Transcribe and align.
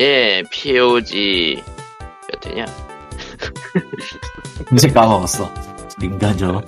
예, 0.00 0.42
POG 0.50 1.62
몇 2.28 2.46
회냐? 2.46 2.64
이제 4.72 4.88
까먹었어. 4.88 5.52
민간죠. 6.00 6.62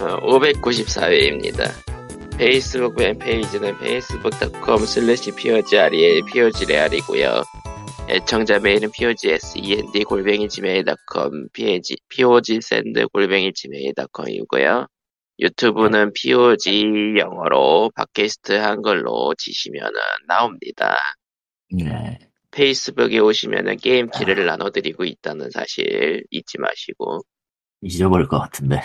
어, 0.00 0.38
594회입니다. 0.38 1.68
페이스북 2.38 2.96
팬페이지는 2.96 3.74
facebook.com 3.76 4.82
slash 4.84 5.30
POGREAL, 5.34 6.22
POGREAL이고요. 6.32 7.42
애청자 8.08 8.58
메일은 8.60 8.90
POGSEND 8.92 10.04
골뱅이 10.04 10.48
gmail.com, 10.48 11.48
POGSEND 11.52 13.04
골뱅이 13.12 13.52
gmail.com이고요. 13.52 14.86
유튜브는 15.40 16.12
POG 16.12 17.14
영어로 17.18 17.90
팟캐스트 17.94 18.52
한글로 18.52 19.34
치시면은 19.38 19.92
나옵니다. 20.28 20.96
네. 21.72 22.29
페이스북에 22.50 23.18
오시면은 23.18 23.76
게임 23.76 24.10
키를 24.10 24.44
나눠드리고 24.46 25.04
있다는 25.04 25.50
사실 25.50 26.24
잊지 26.30 26.58
마시고 26.58 27.22
잊어버릴 27.82 28.28
것 28.28 28.38
같은데. 28.38 28.80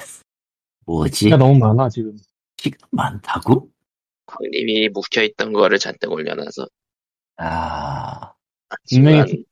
뭐지? 0.85 1.25
키가 1.25 1.37
너무 1.37 1.57
많아 1.57 1.89
지금. 1.89 2.15
키가 2.57 2.87
많다고? 2.91 3.69
광님이 4.27 4.89
묵혀있던 4.89 5.53
거를 5.53 5.77
잔뜩 5.79 6.11
올려놔서 6.11 6.67
아, 7.37 8.33
분명히 8.89 9.19
하지만 9.19 9.43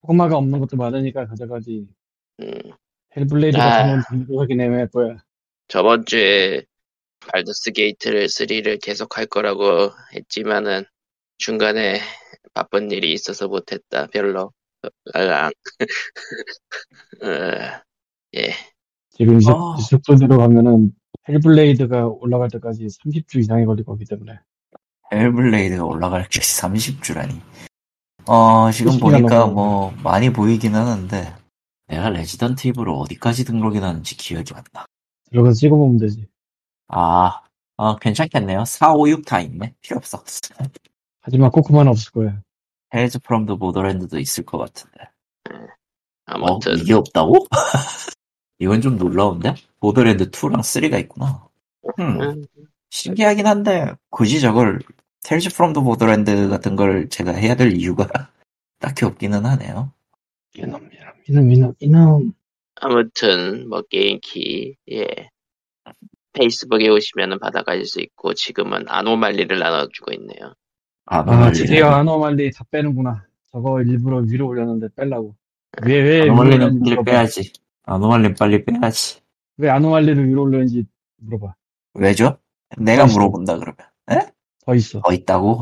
꼬마가 0.00 0.36
없는 0.36 0.58
것도 0.60 0.76
많으니까 0.76 1.26
가져가지. 1.26 1.86
음, 2.40 2.52
헬블레이드 3.16 3.56
아. 3.56 3.96
같은 3.96 4.26
건 4.26 4.36
가긴 4.36 4.60
애매할 4.60 4.88
거야. 4.88 5.16
저번 5.68 6.04
주에 6.04 6.62
발더스 7.20 7.72
게이트를 7.72 8.28
3를 8.28 8.82
계속 8.82 9.16
할 9.16 9.26
거라고 9.26 9.90
했지만은 10.14 10.84
중간에 11.38 12.00
바쁜 12.54 12.90
일이 12.90 13.12
있어서 13.12 13.48
못했다 13.48 14.06
별로 14.08 14.52
알랑 15.14 15.52
어, 17.22 17.80
예 18.34 18.52
지금 19.10 19.38
이, 19.38 19.40
속- 19.42 19.56
아. 19.56 19.76
이 19.78 19.82
속도대로 19.82 20.38
가면은 20.38 20.92
헬블레이드가 21.28 22.06
올라갈 22.08 22.48
때까지 22.50 22.86
30주 22.86 23.38
이상이 23.38 23.64
걸릴 23.64 23.84
거기 23.84 24.04
때문에. 24.04 24.40
헬블레이드가 25.12 25.84
올라갈 25.84 26.28
게 26.28 26.40
30주라니. 26.40 27.40
어, 28.26 28.70
지금 28.72 28.98
보니까 28.98 29.46
뭐, 29.46 29.92
많이 30.02 30.32
보이긴 30.32 30.74
하는데, 30.74 31.34
내가 31.86 32.08
레지던트 32.08 32.66
이블을 32.68 32.92
어디까지 32.92 33.44
등록이 33.44 33.78
나는지 33.78 34.16
기억이 34.16 34.52
안 34.54 34.64
나. 34.72 34.84
들어가서 35.30 35.54
찍어보면 35.54 35.98
되지. 35.98 36.26
아, 36.88 37.42
어, 37.76 37.96
괜찮겠네요. 37.98 38.64
4, 38.64 38.94
5, 38.94 39.08
6 39.08 39.24
다 39.24 39.40
있네. 39.40 39.74
필요 39.80 39.98
없어. 39.98 40.24
하지만 41.22 41.50
코코마는 41.50 41.90
없을 41.90 42.12
거야. 42.12 42.42
헬즈 42.94 43.20
프롬 43.20 43.46
더 43.46 43.56
보더랜드도 43.56 44.18
있을 44.18 44.44
것 44.44 44.58
같은데. 44.58 44.98
어, 45.50 46.34
아무튼 46.34 46.76
이게 46.78 46.92
없다고? 46.92 47.46
이건 48.58 48.80
좀 48.80 48.98
놀라운데? 48.98 49.54
보더랜드 49.80 50.30
2랑 50.30 50.60
3가 50.60 51.00
있구나. 51.00 51.48
음, 51.98 52.20
음, 52.20 52.44
신기하긴 52.90 53.46
한데, 53.46 53.92
굳이 54.10 54.40
저걸, 54.40 54.80
텔즈 55.24 55.54
프롬 55.54 55.72
더 55.72 55.80
보더랜드 55.80 56.48
같은 56.48 56.76
걸 56.76 57.08
제가 57.08 57.32
해야 57.32 57.54
될 57.56 57.72
이유가 57.72 58.06
딱히 58.78 59.04
없기는 59.04 59.44
하네요. 59.44 59.92
이놈, 60.54 60.90
이놈, 60.92 61.12
이놈, 61.28 61.50
이놈, 61.50 61.74
이놈. 61.80 62.34
아무튼 62.82 63.68
뭐 63.68 63.82
게임키 63.82 64.76
예 64.90 65.06
페이스북에 66.32 66.88
오시면은 66.88 67.38
받아가실 67.38 67.84
수 67.86 68.00
있고 68.00 68.34
지금은 68.34 68.88
아노말리를 68.88 69.56
나눠주고 69.56 70.12
있네요 70.14 70.54
아, 71.06 71.18
아, 71.18 71.52
드디어 71.52 71.90
아노말리 71.90 72.50
다 72.52 72.64
빼는구나. 72.70 73.24
저거 73.50 73.82
일부러 73.82 74.18
위로 74.18 74.48
올렸는데 74.48 74.88
빼려고. 74.94 75.34
왜, 75.84 76.00
왜, 76.00 76.22
위로 76.22 76.32
아노말리는 76.32 76.56
올렸는지 76.62 76.80
빨리 76.80 76.90
물어봐. 76.90 77.10
빼야지. 77.10 77.52
아노말리는 77.84 78.34
빨리 78.38 78.64
빼야지. 78.64 79.20
왜 79.58 79.68
아노말리를 79.70 80.28
위로 80.28 80.42
올렸는지 80.42 80.84
물어봐. 81.18 81.54
왜죠? 81.94 82.38
내가. 82.78 83.06
물어본다 83.06 83.58
그러면. 83.58 83.76
에? 84.10 84.32
더 84.64 84.74
있어. 84.74 85.00
더 85.00 85.12
있다고? 85.12 85.60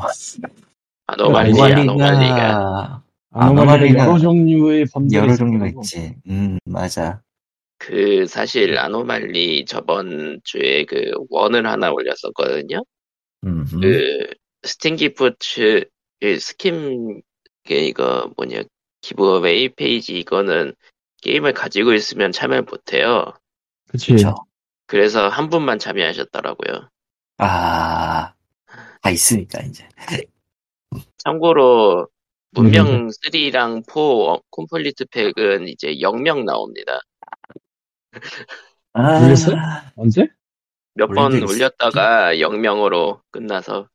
아노말리 1.07 1.61
아노말리가 1.61 1.81
아노말리가 1.81 3.03
아노말리가 3.33 4.05
여러 4.05 4.19
종류의 4.19 4.87
범죄 4.93 5.17
여러 5.17 5.35
종류가 5.35 5.67
있지. 5.69 6.15
음, 6.29 6.59
맞아. 6.65 7.23
그 7.81 8.27
사실 8.27 8.77
아노말리 8.79 9.65
저번 9.65 10.39
주에 10.45 10.85
그 10.85 11.11
원을 11.31 11.67
하나 11.67 11.91
올렸었거든요 11.91 12.85
음, 13.47 13.65
그 13.81 14.27
스팀 14.65 14.97
gift 14.97 15.85
그 16.21 16.39
스킨 16.39 17.23
그 17.67 17.75
이거 17.75 18.31
뭐냐 18.37 18.63
giveaway 19.01 19.71
페이지 19.71 20.19
이거는 20.19 20.75
게임을 21.23 21.53
가지고 21.55 21.93
있으면 21.95 22.33
참여 22.33 22.63
못해요. 22.63 23.33
그치. 23.89 24.13
그쵸. 24.13 24.35
그래서 24.87 25.29
한 25.29 25.49
분만 25.49 25.79
참여하셨더라고요. 25.79 26.89
아, 27.39 28.35
다 29.03 29.11
있으니까, 29.11 29.61
이제. 29.63 29.89
참고로 31.19 32.09
문명 32.51 33.09
3랑 33.09 33.85
4 33.87 34.43
콤플리트 34.51 35.07
팩은 35.07 35.69
이제 35.69 35.95
0명 35.95 36.45
나옵니다. 36.45 37.01
아, 38.93 39.25
올렸어요? 39.25 39.57
언제? 39.97 40.27
몇 40.95 41.09
번 41.15 41.35
올렸다가 41.43 42.35
0명으로 42.35 43.21
끝나서 43.31 43.89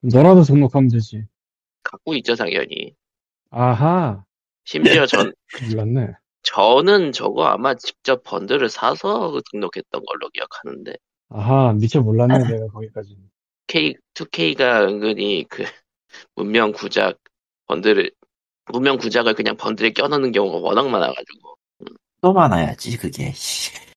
너라도 0.00 0.42
등록하면 0.42 0.88
되지. 0.88 1.24
갖고 1.82 2.14
있죠 2.16 2.34
당연히. 2.34 2.94
아하. 3.50 4.24
심지어 4.64 5.06
전 5.06 5.32
몰랐네. 5.76 6.12
저는 6.42 7.12
저거 7.12 7.44
아마 7.46 7.74
직접 7.74 8.22
번들을 8.22 8.68
사서 8.68 9.40
등록했던 9.50 10.04
걸로 10.04 10.28
기억하는데 10.30 10.94
아하, 11.30 11.72
미처 11.74 12.00
몰랐네, 12.00 12.38
내가 12.46 12.66
거기까지. 12.68 13.16
K, 13.66 13.94
2K가 14.14 14.86
은근히 14.88 15.44
그 15.48 15.64
문명 16.36 16.72
구작 16.72 17.18
번들을 17.66 18.10
문명 18.72 18.96
구작을 18.96 19.34
그냥 19.34 19.56
번들에 19.56 19.90
껴넣는 19.90 20.32
경우가 20.32 20.58
워낙 20.58 20.88
많아가지고 20.88 21.54
또 22.20 22.32
많아야지, 22.32 22.96
그게. 22.96 23.30
씨. 23.32 23.72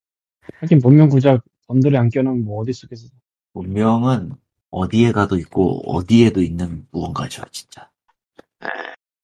하긴 0.60 0.82
본명 0.82 1.10
구작 1.10 1.44
번들에 1.68 1.98
안 1.98 2.10
껴놓으면 2.10 2.44
뭐 2.44 2.62
어디 2.62 2.74
쓰겠어. 2.74 3.08
운명은 3.54 4.34
어디에 4.72 5.12
가도 5.12 5.38
있고, 5.38 5.82
어디에도 5.92 6.42
있는 6.42 6.88
무언가죠, 6.92 7.44
진짜. 7.52 7.90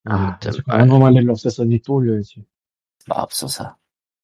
아, 0.06 0.38
아직 0.46 0.62
말- 0.68 0.82
아노말리를 0.82 1.34
없앴으니 1.34 1.84
또 1.86 1.96
올려야지. 1.96 2.46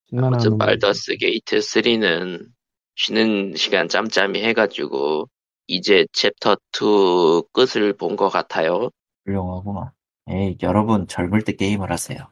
장난 0.10 0.34
아무튼. 0.34 0.58
발더스 0.58 1.18
게이트 1.18 1.58
3는 1.60 2.48
쉬는 2.96 3.56
시간 3.56 3.88
짬짬이 3.88 4.44
해가지고 4.44 5.30
이제 5.68 6.06
챕터 6.14 6.58
2 6.72 7.44
끝을 7.54 7.94
본 7.94 8.16
것 8.16 8.30
같아요. 8.30 8.90
훌륭하구만. 9.26 9.92
에이, 10.30 10.58
여러분, 10.62 11.08
젊을 11.08 11.42
때 11.44 11.54
게임을 11.54 11.92
하세요. 11.92 12.28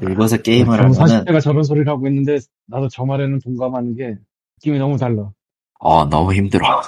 늙어서 0.00 0.38
게임을 0.38 0.78
하면은, 0.78 1.24
40대가 1.24 1.40
저런 1.40 1.62
소리를 1.62 1.88
하고 1.88 2.06
있는데 2.08 2.38
나도 2.66 2.88
저 2.88 3.04
말에는 3.04 3.38
동감하는 3.40 3.96
게 3.96 4.16
느낌이 4.58 4.78
너무 4.78 4.96
달라. 4.96 5.30
어, 5.78 6.04
너무 6.06 6.34
힘들어. 6.34 6.82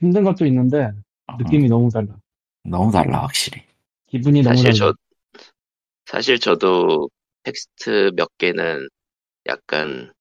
힘든 0.00 0.24
것도 0.24 0.46
있는데 0.46 0.90
느낌이 1.38 1.68
너무 1.68 1.90
달라. 1.90 2.16
너무 2.64 2.90
달라, 2.90 3.22
확실히. 3.22 3.62
기분이 4.08 4.42
너무 4.42 4.56
사실 4.56 4.64
달라. 4.64 4.92
저 4.92 4.94
사실 6.06 6.38
저도 6.38 7.10
텍스트 7.42 8.12
몇 8.16 8.28
개는 8.38 8.88
약간 9.46 10.12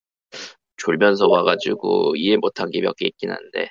졸면서 0.77 1.27
와가지고 1.27 2.15
이해 2.17 2.37
못한 2.37 2.69
게 2.71 2.81
몇 2.81 2.95
개 2.97 3.07
있긴 3.07 3.31
한데 3.31 3.69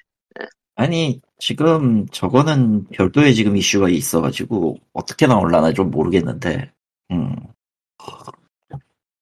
아니, 0.77 1.21
지금 1.39 2.07
저거는 2.09 2.87
별도의 2.89 3.35
지금 3.35 3.57
이슈가 3.57 3.89
있어가지고, 3.89 4.79
어떻게 4.93 5.27
나올라나 5.27 5.73
좀 5.73 5.91
모르겠는데, 5.91 6.73
음. 7.13 7.37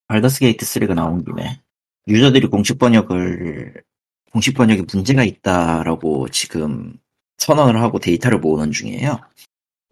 발더스 0.07 0.39
게이트 0.39 0.65
3가 0.65 0.93
나온 0.93 1.23
김에, 1.23 1.61
유저들이 2.07 2.47
공식 2.47 2.77
번역을, 2.79 3.83
공식 4.33 4.55
번역에 4.55 4.81
문제가 4.91 5.23
있다라고 5.23 6.27
지금 6.29 6.97
선언을 7.37 7.79
하고 7.79 7.99
데이터를 7.99 8.39
모으는 8.39 8.71
중이에요. 8.71 9.19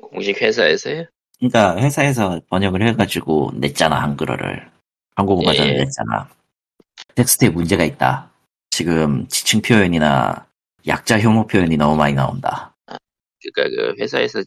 공식 0.01 0.41
회사에서요? 0.41 1.05
그러니까 1.37 1.77
회사에서 1.77 2.41
번역을 2.49 2.87
해가지고 2.87 3.51
냈잖아, 3.55 4.01
한글어를. 4.01 4.67
한국어 5.15 5.43
버전을 5.43 5.75
예. 5.75 5.77
냈잖아. 5.83 6.27
텍스트에 7.13 7.49
문제가 7.49 7.83
있다. 7.83 8.31
지금 8.71 9.27
지칭 9.27 9.61
표현이나 9.61 10.47
약자 10.87 11.19
혐오 11.19 11.45
표현이 11.45 11.77
너무 11.77 11.95
많이 11.95 12.15
나온다. 12.15 12.75
그러니까 13.43 13.75
그 13.75 14.01
회사에서 14.01 14.41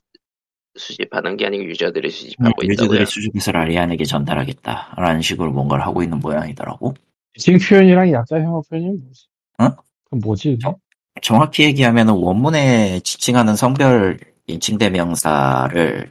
수집하는 0.76 1.36
게 1.36 1.46
아니고 1.46 1.64
유저들이 1.66 2.10
수집하고 2.10 2.50
있다고요. 2.50 2.66
음, 2.66 2.70
유저들의 2.72 3.06
수집해서 3.06 3.52
라리안에게 3.52 4.04
전달하겠다라는 4.04 5.20
식으로 5.20 5.52
뭔가를 5.52 5.86
하고 5.86 6.02
있는 6.02 6.18
모양이더라고. 6.18 6.94
지금 7.38 7.60
표현이랑 7.60 8.10
약자 8.10 8.40
혐오 8.40 8.62
표현이 8.62 8.88
뭐지? 8.88 9.26
어? 9.58 9.68
그럼 10.04 10.20
뭐지? 10.22 10.58
저- 10.60 10.76
정확히 11.22 11.64
얘기하면 11.64 12.08
원문에 12.08 13.00
지칭하는 13.00 13.56
성별 13.56 14.18
인칭 14.46 14.78
대명사를 14.78 16.10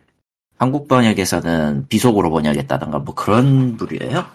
한국 0.58 0.88
번역에서는 0.88 1.88
비속어로 1.90 2.30
번역했다던가 2.32 3.00
뭐 3.00 3.14
그런 3.14 3.76
부류예요? 3.78 4.26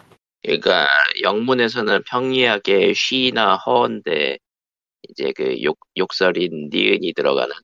그러니까 0.43 0.87
영문에서는 1.22 2.02
평이하게 2.05 2.93
쉬나 2.94 3.56
허인데 3.56 4.38
이제 5.08 5.32
그 5.37 5.62
욕, 5.62 5.78
욕설인 5.96 6.70
니은이 6.72 7.12
들어가는 7.14 7.55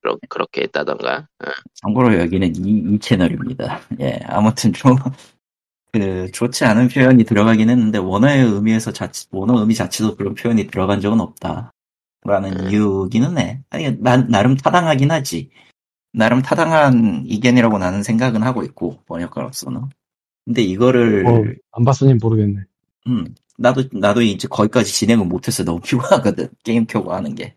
그러, 0.00 0.16
그렇게 0.28 0.62
했다던가 0.62 1.28
어. 1.44 1.50
참고로 1.74 2.18
여기는 2.18 2.56
이, 2.56 2.94
이 2.94 2.98
채널입니다. 2.98 3.80
예, 4.00 4.18
아무튼 4.26 4.72
좀, 4.72 4.96
그, 5.92 6.30
좋지 6.30 6.64
않은 6.64 6.88
표현이 6.88 7.24
들어가긴 7.24 7.70
했는데, 7.70 7.98
원어의 7.98 8.44
의미에서 8.44 8.92
자체, 8.92 9.26
원어 9.32 9.58
의미 9.58 9.74
자체도 9.74 10.16
그런 10.16 10.34
표현이 10.34 10.68
들어간 10.68 11.00
적은 11.00 11.20
없다. 11.20 11.72
라는 12.22 12.66
음. 12.66 12.70
이유기는 12.70 13.38
해. 13.38 13.62
아니, 13.70 13.96
나, 14.00 14.18
나름 14.18 14.56
타당하긴 14.56 15.10
하지. 15.10 15.50
나름 16.12 16.42
타당한 16.42 17.24
의견이라고 17.26 17.78
나는 17.78 18.02
생각은 18.02 18.42
하고 18.42 18.62
있고, 18.62 18.98
번역가로서는. 19.06 19.88
근데 20.44 20.62
이거를, 20.62 21.26
어, 21.26 21.42
안 21.72 21.84
봤으니 21.84 22.14
모르겠네. 22.14 22.60
음, 23.06 23.34
나도, 23.58 23.84
나도 23.92 24.22
이제 24.22 24.48
거기까지 24.48 24.92
진행을 24.92 25.26
못해서 25.26 25.64
너무 25.64 25.80
피곤하거든. 25.84 26.48
게임 26.62 26.86
켜고 26.86 27.12
하는 27.12 27.34
게. 27.34 27.56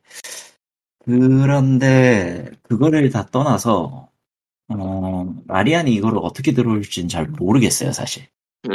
그런데, 1.05 2.49
그거를 2.63 3.09
다 3.09 3.25
떠나서, 3.25 4.09
어, 4.69 5.25
마리안이 5.47 5.93
이거를 5.93 6.19
어떻게 6.21 6.53
들어올지는 6.53 7.07
잘 7.09 7.25
모르겠어요, 7.27 7.91
사실. 7.91 8.27
음. 8.69 8.73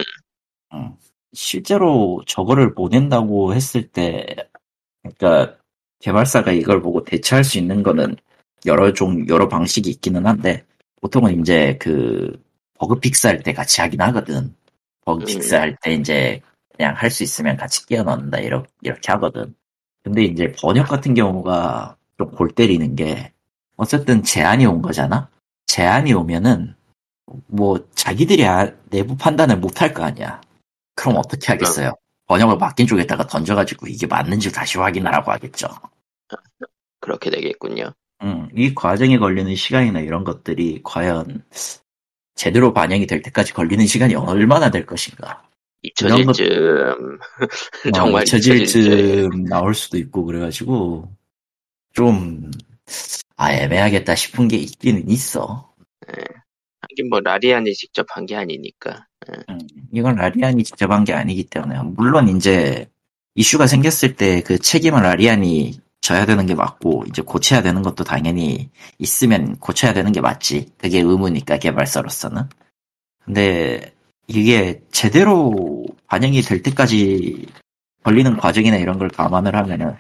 어, 0.73 0.96
실제로 1.32 2.23
저거를 2.26 2.75
보낸다고 2.75 3.55
했을 3.55 3.88
때, 3.88 4.26
그러니까, 5.02 5.56
개발사가 6.00 6.52
이걸 6.52 6.81
보고 6.82 7.02
대처할 7.05 7.44
수 7.44 7.58
있는 7.58 7.82
거는 7.82 8.17
여러 8.67 8.93
종, 8.93 9.26
여러 9.29 9.49
방식이 9.49 9.90
있기는 9.90 10.26
한데, 10.26 10.64
보통은 11.00 11.40
이제 11.40 11.76
그, 11.81 12.40
버그 12.79 13.00
픽스할 13.00 13.43
때 13.43 13.52
같이 13.52 13.81
하긴 13.81 14.00
하거든. 14.02 14.55
버그 15.05 15.23
음. 15.23 15.26
픽스할 15.26 15.76
때 15.82 15.94
이제 15.94 16.40
그냥 16.76 16.94
할 16.96 17.11
수 17.11 17.23
있으면 17.25 17.56
같이 17.56 17.85
끼워 17.87 18.02
넣는다, 18.05 18.38
이렇게, 18.38 18.69
이렇게 18.82 19.12
하거든. 19.12 19.55
근데 20.05 20.25
이제 20.25 20.52
번역 20.61 20.88
같은 20.88 21.14
경우가 21.14 21.96
좀 22.19 22.31
골 22.32 22.50
때리는 22.50 22.96
게, 22.96 23.32
어쨌든 23.76 24.23
제안이 24.23 24.67
온 24.67 24.82
거잖아? 24.82 25.31
제안이 25.73 26.12
오면은, 26.15 26.75
뭐, 27.47 27.87
자기들이 27.94 28.44
아- 28.47 28.73
내부 28.91 29.17
판단을 29.17 29.59
못 29.59 29.81
할 29.81 29.93
거 29.94 30.03
아니야. 30.03 30.41
그럼 30.97 31.17
어떻게 31.19 31.53
하겠어요? 31.53 31.93
번역을 32.26 32.56
맡긴 32.56 32.87
쪽에다가 32.87 33.26
던져가지고 33.26 33.87
이게 33.87 34.06
맞는지 34.06 34.50
다시 34.50 34.79
확인하라고 34.79 35.31
하겠죠. 35.31 35.69
그렇게 37.00 37.31
되겠군요. 37.31 37.93
음, 38.23 38.49
이 38.56 38.75
과정에 38.75 39.17
걸리는 39.19 39.55
시간이나 39.55 40.00
이런 40.00 40.25
것들이 40.25 40.81
과연 40.82 41.44
제대로 42.35 42.73
반영이 42.75 43.06
될 43.06 43.23
때까지 43.23 43.53
걸리는 43.53 43.87
시간이 43.87 44.14
얼마나 44.17 44.71
될 44.71 44.85
것인가. 44.87 45.43
이런 45.82 46.25
것- 46.26 46.38
잊혀질쯤 46.41 47.19
어, 47.87 47.91
정말 47.94 48.23
잊혀질 48.25 48.56
잊혀질쯤 48.62 49.31
쯤 49.31 49.44
나올 49.44 49.75
수도 49.75 49.97
있고 49.99 50.25
그래가지고 50.25 51.09
좀 51.94 52.50
아, 53.38 53.52
애매하겠다 53.55 54.14
싶은 54.17 54.49
게 54.49 54.58
있기는 54.58 55.08
있어. 55.11 55.75
하긴 56.82 57.08
뭐 57.11 57.20
라리안이 57.20 57.75
직접 57.75 58.06
한 58.14 58.26
게 58.26 58.37
아니니까 58.37 59.06
음, 59.50 59.58
이건 59.93 60.17
라리안이 60.17 60.64
직접 60.64 60.90
한 60.90 61.05
게 61.05 61.12
아니기 61.14 61.44
때문에 61.44 61.81
물론 61.82 62.29
이제 62.29 62.88
이슈가 63.35 63.67
생겼을 63.67 64.17
때 64.17 64.43
그 64.43 64.58
책임을 64.58 65.02
라리안이 65.02 65.81
져야 66.00 66.26
되는 66.26 66.46
게 66.46 66.55
맞고 66.55 67.05
이제 67.08 67.23
고쳐야 67.23 67.62
되는 67.62 67.82
것도 67.82 68.05
당연히 68.05 68.70
있으면 68.99 69.56
고쳐야 69.58 69.93
되는 69.94 70.12
게 70.12 70.20
맞지. 70.20 70.67
그게 70.79 71.00
의무니까 71.00 71.58
개발사로서는. 71.58 72.44
근데 73.25 73.94
이게 74.29 74.82
제대로 74.93 75.87
반영이 76.08 76.43
될 76.43 76.62
때까지 76.62 77.46
걸리는 78.05 78.37
과정이나 78.38 78.76
이런 78.79 78.99
걸 78.99 79.08
감안을 79.08 79.56
하면은 79.56 79.96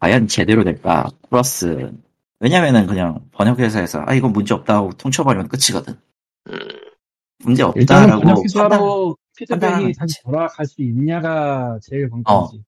과연 0.00 0.28
제대로 0.28 0.64
될까? 0.64 1.08
플러스 1.30 1.92
왜냐면은 2.40 2.86
그냥 2.86 3.20
번역회사에서 3.32 4.04
아 4.06 4.14
이건 4.14 4.32
문제 4.32 4.54
없다 4.54 4.76
하고 4.76 4.90
통쳐버리면 4.92 5.48
끝이거든. 5.48 5.94
음, 6.50 6.58
문제 7.44 7.62
없다라고 7.62 8.22
번역 8.22 8.44
회사로 8.44 9.16
판단하는 9.48 9.78
피드백이 9.86 9.98
다시. 9.98 10.22
돌아갈 10.22 10.66
수 10.66 10.82
있냐가 10.82 11.78
제일 11.82 12.08
관건이지. 12.10 12.62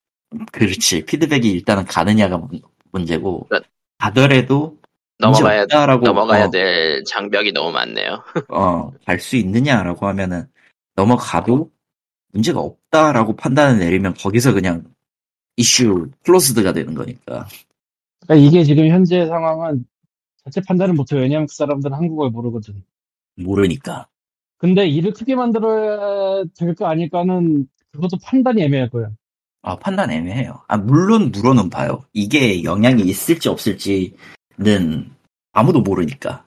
그렇지. 0.53 1.05
피드백이 1.05 1.51
일단은 1.51 1.85
가느냐가 1.85 2.39
문- 2.39 2.61
문제고, 2.91 3.47
그- 3.51 3.61
가더라도, 3.99 4.79
넘어가야 5.19 5.63
없다라고, 5.63 6.07
넘어가야 6.07 6.45
어, 6.47 6.51
될 6.51 7.05
장벽이 7.05 7.53
너무 7.53 7.71
많네요. 7.73 8.23
어, 8.49 8.91
갈 9.07 9.19
수 9.21 9.37
있느냐라고 9.37 10.07
하면은, 10.09 10.47
넘어가도 10.95 11.71
문제가 12.33 12.61
없다라고 12.61 13.37
판단을 13.37 13.79
내리면 13.79 14.15
거기서 14.15 14.53
그냥 14.55 14.85
이슈 15.57 16.11
클로스드가 16.25 16.73
되는 16.73 16.95
거니까. 16.95 17.47
그러니까 18.23 18.47
이게 18.47 18.65
지금 18.65 18.89
현재 18.89 19.27
상황은 19.27 19.85
자체 20.45 20.61
판단을 20.67 20.95
못해요. 20.95 21.21
왜냐면 21.21 21.47
그 21.47 21.55
사람들은 21.55 21.97
한국어를 21.97 22.31
모르거든. 22.31 22.83
모르니까. 23.37 24.09
근데 24.59 24.87
일을 24.87 25.13
크게 25.13 25.35
만들어야 25.35 26.45
될까 26.57 26.89
아닐까는 26.89 27.67
그것도 27.93 28.19
판단이 28.23 28.63
애매할 28.63 28.91
거야. 28.91 29.11
아, 29.63 29.77
판단 29.77 30.11
애매해요. 30.11 30.61
아, 30.69 30.77
물론 30.77 31.31
물어는 31.33 31.71
봐요. 31.71 32.05
이게 32.13 32.65
영향이 32.65 33.03
있을지 33.03 33.49
없을지는 33.49 34.17
아무도 35.53 35.81
모르니까. 35.83 36.45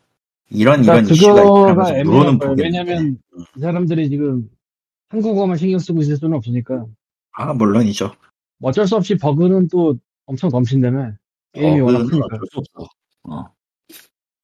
이런 0.50 0.83
이런 0.83 1.06
그러니까 1.06 1.13
이슈가 1.13 1.33
그거가 1.44 1.72
있다면서 1.72 2.04
물어는 2.12 2.39
거예요. 2.39 2.56
보겠는데. 2.56 2.63
왜냐면 2.63 3.18
이 3.57 3.60
사람들이 3.60 4.10
지금 4.10 4.50
한국어만 5.10 5.57
신경 5.57 5.80
쓰고 5.80 6.01
있을 6.01 6.18
수는 6.18 6.38
없으니까 6.38 6.86
아, 7.31 7.54
물론이죠. 7.54 8.13
뭐 8.60 8.69
어쩔 8.69 8.88
수 8.88 8.95
없이 8.95 9.18
버그는 9.18 9.69
또 9.69 9.98
엄청 10.25 10.50
넘친다며 10.50 11.13
게임이 11.56 11.81
어, 11.81 11.86
워낙 11.86 12.06
크니까. 12.06 12.25
어쩔 12.25 12.40
수 12.52 12.60
없어. 12.60 12.90
어. 13.24 13.56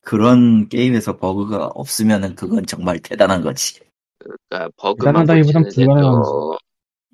그런 0.01 0.67
게임에서 0.67 1.17
버그가 1.17 1.67
없으면은 1.67 2.35
그건 2.35 2.65
정말 2.65 2.99
대단한 2.99 3.41
거지. 3.41 3.79
그러니까 4.17 4.69
버그만 4.77 5.25
대단하다기보단 5.25 5.63
고치는데도 5.63 6.57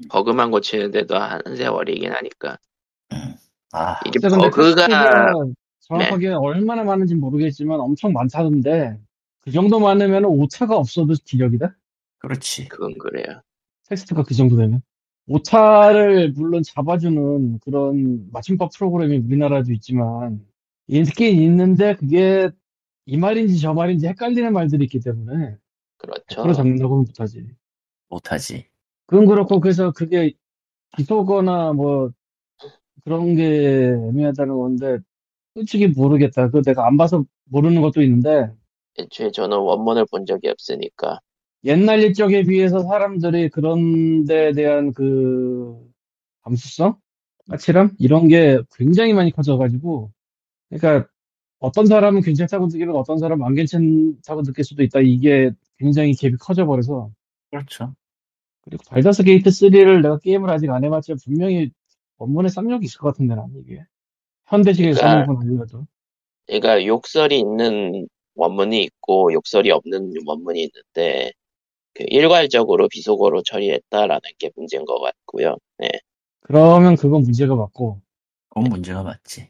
버그만 0.09 0.51
고치는데도 0.51 1.17
한 1.17 1.41
세월이긴 1.55 2.11
하니까 2.11 2.57
아, 3.71 3.99
이게 4.05 4.19
진짜 4.19 4.29
근데 4.29 4.49
버그가 4.49 4.87
정확하게 5.79 6.29
얼마나 6.29 6.83
많은지 6.83 7.15
모르겠지만 7.15 7.79
엄청 7.79 8.13
많다던데 8.13 8.99
그 9.41 9.51
정도 9.51 9.79
많으면 9.79 10.25
오차가 10.25 10.75
없어도 10.75 11.13
기력이다? 11.23 11.75
그렇지. 12.19 12.67
그건 12.67 12.97
그래요. 12.97 13.41
텍스트가 13.87 14.23
그 14.23 14.33
정도 14.33 14.57
되면 14.57 14.81
오차를 15.27 16.31
물론 16.31 16.63
잡아주는 16.63 17.59
그런 17.59 18.29
맞춤법 18.31 18.71
프로그램이 18.73 19.17
우리나라도 19.17 19.73
있지만 19.73 20.45
있긴 20.87 21.41
있는데 21.41 21.95
그게 21.95 22.49
이 23.05 23.17
말인지 23.17 23.59
저 23.59 23.73
말인지 23.73 24.07
헷갈리는 24.07 24.51
말들이 24.53 24.85
있기 24.85 24.99
때문에 25.01 25.55
그렇죠. 25.97 26.43
100% 26.43 26.55
잡는다고는 26.55 27.05
못하지 27.05 27.45
못하지. 28.09 28.65
그건 29.05 29.25
그렇고 29.25 29.59
그래서 29.59 29.91
그게 29.91 30.33
기소거나 30.95 31.73
뭐 31.73 32.11
그런 33.03 33.35
게 33.35 33.93
애매하다는 34.09 34.57
건데 34.57 34.99
솔직히 35.53 35.87
모르겠다 35.87 36.49
그 36.49 36.61
내가 36.61 36.87
안 36.87 36.97
봐서 36.97 37.25
모르는 37.45 37.81
것도 37.81 38.01
있는데 38.01 38.51
애초에 38.99 39.31
저는 39.31 39.57
원문을 39.57 40.05
본 40.09 40.25
적이 40.25 40.49
없으니까 40.49 41.19
옛날 41.63 42.01
일적에 42.01 42.43
비해서 42.43 42.83
사람들이 42.83 43.49
그런 43.49 44.25
데에 44.25 44.53
대한 44.53 44.93
그 44.93 45.75
감수성? 46.41 46.97
까칠함? 47.49 47.95
이런 47.99 48.27
게 48.27 48.59
굉장히 48.75 49.13
많이 49.13 49.31
커져가지고 49.31 50.11
그러니까 50.69 51.09
어떤 51.59 51.85
사람은 51.85 52.21
괜찮다고 52.21 52.67
느끼면 52.67 52.95
어떤 52.95 53.17
사람은 53.17 53.45
안 53.45 53.55
괜찮다고 53.55 54.43
느낄 54.43 54.63
수도 54.63 54.83
있다. 54.83 54.99
이게 54.99 55.51
굉장히 55.79 56.11
갭이 56.11 56.37
커져버려서 56.39 57.11
그렇죠. 57.49 57.95
그리고 58.61 58.83
발더스 58.89 59.23
게이트 59.23 59.49
3를 59.49 60.01
내가 60.01 60.19
게임을 60.19 60.49
아직 60.49 60.69
안 60.69 60.83
해봤지만 60.83 61.17
분명히 61.23 61.71
원문에 62.17 62.49
쌍욕이 62.49 62.85
있을 62.85 62.99
것 62.99 63.09
같은데 63.09 63.35
난 63.35 63.49
이게 63.55 63.83
현대식에서 64.47 64.99
그러니까 64.99 65.25
써놓은 65.25 65.25
건 65.25 65.47
아니어도 65.47 65.87
그러니까 66.45 66.85
욕설이 66.85 67.39
있는 67.39 68.07
원문이 68.35 68.83
있고 68.83 69.33
욕설이 69.33 69.71
없는 69.71 70.13
원문이 70.25 70.59
있는데 70.61 71.31
그 71.97 72.03
일괄적으로 72.09 72.87
비속어로 72.89 73.41
처리했다라는 73.41 74.21
게 74.37 74.51
문제인 74.55 74.85
것 74.85 74.99
같고요. 75.01 75.57
네. 75.79 75.89
그러면 76.41 76.95
그건 76.95 77.23
문제가 77.23 77.55
맞고 77.55 77.99
그건 78.49 78.69
문제가 78.69 79.01
맞지. 79.01 79.49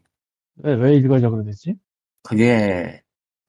왜, 0.63 0.73
왜 0.75 0.95
일괄적으로 0.95 1.43
됐지? 1.43 1.75
그게 2.23 3.01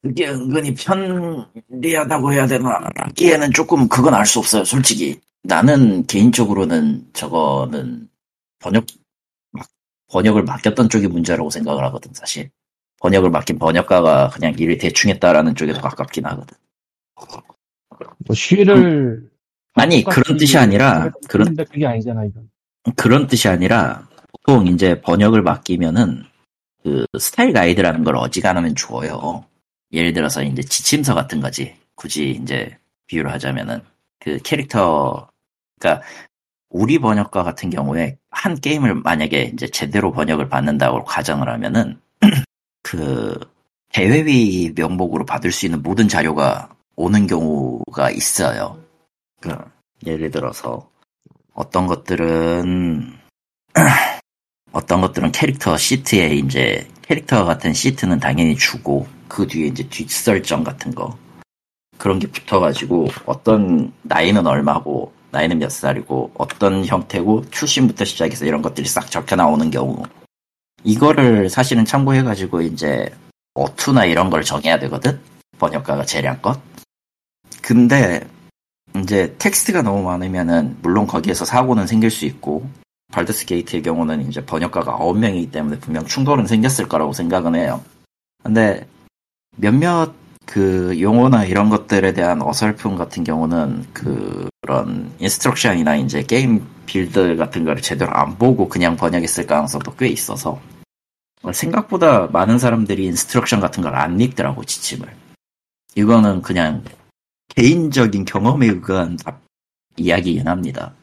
그게 0.03 0.29
은근히 0.29 0.75
편리하다고 0.75 2.33
해야 2.33 2.47
되나 2.49 2.81
하기에는 2.97 3.53
조금 3.53 3.89
그건 3.89 4.15
알 4.15 4.27
수 4.27 4.41
없어요. 4.41 4.65
솔직히 4.65 5.21
나는 5.45 6.05
개인적으로는 6.07 7.11
저거는 7.13 8.09
번역 8.59 8.85
막- 9.53 9.69
번역을 10.11 10.43
맡겼던 10.43 10.89
쪽이 10.89 11.07
문제라고 11.07 11.51
생각을 11.51 11.85
하거든 11.85 12.13
사실. 12.15 12.51
번역을 13.01 13.31
맡긴 13.31 13.61
번역가가 13.61 14.31
그냥 14.31 14.55
일을 14.59 14.79
대충 14.79 15.11
했다라는 15.11 15.55
쪽에 15.55 15.73
더 15.73 15.81
가깝긴 15.81 16.27
하거든. 16.27 16.57
뭐 18.27 18.35
쉬를 18.35 19.29
아니, 19.79 20.03
그런 20.03 20.37
뜻이 20.37 20.59
아니라, 20.59 21.11
그런, 21.29 21.55
그게 21.55 21.87
아니잖아 21.87 22.25
이건. 22.25 22.51
그런 22.97 23.27
뜻이 23.29 23.49
아니라, 23.49 24.09
보통 24.33 24.67
이제 24.67 25.01
번역을 25.01 25.43
맡기면은, 25.43 26.25
그, 26.83 27.07
스타일 27.19 27.53
가이드라는 27.53 28.03
걸 28.03 28.17
어지간하면 28.17 28.75
줘요. 28.75 29.45
예를 29.93 30.13
들어서 30.13 30.43
이제 30.43 30.63
지침서 30.63 31.15
같은 31.15 31.41
거지. 31.41 31.77
굳이 31.95 32.31
이제 32.43 32.77
비유를 33.07 33.33
하자면은, 33.33 33.81
그 34.19 34.39
캐릭터, 34.43 35.29
그니까, 35.79 36.03
우리 36.71 36.99
번역가 36.99 37.45
같은 37.45 37.71
경우에 37.71 38.19
한 38.31 38.61
게임을 38.61 38.97
만약에 38.97 39.53
이제 39.55 39.69
제대로 39.69 40.11
번역을 40.13 40.49
받는다고 40.49 41.05
가정을 41.05 41.49
하면은, 41.49 42.01
그, 42.83 43.39
대회비 43.93 44.73
명목으로 44.75 45.25
받을 45.25 45.53
수 45.53 45.67
있는 45.67 45.83
모든 45.83 46.09
자료가 46.09 46.69
오는 46.99 47.29
경우가 47.29 48.11
있어요. 48.11 48.77
그, 49.41 49.57
예를 50.05 50.33
들어서, 50.33 50.91
어떤 51.55 51.87
것들은, 51.87 53.17
어떤 54.73 55.01
것들은 55.01 55.31
캐릭터 55.31 55.77
시트에 55.77 56.35
이제, 56.35 56.89
캐릭터 57.03 57.45
같은 57.45 57.73
시트는 57.73 58.19
당연히 58.19 58.57
주고, 58.57 59.07
그 59.29 59.47
뒤에 59.47 59.69
이제 59.69 59.89
뒷설정 59.89 60.65
같은 60.65 60.93
거. 60.93 61.17
그런 61.99 62.19
게 62.19 62.27
붙어가지고, 62.27 63.07
어떤 63.27 63.93
나이는 64.03 64.45
얼마고, 64.49 65.13
나이는 65.31 65.61
몇 65.61 65.71
살이고, 65.71 66.33
어떤 66.37 66.85
형태고, 66.85 67.49
출신부터 67.51 68.05
시작해서 68.05 68.45
이런 68.45 68.61
것들이 68.61 68.89
싹 68.89 69.09
적혀 69.09 69.37
나오는 69.37 69.71
경우. 69.71 70.03
이거를 70.83 71.49
사실은 71.49 71.85
참고해가지고, 71.85 72.63
이제, 72.63 73.09
어투나 73.55 74.05
이런 74.05 74.31
걸 74.31 74.43
정해야 74.43 74.81
되거든? 74.81 75.21
번역가가 75.61 76.05
재량껏. 76.05 76.61
근데, 77.69 78.27
이제 78.97 79.35
텍스트가 79.37 79.83
너무 79.83 80.03
많으면은 80.03 80.79
물론 80.81 81.07
거기에서 81.07 81.45
사고는 81.45 81.87
생길 81.87 82.11
수 82.11 82.25
있고 82.25 82.67
발더스 83.13 83.45
게이트의 83.45 83.83
경우는 83.83 84.27
이제 84.27 84.43
번역가가 84.43 84.97
9명이기 84.97 85.53
때문에 85.53 85.79
분명 85.79 86.07
충돌은 86.07 86.47
생겼을 86.47 86.89
거라고 86.89 87.13
생각은 87.13 87.55
해요. 87.55 87.85
근데 88.43 88.89
몇몇 89.55 90.15
그 90.47 90.99
용어나 90.99 91.45
이런 91.45 91.69
것들에 91.69 92.15
대한 92.15 92.41
어설픔 92.41 92.97
같은 92.97 93.23
경우는 93.23 93.85
그런 93.93 95.13
instruction이나 95.19 95.97
이제 95.97 96.23
게임 96.23 96.67
build 96.87 97.37
같은 97.37 97.67
거를 97.67 97.83
제대로 97.83 98.13
안 98.15 98.39
보고 98.39 98.71
그냥 98.71 98.97
번역했을 98.97 99.47
가능성도 99.47 99.95
꽤 99.97 100.09
있어서 100.09 100.59
생각보다 101.53 102.29
많은 102.29 102.59
사람들이 102.59 103.05
instruction 103.05 103.61
같은 103.61 103.83
걸 103.83 103.95
안 103.95 104.19
읽더라고 104.19 104.65
지침을. 104.65 105.07
이거는 105.97 106.41
그냥 106.41 106.83
개인적인 107.49 108.25
경험에 108.25 108.67
의한 108.67 109.17
이야기이긴 109.97 110.47
합니다. 110.47 110.95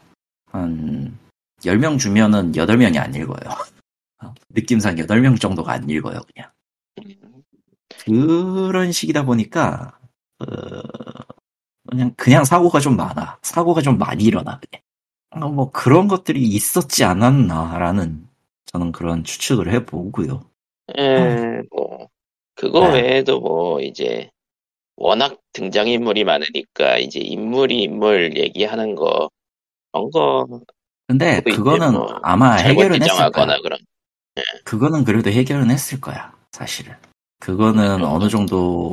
한 0.47 1.17
10명 1.59 1.99
주면은 1.99 2.51
8명이 2.53 2.97
안 2.97 3.13
읽어요. 3.13 3.39
느낌상 4.49 4.95
8명 4.95 5.39
정도가 5.39 5.73
안 5.73 5.89
읽어요, 5.89 6.21
그냥. 6.33 6.51
그런 8.05 8.91
식이다 8.91 9.25
보니까, 9.25 9.97
어, 10.39 10.45
그냥, 11.89 12.13
그냥 12.15 12.45
사고가 12.45 12.79
좀 12.79 12.95
많아. 12.95 13.39
사고가 13.41 13.81
좀 13.81 13.97
많이 13.97 14.23
일어나, 14.23 14.59
그냥. 14.59 14.81
어, 15.31 15.49
뭐 15.49 15.71
그런 15.71 16.07
것들이 16.07 16.41
있었지 16.41 17.03
않았나라는 17.03 18.27
저는 18.67 18.91
그런 18.91 19.23
추측을 19.23 19.71
해보고요. 19.73 20.41
에, 20.97 21.61
뭐, 21.71 22.07
그거 22.55 22.87
네. 22.91 23.01
외에도 23.01 23.39
뭐, 23.39 23.81
이제, 23.81 24.31
워낙 24.97 25.39
등장인물이 25.53 26.23
많으니까, 26.23 26.97
이제 26.97 27.19
인물이 27.19 27.83
인물 27.83 28.37
얘기하는 28.37 28.95
거, 28.95 29.29
그런 29.91 30.09
거, 30.11 30.47
근데 31.07 31.41
그거는 31.41 31.93
뭐 31.93 32.19
아마 32.23 32.55
해결은 32.55 33.01
했을 33.01 33.31
거야. 33.31 33.57
그런. 33.61 33.79
그거는 34.63 35.03
그래도 35.03 35.29
해결은 35.29 35.69
했을 35.69 36.01
거야, 36.01 36.33
사실은. 36.51 36.93
그거는 37.39 37.97
그렇죠. 37.97 38.07
어느 38.07 38.29
정도 38.29 38.91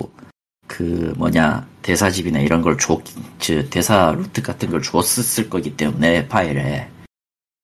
그 0.67 1.13
뭐냐 1.17 1.69
대사집이나 1.83 2.41
이런 2.41 2.63
걸 2.63 2.77
줬, 2.79 3.03
즉 3.39 3.69
대사 3.71 4.13
루트 4.13 4.43
같은 4.43 4.71
걸 4.71 4.83
줬을 4.83 5.49
거기 5.49 5.77
때문에 5.77 6.29
파일에 6.29 6.89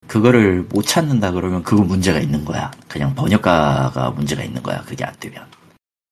그거를 0.07 0.63
못 0.63 0.83
찾는다 0.83 1.33
그러면 1.33 1.63
그거 1.63 1.83
문제가 1.83 2.19
있는 2.19 2.45
거야. 2.45 2.71
그냥 2.89 3.15
번역가가 3.15 4.11
문제가 4.13 4.43
있는 4.43 4.63
거야. 4.63 4.83
그게 4.83 5.05
안 5.05 5.15
되면. 5.21 5.47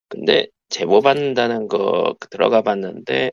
근데, 0.08 0.46
제보 0.68 1.00
받는다는 1.00 1.68
거 1.68 2.14
들어가 2.30 2.62
봤는데, 2.62 3.30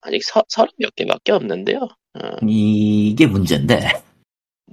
아직 0.00 0.22
서, 0.24 0.42
서른 0.48 0.70
몇 0.78 0.94
개밖에 0.94 1.32
없는데요. 1.32 1.78
어, 1.78 2.36
이게 2.46 3.26
문제인데 3.26 4.02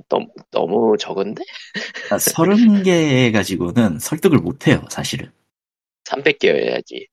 너무, 0.10 0.28
너무 0.52 0.98
적은데? 0.98 1.44
서른 2.20 2.84
개 2.84 3.32
가지고는 3.32 4.00
설득을 4.00 4.40
못 4.40 4.68
해요, 4.68 4.84
사실은. 4.90 5.32
300개여야지. 6.06 7.06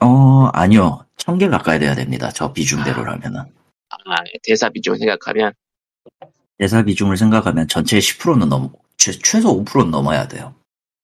어 0.00 0.46
아니요, 0.54 1.04
천개 1.16 1.46
가까이 1.48 1.78
돼야 1.78 1.94
됩니다. 1.94 2.30
저 2.30 2.52
비중대로라면은. 2.52 3.40
아, 3.90 4.14
대사 4.42 4.68
비중 4.70 4.96
생각하면, 4.96 5.52
대사 6.56 6.82
비중을 6.82 7.16
생각하면 7.16 7.68
전체의 7.68 8.00
10%는 8.00 8.48
넘, 8.48 8.72
최, 8.96 9.12
최소 9.12 9.62
5%는 9.64 9.90
넘어야 9.90 10.26
돼요. 10.26 10.54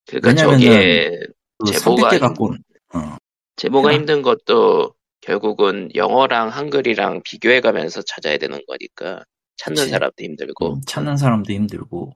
그니까 0.06 0.28
왜냐면은 0.28 0.60
저게, 0.60 1.10
그 1.58 1.72
제보가 1.72 2.08
300개 2.08 2.16
있- 2.16 2.20
갖고는, 2.20 2.58
어, 2.94 3.16
제보가 3.56 3.88
그냥- 3.88 4.00
힘든 4.00 4.22
것도 4.22 4.94
결국은 5.20 5.90
영어랑 5.94 6.48
한글이랑 6.48 7.22
비교해가면서 7.24 8.02
찾아야 8.02 8.36
되는 8.38 8.60
거니까 8.66 9.24
찾는 9.56 9.76
그치. 9.76 9.90
사람도 9.90 10.22
힘들고 10.22 10.74
음, 10.74 10.80
찾는 10.86 11.16
사람도 11.16 11.52
힘들고, 11.52 12.12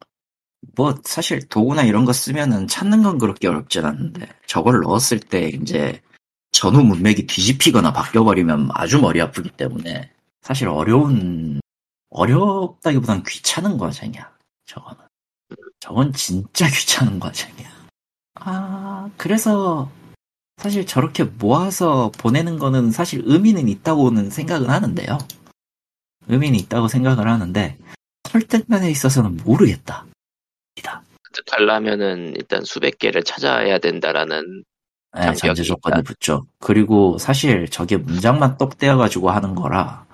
뭐, 0.75 0.94
사실 1.04 1.49
도구나 1.49 1.85
이런 1.85 2.04
거 2.04 2.12
쓰면은 2.12 2.66
찾는 2.66 3.02
건 3.02 3.18
그렇게 3.18 3.47
어렵진 3.49 3.85
않은데, 3.85 4.26
저걸 4.47 4.80
넣었을 4.80 5.20
때 5.20 5.49
이제 5.49 6.02
전후 6.50 6.82
문맥이 6.82 7.26
뒤집히거나 7.26 7.92
바뀌어버리면 7.92 8.70
아주 8.75 9.00
머리 9.00 9.20
아프기 9.20 9.50
때문에, 9.50 10.11
사실 10.42 10.68
어려운, 10.68 11.61
어렵다기보단 12.11 13.23
귀찮은 13.26 13.78
과정이야, 13.78 14.30
저거는. 14.66 15.04
저건 15.80 16.12
진짜 16.12 16.66
귀찮은 16.68 17.20
과정이야. 17.20 17.68
아, 18.35 19.08
그래서, 19.16 19.90
사실 20.58 20.84
저렇게 20.86 21.24
모아서 21.24 22.10
보내는 22.18 22.58
거는 22.58 22.90
사실 22.90 23.22
의미는 23.24 23.68
있다고는 23.68 24.30
생각은 24.30 24.68
하는데요. 24.68 25.18
의미는 26.26 26.58
있다고 26.58 26.88
생각을 26.88 27.28
하는데, 27.28 27.78
설득면에 28.28 28.90
있어서는 28.90 29.38
모르겠다. 29.44 30.04
득하려면은 31.32 32.34
일단 32.36 32.64
수백 32.64 32.98
개를 32.98 33.22
찾아야 33.22 33.78
된다라는 33.78 34.64
네, 35.16 35.32
전제 35.34 35.62
조건이. 35.62 36.02
붙죠. 36.02 36.46
그리고 36.58 37.16
사실 37.18 37.68
저게 37.68 37.96
문장만 37.96 38.58
떡대어가지고 38.58 39.30
하는 39.30 39.54
거라 39.54 40.06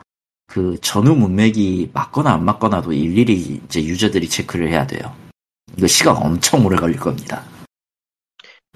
그 0.46 0.78
전후 0.82 1.14
문맥이 1.14 1.90
맞거나 1.92 2.32
안 2.32 2.44
맞거나도 2.44 2.92
일일이 2.92 3.60
이제 3.64 3.82
유저들이 3.82 4.28
체크를 4.28 4.68
해야 4.68 4.86
돼요. 4.86 5.14
이거 5.76 5.86
시간 5.86 6.16
엄청 6.16 6.64
오래 6.66 6.76
걸릴 6.76 6.98
겁니다. 6.98 7.42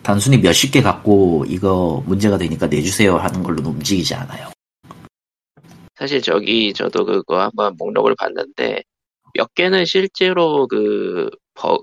단순히 0.03 0.39
몇십 0.39 0.73
개 0.73 0.81
갖고 0.83 1.45
이거 1.49 2.03
문제가 2.07 2.39
되니까 2.39 2.67
내주세요 2.67 3.17
하는 3.17 3.43
걸로는 3.43 3.71
움직이지 3.71 4.15
않아요. 4.15 4.49
사실 5.97 6.23
저기 6.23 6.73
저도 6.73 7.05
그거 7.05 7.41
한번 7.43 7.75
목록을 7.77 8.15
봤는데 8.17 8.83
몇 9.35 9.53
개는 9.55 9.85
실제로 9.85 10.67
그 10.69 11.29
버, 11.55 11.81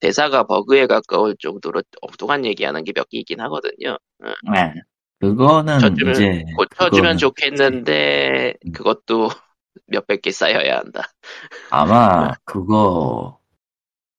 대사가 0.00 0.42
버그에 0.44 0.86
가까울 0.86 1.36
정도로 1.38 1.82
엉뚱한 2.02 2.44
얘기하는 2.44 2.84
게 2.84 2.92
몇 2.92 3.08
개 3.08 3.18
있긴 3.18 3.40
하거든요. 3.42 3.96
네. 4.52 4.74
그거는 5.20 5.78
쳐주면- 5.78 6.10
이제 6.12 6.44
고쳐주면 6.56 6.90
그거는 6.90 7.18
좋겠는데 7.18 8.54
음. 8.66 8.72
그것도 8.72 9.28
몇백 9.86 10.22
개 10.22 10.30
쌓여야 10.30 10.78
한다. 10.78 11.04
아마 11.70 12.28
네. 12.28 12.34
그거 12.44 13.37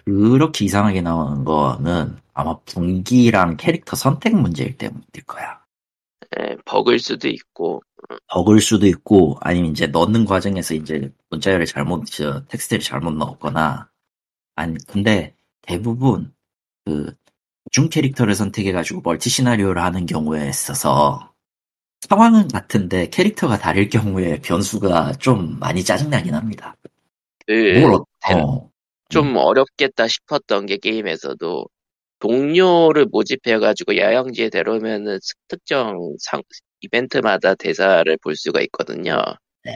그렇게 0.10 0.66
이상하게 0.66 1.02
나오는 1.02 1.44
거는 1.44 2.18
아마 2.34 2.58
분기랑 2.66 3.58
캐릭터 3.58 3.96
선택 3.96 4.36
문제일 4.36 4.78
때문일 4.78 5.06
거야. 5.28 5.62
예, 6.40 6.56
버그일 6.66 7.00
수도 7.00 7.28
있고. 7.28 7.82
버글 8.28 8.62
수도 8.62 8.88
있고 8.88 9.38
아니면 9.42 9.72
이제 9.72 9.88
넣는 9.88 10.26
과정에서 10.26 10.74
이제 10.74 11.12
문자열을 11.30 11.66
잘못 11.66 12.06
저 12.08 12.46
텍스트를 12.48 12.82
잘못 12.82 13.12
넣었거나. 13.12 13.90
아니 14.56 14.78
근데 14.88 15.36
대부분 15.62 16.34
그 16.86 17.16
중 17.72 17.90
캐릭터를 17.90 18.36
선택해 18.36 18.72
가지고 18.72 19.02
멀티 19.04 19.30
시나리오를 19.30 19.84
하는 19.84 20.06
경우에 20.06 20.50
있어서 20.50 21.34
상황은 22.02 22.48
같은데 22.50 23.10
캐릭터가 23.10 23.58
다를 23.58 23.90
경우에 23.90 24.40
변수가 24.42 25.14
좀 25.20 25.60
많이 25.60 25.84
짜증나긴 25.84 26.34
합니다. 26.36 26.76
그 27.48 27.54
뭘 27.74 27.94
어, 28.32 28.69
좀 29.10 29.36
어렵겠다 29.36 30.08
싶었던 30.08 30.66
게 30.66 30.78
게임에서도 30.78 31.66
동료를 32.20 33.08
모집해가지고 33.12 33.98
야영지에 33.98 34.50
데려오면은 34.50 35.20
특정 35.48 36.16
상, 36.20 36.42
이벤트마다 36.82 37.56
대사를 37.56 38.18
볼 38.22 38.36
수가 38.36 38.62
있거든요. 38.62 39.22
네. 39.64 39.72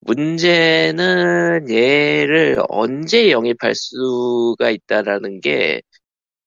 문제는 0.00 1.70
얘를 1.70 2.58
언제 2.68 3.30
영입할 3.30 3.74
수가 3.74 4.70
있다라는 4.70 5.40
게 5.40 5.82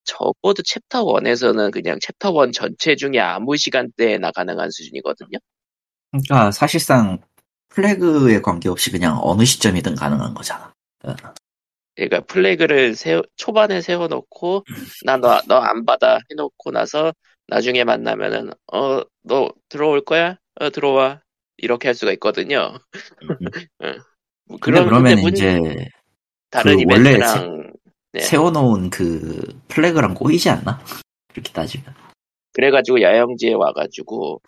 적어도 0.04 0.62
챕터 0.64 1.04
1에서는 1.04 1.72
그냥 1.72 1.98
챕터 2.00 2.32
1 2.32 2.52
전체 2.52 2.96
중에 2.96 3.20
아무 3.20 3.58
시간대에나 3.58 4.32
가능한 4.32 4.70
수준이거든요. 4.72 5.40
그러니까 6.12 6.52
사실상 6.52 7.20
flag에 7.70 8.42
관계없이 8.42 8.92
그냥 8.92 9.20
어느 9.22 9.44
시점이든 9.44 9.96
가능한 9.96 10.34
거잖아. 10.34 10.74
어. 11.98 12.06
그러니까 12.06 12.20
플래그를 12.22 12.96
세워, 12.96 13.24
초반에 13.36 13.82
세워놓고 13.82 14.64
나 15.06 15.18
너 15.18 15.42
너 15.48 15.58
안 15.62 15.86
받아 15.86 16.20
해놓고 16.32 16.72
나서 16.72 17.14
나중에 17.48 17.84
만나면은 17.84 18.52
어 18.74 19.04
너 19.24 19.50
들어올 19.70 20.06
거야? 20.06 20.38
어 20.60 20.70
들어와 20.70 21.22
이렇게 21.58 21.88
할 21.90 21.96
수가 21.96 22.12
있거든요. 22.14 22.78
뭐 24.46 24.58
근데 24.62 24.80
그런 24.80 24.86
그러면 24.86 25.20
이제 25.20 25.60
다른 26.50 26.78
그 26.78 26.84
원래 26.88 27.10
이벤트랑 27.12 27.74
네. 28.14 28.20
세워놓은 28.22 28.90
그 28.90 29.60
플래그랑 29.68 30.14
꼬이지 30.14 30.50
않나? 30.50 30.80
그렇게 31.30 31.52
따지면. 31.52 31.94
그래가지고 32.54 33.02
야영지에 33.02 33.54
와가지고 33.54 34.42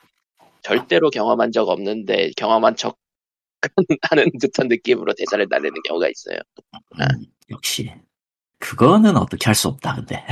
절대로 0.61 1.09
경험한 1.09 1.51
적 1.51 1.67
없는데 1.69 2.31
경험한 2.37 2.75
척 2.77 2.97
하는 4.09 4.29
듯한 4.39 4.67
느낌으로 4.69 5.13
대사를 5.13 5.45
날리는 5.49 5.75
경우가 5.83 6.07
있어요. 6.09 6.37
음, 7.01 7.07
역시 7.51 7.91
그거는 8.59 9.17
어떻게 9.17 9.45
할 9.45 9.55
수 9.55 9.67
없다. 9.67 9.95
근데 9.95 10.25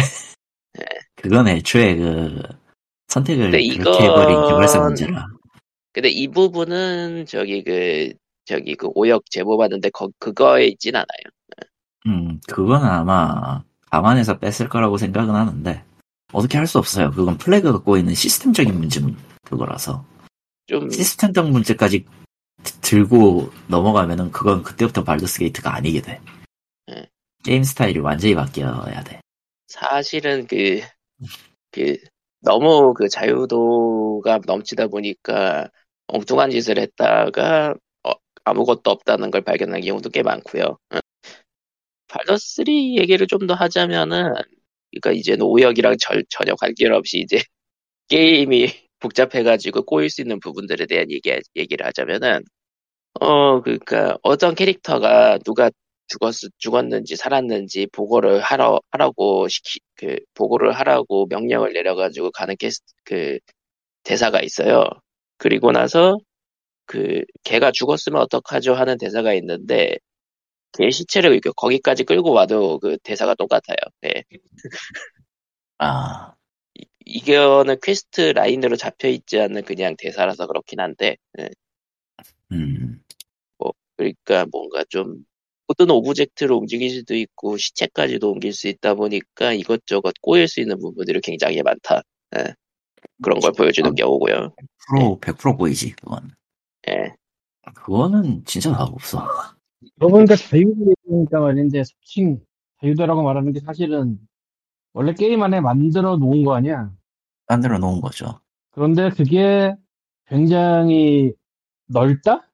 네. 0.74 0.86
그건 1.16 1.48
애초에 1.48 1.96
그 1.96 2.42
선택을 3.08 3.52
그렇게 3.52 3.64
이건- 3.66 4.02
해버린 4.02 4.48
개발사 4.50 4.82
문제라. 4.82 5.28
근데 5.94 6.10
이 6.10 6.28
부분은 6.28 7.26
저기 7.26 7.64
그 7.64 8.14
저기 8.46 8.76
그 8.76 8.88
오역 8.94 9.24
제보 9.32 9.58
받는데 9.58 9.90
거, 9.90 10.10
그거에 10.20 10.68
있진 10.68 10.96
않아요. 10.96 11.08
음, 12.06 12.40
그건 12.48 12.84
아마 12.86 13.64
감안해서 13.90 14.40
뺐을 14.40 14.70
거라고 14.70 14.98
생각은 14.98 15.34
하는데 15.34 15.84
어떻게 16.34 16.58
할 16.58 16.68
수 16.68 16.78
없어요. 16.78 17.12
그건 17.12 17.38
플래그가 17.38 17.80
꼬이는 17.80 18.14
시스템적인 18.14 18.78
문제 18.78 19.02
그거라서 19.44 20.06
좀 20.68 20.90
시스템적 20.90 21.50
문제까지 21.50 22.06
드- 22.64 22.74
들고 22.82 23.52
넘어가면은 23.68 24.32
그건 24.32 24.62
그때부터 24.64 25.04
발더스 25.04 25.40
게이트가 25.40 25.74
아니게 25.76 26.02
돼. 26.02 26.22
네. 26.88 27.08
게임 27.44 27.64
스타일이 27.64 28.00
완전히 28.00 28.36
바뀌어야 28.36 29.04
돼. 29.04 29.20
사실은 29.68 30.48
그, 30.48 30.82
그, 31.72 31.98
너무 32.42 32.94
그 32.94 33.10
자유도가 33.10 34.40
넘치다 34.46 34.88
보니까 34.88 35.70
엉뚱한 36.08 36.52
짓을 36.52 36.80
했다가 36.80 37.76
어, 38.04 38.12
아무것도 38.46 38.90
없다는 38.92 39.32
걸 39.32 39.42
발견한 39.42 39.82
경우도 39.82 40.10
꽤 40.10 40.24
많고요. 40.24 40.78
발더3 42.08 42.98
얘기를 43.00 43.28
좀 43.28 43.48
더 43.48 43.54
하자면은, 43.54 44.34
그러니까 44.92 45.12
이제는 45.12 45.42
오역이랑 45.46 45.98
절, 46.00 46.24
전혀 46.30 46.56
관계없이 46.56 47.20
이제 47.20 47.38
게임이 48.10 48.68
복잡해가지고 49.00 49.84
꼬일 49.86 50.10
수 50.10 50.22
있는 50.22 50.40
부분들에 50.40 50.86
대한 50.88 51.12
얘기, 51.12 51.32
얘기를 51.56 51.86
하자면은, 51.86 52.44
어, 53.22 53.62
그니까 53.62 54.18
어떤 54.24 54.56
캐릭터가 54.56 55.40
누가 55.46 55.72
죽었, 56.08 56.34
죽었는지 56.58 57.16
살았는지 57.16 57.88
보고를 57.92 58.42
하러, 58.42 58.80
하라고 58.92 59.48
시키, 59.48 59.80
그, 59.96 60.18
보고를 60.36 60.74
하라고 60.74 61.28
명령을 61.30 61.74
내려가지고 61.74 62.32
가는 62.32 62.56
캐스, 62.58 62.82
그, 63.04 63.40
대사가 64.04 64.42
있어요. 64.42 64.86
그리고 65.38 65.72
나서, 65.72 66.18
그, 66.86 67.24
걔가 67.44 67.72
죽었으면 67.72 68.22
어떡하죠 68.24 68.74
하는 68.76 68.98
대사가 68.98 69.34
있는데, 69.36 69.98
걔 70.74 70.92
시체를 70.92 71.32
이렇게 71.34 71.52
거기까지 71.56 72.04
끌고 72.04 72.32
와도 72.32 72.80
그 72.80 72.98
대사가 73.04 73.36
똑같아요. 73.36 73.78
네. 74.02 74.24
아, 75.80 76.34
이거는 77.06 77.78
quest 77.84 78.22
line으로 78.36 78.76
잡혀 78.78 79.10
있지 79.10 79.40
않는 79.40 79.64
그냥 79.64 79.96
대사라서 79.98 80.48
그렇긴 80.48 80.80
한데, 80.80 81.18
네. 81.34 81.50
음, 82.52 83.02
그러니까 83.98 84.46
뭔가 84.52 84.84
좀 84.90 85.26
모든 85.68 85.92
object를 85.92 86.56
움직일 86.56 86.90
수도 86.90 87.16
있고 87.16 87.58
시체까지도 87.58 88.32
옮길 88.32 88.54
수 88.54 88.68
있다 88.68 88.94
보니까 88.94 89.54
이것저것 89.54 90.14
꼬일 90.22 90.48
수 90.48 90.62
있는 90.62 90.80
부분들이 90.80 91.20
굉장히 91.22 91.62
많다. 91.62 92.02
예. 92.38 92.54
그런 93.22 93.40
걸 93.40 93.52
보여주는 93.52 93.90
아. 93.90 93.94
경우고요. 93.94 94.54
100% 94.90 95.20
100% 95.20 95.58
보이지 95.58 95.92
그건. 95.92 96.32
예. 96.90 97.14
그거는 97.76 98.44
진짜 98.46 98.72
답 98.72 98.94
없어. 98.94 99.28
그러고 99.96 100.16
보니까 100.16 100.36
자유도니까 100.36 101.40
말인데 101.40 101.84
솔직히 101.84 102.38
자유도라고 102.82 103.24
말하는 103.24 103.52
게 103.52 103.60
사실은 103.60 104.18
원래 104.94 105.14
게임 105.14 105.44
안에 105.44 105.60
만들어 105.60 106.16
놓은 106.16 106.44
거 106.44 106.56
아니야. 106.56 106.92
만들어 107.48 107.78
놓은 107.78 108.00
거죠. 108.02 108.40
그런데 108.72 109.10
그게 109.10 109.76
굉장히 110.28 111.34
넓다? 111.88 112.47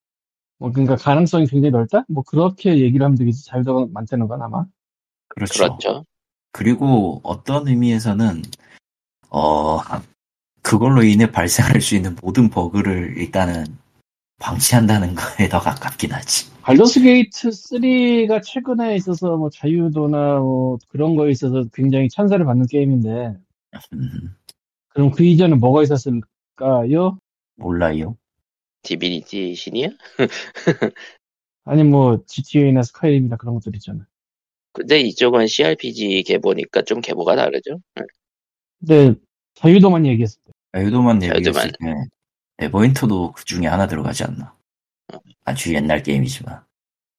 뭐 0.59 0.71
그러니까 0.71 0.95
가능성이 0.95 1.45
굉장히 1.47 1.71
넓다? 1.71 2.05
뭐 2.07 2.23
그렇게 2.23 2.79
얘기를 2.79 3.03
하면 3.03 3.17
되겠지. 3.17 3.45
자유도가 3.45 3.87
많다는 3.91 4.27
건 4.27 4.41
아마. 4.41 4.65
그렇죠. 5.29 5.63
그렇죠. 5.63 6.05
그리고 6.51 7.19
어떤 7.23 7.67
의미에서는 7.67 8.43
어 9.29 9.79
그걸로 10.61 11.03
인해 11.03 11.31
발생할 11.31 11.81
수 11.81 11.95
있는 11.95 12.15
모든 12.21 12.49
버그를 12.49 13.17
일단은 13.17 13.65
방치한다는 14.39 15.15
거에 15.15 15.49
더 15.49 15.59
가깝긴 15.59 16.11
하지. 16.11 16.51
발더스 16.61 17.01
게이트 17.01 17.49
3가 17.49 18.41
최근에 18.43 18.95
있어서 18.95 19.35
뭐 19.35 19.49
자유도나 19.49 20.39
뭐 20.39 20.77
그런 20.89 21.15
거에 21.15 21.31
있어서 21.31 21.65
굉장히 21.73 22.07
찬사를 22.09 22.43
받는 22.45 22.67
게임인데 22.67 23.37
음, 23.93 24.35
그럼 24.89 25.11
그 25.11 25.23
이전에 25.23 25.55
뭐가 25.55 25.83
있었을까요? 25.83 27.17
몰라요. 27.55 28.15
디비니티 28.83 29.55
신이야? 29.55 29.89
아니 31.65 31.83
뭐 31.83 32.23
GTA나 32.25 32.83
스카이림이나 32.83 33.37
그런 33.37 33.55
것들 33.55 33.75
있잖아. 33.75 34.05
근데 34.73 34.99
이쪽은 35.01 35.47
CRPG 35.47 36.23
계보니까 36.23 36.81
좀 36.83 36.99
계보가 36.99 37.35
다르죠. 37.35 37.79
예. 37.99 38.03
근데 38.79 39.19
자유도만 39.55 40.05
얘기했을 40.05 40.41
때 40.45 40.51
자유도만. 40.73 41.21
얘기했을 41.23 41.71
때 41.79 41.93
네버윈터도 42.57 43.31
그 43.33 43.45
중에 43.45 43.67
하나 43.67 43.87
들어가지 43.87 44.23
않나. 44.23 44.55
어. 45.13 45.17
아주 45.45 45.73
옛날 45.73 46.03
게임이지만. 46.03 46.63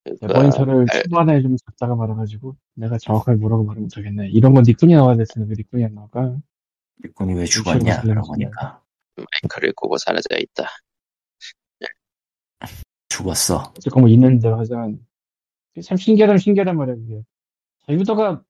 그러니까 0.04 0.26
네버윈터를 0.26 0.86
알- 0.90 1.02
초반에 1.04 1.40
좀 1.42 1.56
잡다가 1.56 1.94
말아가지고 1.94 2.56
내가 2.74 2.98
정확하게 2.98 3.38
뭐라고 3.38 3.64
말을 3.64 3.82
못하겠네. 3.82 4.28
이런 4.28 4.52
건 4.52 4.64
니꾼이 4.66 4.92
나와야 4.94 5.16
됐으면 5.16 5.48
왜 5.48 5.54
니꾼이 5.56 5.84
안 5.84 5.94
나올까? 5.94 6.36
일꾼이 7.02 7.34
왜 7.34 7.44
죽었냐 7.46 7.78
실력이 8.00 8.08
그러고 8.08 8.28
보니까 8.32 8.82
마이크를 9.16 9.72
꼽고 9.74 9.96
사라져 9.98 10.36
있다. 10.38 10.68
죽었어. 13.18 13.72
어쨌건 13.76 14.02
뭐 14.02 14.08
있는 14.10 14.38
대로 14.40 14.58
하자면 14.58 14.98
참 15.84 15.96
신기하면 15.96 16.38
신기하단 16.38 16.76
말이야 16.76 16.94
그게. 16.96 17.22
자유도가 17.86 18.42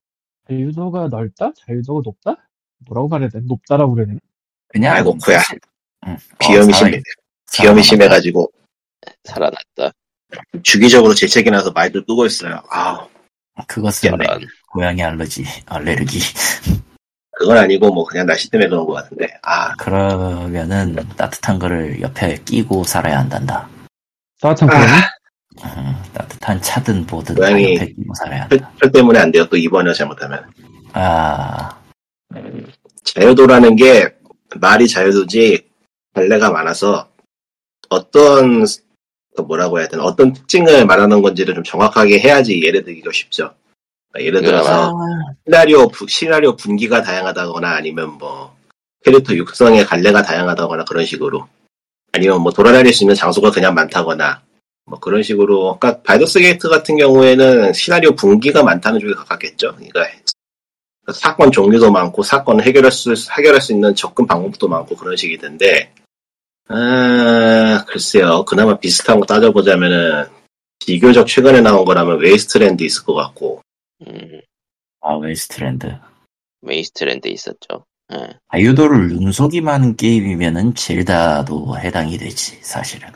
자유도가 0.49 1.09
넓다? 1.09 1.53
자유도가 1.67 2.01
높다? 2.05 2.49
뭐라고 2.87 3.09
말해야 3.09 3.29
돼? 3.29 3.41
높다라고 3.41 3.95
그래야 3.95 4.07
되나? 4.07 4.19
그냥 4.69 4.97
아이고, 4.97 5.17
코야. 5.25 5.39
사실- 5.39 5.59
응. 6.07 6.17
비염이 6.39 6.73
어, 6.73 6.77
살아- 6.77 6.77
심해, 6.91 7.03
비염이. 7.53 7.83
심해가지고 7.83 8.51
살아났다. 9.25 9.93
주기적으로 10.63 11.15
재채기 11.15 11.51
나서 11.51 11.71
마이크를 11.71 12.05
끄고 12.07 12.27
있어요. 12.27 12.61
아, 12.71 13.07
그것은. 13.69 14.11
저런. 14.11 14.41
고양이 14.73 15.03
알러지, 15.03 15.45
알레르기. 15.67 16.19
그건 17.37 17.59
아니고 17.59 17.93
뭐 17.93 18.05
그냥 18.05 18.27
날씨 18.27 18.51
때문에 18.51 18.69
그런 18.69 18.85
것 18.87 18.95
같은데. 18.95 19.29
아, 19.43 19.75
그러면은 19.77 20.97
따뜻한 21.17 21.59
거를 21.59 22.01
옆에 22.01 22.37
끼고 22.45 22.85
살아야 22.85 23.19
한단다. 23.21 23.69
따뜻한 24.45 24.71
아. 24.71 25.11
음, 25.65 25.95
따뜻한 26.13 26.61
차든 26.61 27.07
뭐든 27.07 27.35
다 27.37 27.41
고양이- 27.41 27.79
끼고 27.79 28.15
살아야 28.15 28.47
표, 28.49 28.57
한다. 28.57 28.71
표 28.79 28.91
때문에 28.91 29.19
안 29.19 29.33
돼요. 29.33 29.47
또 29.49 29.57
이번에 29.57 29.93
잘못하면. 29.95 30.45
아, 30.93 31.81
자유도라는 33.05 33.77
게 33.77 34.15
말이 34.61 34.87
자유도지 34.87 35.67
발레가 36.13 36.51
많아서 36.51 37.09
어떤 37.89 38.65
그 39.37 39.43
뭐라고 39.43 39.79
해야 39.81 39.89
되나 39.89 40.05
어떤 40.05 40.33
특징을 40.35 40.85
말하는 40.87 41.23
건지를 41.23 41.55
좀 41.55 41.65
정확하게 41.65 42.21
해야지 42.21 42.61
예를 42.63 42.85
들기가 42.85 43.11
쉽죠. 43.13 43.55
그러니까 44.13 44.27
예를 44.29 44.43
들어서 44.43 44.95
시나리오 45.47 45.89
부- 45.89 46.07
시나리오 46.07 46.55
분기가 46.57 47.03
다양하다거나 47.03 47.77
아니면 47.77 48.13
뭐 48.19 48.55
캐릭터 49.05 49.35
육성의 49.35 49.87
갈래가 49.87 50.23
다양하다거나 50.23 50.85
그런 50.85 51.05
식으로 51.05 51.49
아니면 52.15 52.43
뭐 52.43 52.53
돌아다닐 52.53 52.95
수 52.95 53.03
있는 53.03 53.17
장소가 53.17 53.51
그냥 53.51 53.75
많다거나 53.75 54.41
뭐 54.87 55.01
그런 55.01 55.23
식으로 55.25 55.79
그러니까 55.81 56.01
발더스 56.03 56.39
게이트 56.39 56.69
같은 56.69 56.97
경우에는 56.97 57.73
시나리오 57.73 58.15
분기가 58.15 58.63
많다는 58.63 59.01
쪽에 59.01 59.15
가깝겠죠. 59.15 59.75
그러니까 59.75 60.09
사건 61.13 61.51
종류도 61.51 61.91
많고 61.91 62.23
사건을 62.23 62.65
해결할 62.65 62.93
수 62.93 63.13
해결할 63.37 63.61
수 63.61 63.73
있는 63.73 63.97
접근 63.97 64.27
방법도 64.29 64.69
많고 64.69 64.95
그런 64.95 65.17
식일 65.17 65.39
텐데 65.39 65.93
아, 66.69 67.85
글쎄요. 67.87 68.45
그나마 68.45 68.79
비슷한 68.79 69.21
거 69.21 69.27
따져보자면은, 69.27 70.27
비교적 70.79 71.27
최근에 71.27 71.61
나온 71.61 71.85
거라면 71.85 72.21
웨이스트랜드 72.21 72.83
있을 72.85 73.05
것 73.05 73.13
같고, 73.13 73.61
음, 74.07 74.41
아 75.01 75.15
웨스트랜드. 75.17 75.99
웨이스트랜드 76.63 77.29
있었죠. 77.29 77.85
예. 78.13 78.39
자유도를 78.53 79.09
눈속임하는 79.09 79.97
게임이면은 79.97 80.75
젤다도 80.75 81.79
해당이 81.79 82.19
되지 82.19 82.59
사실은. 82.63 83.09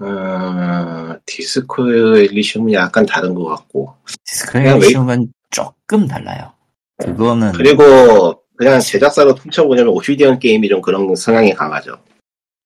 어, 0.00 1.18
디스코 1.26 1.90
엘리시움은 2.16 2.72
약간 2.72 3.04
다른 3.04 3.34
것 3.34 3.44
같고, 3.44 3.94
디스크 4.24 4.52
그냥 4.52 4.78
웨이- 4.78 4.86
에디션은 4.86 5.32
조금 5.50 6.06
달라요. 6.06 6.52
그거는 6.98 7.52
그리고 7.52 8.42
그냥 8.56 8.80
제작사로 8.80 9.34
퉁쳐보자면 9.34 9.92
오피디언 9.92 10.38
게임이 10.38 10.68
좀 10.68 10.80
그런 10.80 11.14
성향이 11.14 11.52
강하죠. 11.52 11.96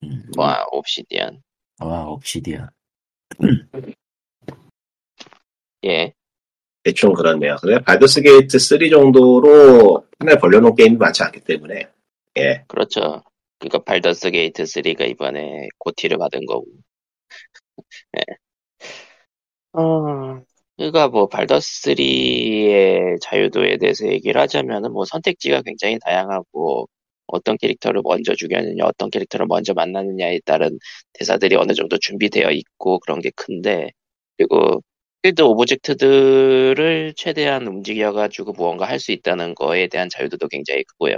음, 0.05 0.25
와, 0.37 0.65
옵시디언. 0.73 1.43
와 1.81 2.05
옵시디언. 2.07 2.69
예. 5.85 6.13
대충 6.85 7.13
그렇네요. 7.13 7.57
그래 7.61 7.79
발더스 7.81 8.23
게이트 8.23 8.59
3 8.59 8.91
정도로 8.91 10.05
판을 10.19 10.39
벌려놓은 10.39 10.75
게임이 10.75 10.97
많지 10.97 11.23
않기 11.23 11.41
때문에, 11.41 11.89
예. 12.39 12.65
그렇죠. 12.69 13.23
그러니까 13.59 13.79
발더스 13.85 14.31
게이트 14.31 14.65
3가 14.65 15.09
이번에 15.09 15.69
GOTY를 15.79 16.19
받은 16.19 16.47
거고. 16.47 16.67
예. 18.19 18.23
어, 19.73 20.43
그러니까 20.77 21.09
뭐 21.09 21.29
발더스 21.29 21.83
3의 21.83 23.21
자유도에 23.23 23.79
대해서 23.79 24.07
얘기를 24.09 24.41
하자면은 24.41 24.93
뭐 24.93 25.05
선택지가 25.05 25.63
굉장히 25.63 25.99
다양하고 26.01 26.89
어떤 27.27 27.57
캐릭터를 27.57 28.03
먼저 28.05 28.35
죽였느냐, 28.35 28.85
어떤 28.85 29.11
캐릭터를 29.11 29.47
먼저 29.47 29.73
만나느냐에 29.75 30.41
따른 30.45 30.79
대사들이 31.15 31.57
어느 31.57 31.73
정도 31.75 31.99
준비되어 31.99 32.51
있고 32.51 32.99
그런 33.01 33.21
게 33.21 33.31
큰데 33.37 33.91
그리고 34.37 34.83
필드 35.23 35.43
object들을 35.43 37.15
최대한 37.17 37.67
움직여가지고 37.67 38.53
무언가 38.53 38.87
할 38.87 38.99
수 38.99 39.13
있다는 39.13 39.55
거에 39.55 39.89
대한 39.89 40.09
자유도도 40.09 40.49
굉장히 40.49 40.83
크고요. 40.85 41.17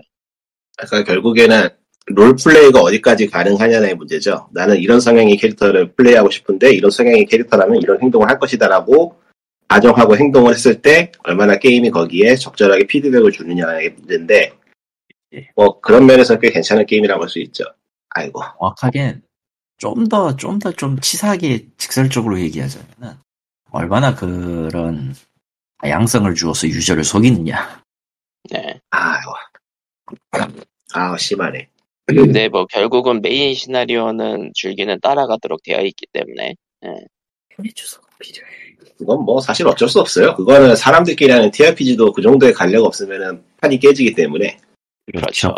그러니까 0.76 1.04
결국에는 1.12 1.68
role 2.06 2.36
play가 2.36 2.80
어디까지 2.80 3.28
가능하냐의 3.28 3.94
문제죠. 3.94 4.48
나는 4.52 4.76
이런 4.76 5.00
성향의 5.00 5.36
캐릭터를 5.38 5.92
플레이하고 5.92 6.30
싶은데 6.30 6.72
이런 6.72 6.90
성향의 6.90 7.24
캐릭터라면 7.26 7.80
이런 7.82 8.00
행동을 8.02 8.28
할 8.28 8.38
것이다라고 8.38 9.16
가정하고 9.68 10.16
행동을 10.16 10.52
했을 10.52 10.82
때 10.82 11.12
얼마나 11.24 11.58
게임이 11.58 11.90
거기에 11.90 12.36
적절하게 12.36 12.86
피드백을 12.86 13.32
주느냐의 13.32 13.90
문제인데 13.96 14.52
예. 15.34 15.48
뭐 15.56 15.80
그런 15.80 16.04
면에서 16.06 16.38
꽤 16.38 16.50
괜찮은 16.50 16.84
게임이라고 16.86 17.22
할 17.22 17.28
수 17.30 17.38
있죠. 17.40 17.64
아이고 18.10 18.40
정확하게 18.58 19.16
좀 19.78 20.08
더 20.08 20.36
좀 20.36 20.58
더 20.58 20.72
좀 20.72 21.00
치사하게 21.00 21.66
직설적으로 21.78 22.38
얘기하자면은 22.40 23.16
얼마나 23.74 24.14
그런 24.14 25.14
다양성을 25.82 26.32
주어서 26.36 26.68
유저를 26.68 27.02
속이느냐. 27.02 27.82
네. 28.50 28.80
아이고 28.90 29.32
아우 30.92 31.18
심하네. 31.18 31.68
근데 32.06 32.48
뭐 32.48 32.66
결국은 32.66 33.20
메인 33.20 33.54
시나리오는 33.54 34.52
줄기는 34.54 35.00
따라가도록 35.00 35.62
되어 35.64 35.80
있기 35.82 36.06
때문에 36.12 36.54
주소가 37.74 38.06
필요해. 38.20 38.50
그건 38.96 39.24
뭐 39.24 39.40
사실 39.40 39.66
어쩔 39.66 39.88
수 39.88 39.98
없어요. 39.98 40.36
그거는 40.36 40.76
사람들끼리 40.76 41.32
하는 41.32 41.50
TRPG도 41.50 42.12
그 42.12 42.22
정도의 42.22 42.52
간략 42.52 42.84
없으면은 42.84 43.42
판이 43.60 43.80
깨지기 43.80 44.14
때문에 44.14 44.60
그렇죠. 45.12 45.52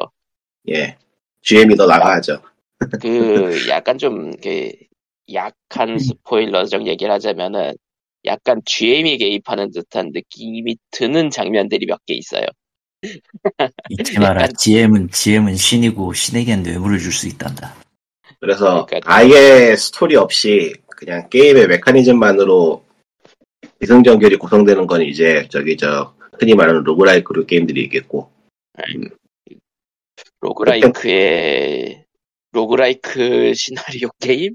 예 0.70 0.96
GM이 1.42 1.76
더 1.76 1.87
나가야죠. 1.87 2.40
그 3.00 3.68
약간 3.68 3.98
좀 3.98 4.31
그 4.42 4.72
약한 5.33 5.98
스포일러적 5.98 6.87
얘기를 6.87 7.12
하자면은 7.12 7.74
약간 8.26 8.60
GM이 8.64 9.18
개입하는 9.18 9.70
듯한 9.72 10.10
느낌이 10.12 10.76
드는 10.90 11.30
장면들이 11.30 11.86
몇 11.86 12.00
개 12.06 12.14
있어요. 12.14 12.44
잊지 13.90 14.18
마라. 14.18 14.42
약간- 14.42 14.54
GM은 14.58 15.10
GM은 15.10 15.56
신이고 15.56 16.12
신에겐 16.12 16.62
뇌물을 16.62 16.98
줄 16.98 17.12
수 17.12 17.28
있단다. 17.28 17.74
그래서 18.40 18.84
그러니까- 18.86 19.12
아예 19.14 19.76
스토리 19.76 20.16
없이 20.16 20.74
그냥 20.88 21.28
게임의 21.28 21.68
메커니즘만으로 21.68 22.84
기승전결이 23.80 24.36
구성되는 24.36 24.86
건 24.86 25.02
이제 25.02 25.46
저기 25.50 25.76
저 25.76 26.14
흔히 26.38 26.54
말하는 26.54 26.82
roguelike 26.85 27.44
게임들이 27.46 27.82
있겠고 27.84 28.30
roguelike의 30.40 32.05
roguelike 32.52 33.52
시나리오 33.54 34.08
게임 34.20 34.54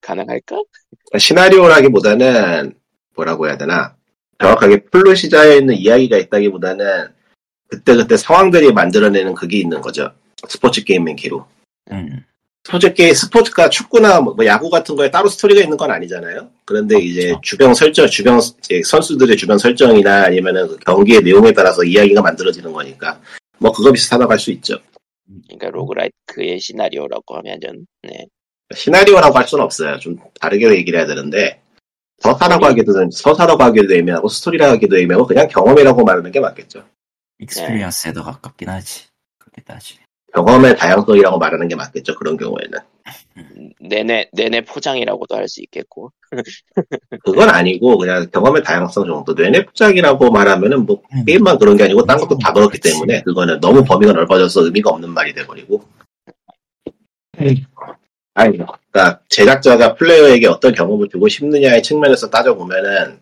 가능할까? 0.00 0.56
시나리오라기보다는 1.18 2.74
뭐라고 3.14 3.46
해야 3.46 3.56
되나 3.56 3.96
정확하게 4.40 4.84
플롯이 4.84 5.28
짜여 5.30 5.56
있는 5.56 5.74
이야기가 5.74 6.16
있다기보다는 6.16 7.08
그때그때 7.68 8.16
상황들이 8.16 8.72
만들어내는 8.72 9.34
그게 9.34 9.58
있는 9.58 9.80
거죠. 9.80 10.12
스포츠 10.48 10.84
게임 10.84 11.04
맨키로. 11.04 11.46
음. 11.92 12.24
스포츠 12.64 12.92
게임, 12.94 13.12
스포츠가 13.12 13.68
축구나 13.70 14.20
뭐 14.20 14.36
야구 14.46 14.70
같은 14.70 14.94
거에 14.94 15.10
따로 15.10 15.28
스토리가 15.28 15.62
있는 15.62 15.76
건 15.76 15.90
아니잖아요. 15.90 16.48
그런데 16.64 16.98
이제 16.98 17.28
그렇죠. 17.28 17.40
주변 17.42 17.74
설정, 17.74 18.06
주변 18.06 18.40
선수들의 18.84 19.36
주변 19.36 19.58
설정이나 19.58 20.24
아니면은 20.24 20.68
그 20.68 20.76
경기의 20.78 21.22
내용에 21.22 21.52
따라서 21.52 21.82
이야기가 21.82 22.22
만들어지는 22.22 22.72
거니까 22.72 23.20
뭐 23.58 23.72
그거 23.72 23.90
비슷하다고 23.90 24.30
할 24.30 24.38
수 24.38 24.50
있죠. 24.52 24.78
그러니까 25.48 25.70
roguelike의 25.70 26.60
시나리오라고 26.60 27.36
하면은 27.36 27.86
네. 28.02 28.26
시나리오라고 28.74 29.36
할 29.36 29.46
수는 29.46 29.64
없어요. 29.64 29.98
좀 29.98 30.16
다르게 30.40 30.70
얘기를 30.70 30.98
해야 30.98 31.06
되는데 31.06 31.60
서사라고 32.18 32.66
하기도 32.66 32.92
서사라고 33.10 33.62
하기도 33.64 33.94
애매하고 33.94 34.28
스토리라고 34.28 34.72
하기도 34.74 34.98
애매하고 34.98 35.26
그냥 35.26 35.48
경험이라고 35.48 36.04
말하는 36.04 36.30
게 36.30 36.40
맞겠죠. 36.40 36.84
experience에 37.38 38.12
더 38.12 38.22
가깝긴 38.22 38.68
하지. 38.68 39.04
그렇게 39.38 39.62
따지. 39.62 39.98
경험의 40.34 40.76
다양성이라고 40.76 41.38
말하는 41.38 41.68
게 41.68 41.76
맞겠죠. 41.76 42.14
그런 42.14 42.36
경우에는 42.38 42.78
뇌내 43.80 44.30
뇌내 44.32 44.60
포장이라고도 44.62 45.34
할 45.36 45.48
수 45.48 45.60
있겠고 45.62 46.12
그건 47.24 47.50
아니고 47.50 47.98
그냥 47.98 48.26
경험의 48.30 48.62
다양성 48.62 49.04
정도. 49.06 49.34
뇌내 49.34 49.66
포장이라고 49.66 50.30
말하면은 50.30 50.86
뭐 50.86 51.02
음. 51.12 51.24
게임만 51.26 51.58
그런 51.58 51.76
게 51.76 51.84
아니고 51.84 52.04
딴 52.06 52.16
것도 52.18 52.38
다 52.38 52.52
그렇기. 52.52 52.78
때문에 52.78 53.22
그거는 53.22 53.60
너무 53.60 53.84
범위가 53.84 54.12
넓어져서 54.12 54.64
의미가 54.66 54.90
없는 54.90 55.10
말이 55.10 55.34
돼버리고. 55.34 55.82
아니, 58.34 58.56
그러니까 58.56 59.20
제작자가 59.28 59.94
플레이어에게 59.94 60.46
어떤 60.46 60.74
경험을 60.74 61.08
주고 61.08 61.28
싶느냐의 61.28 61.82
측면에서 61.82 62.30
따져보면은 62.30 63.20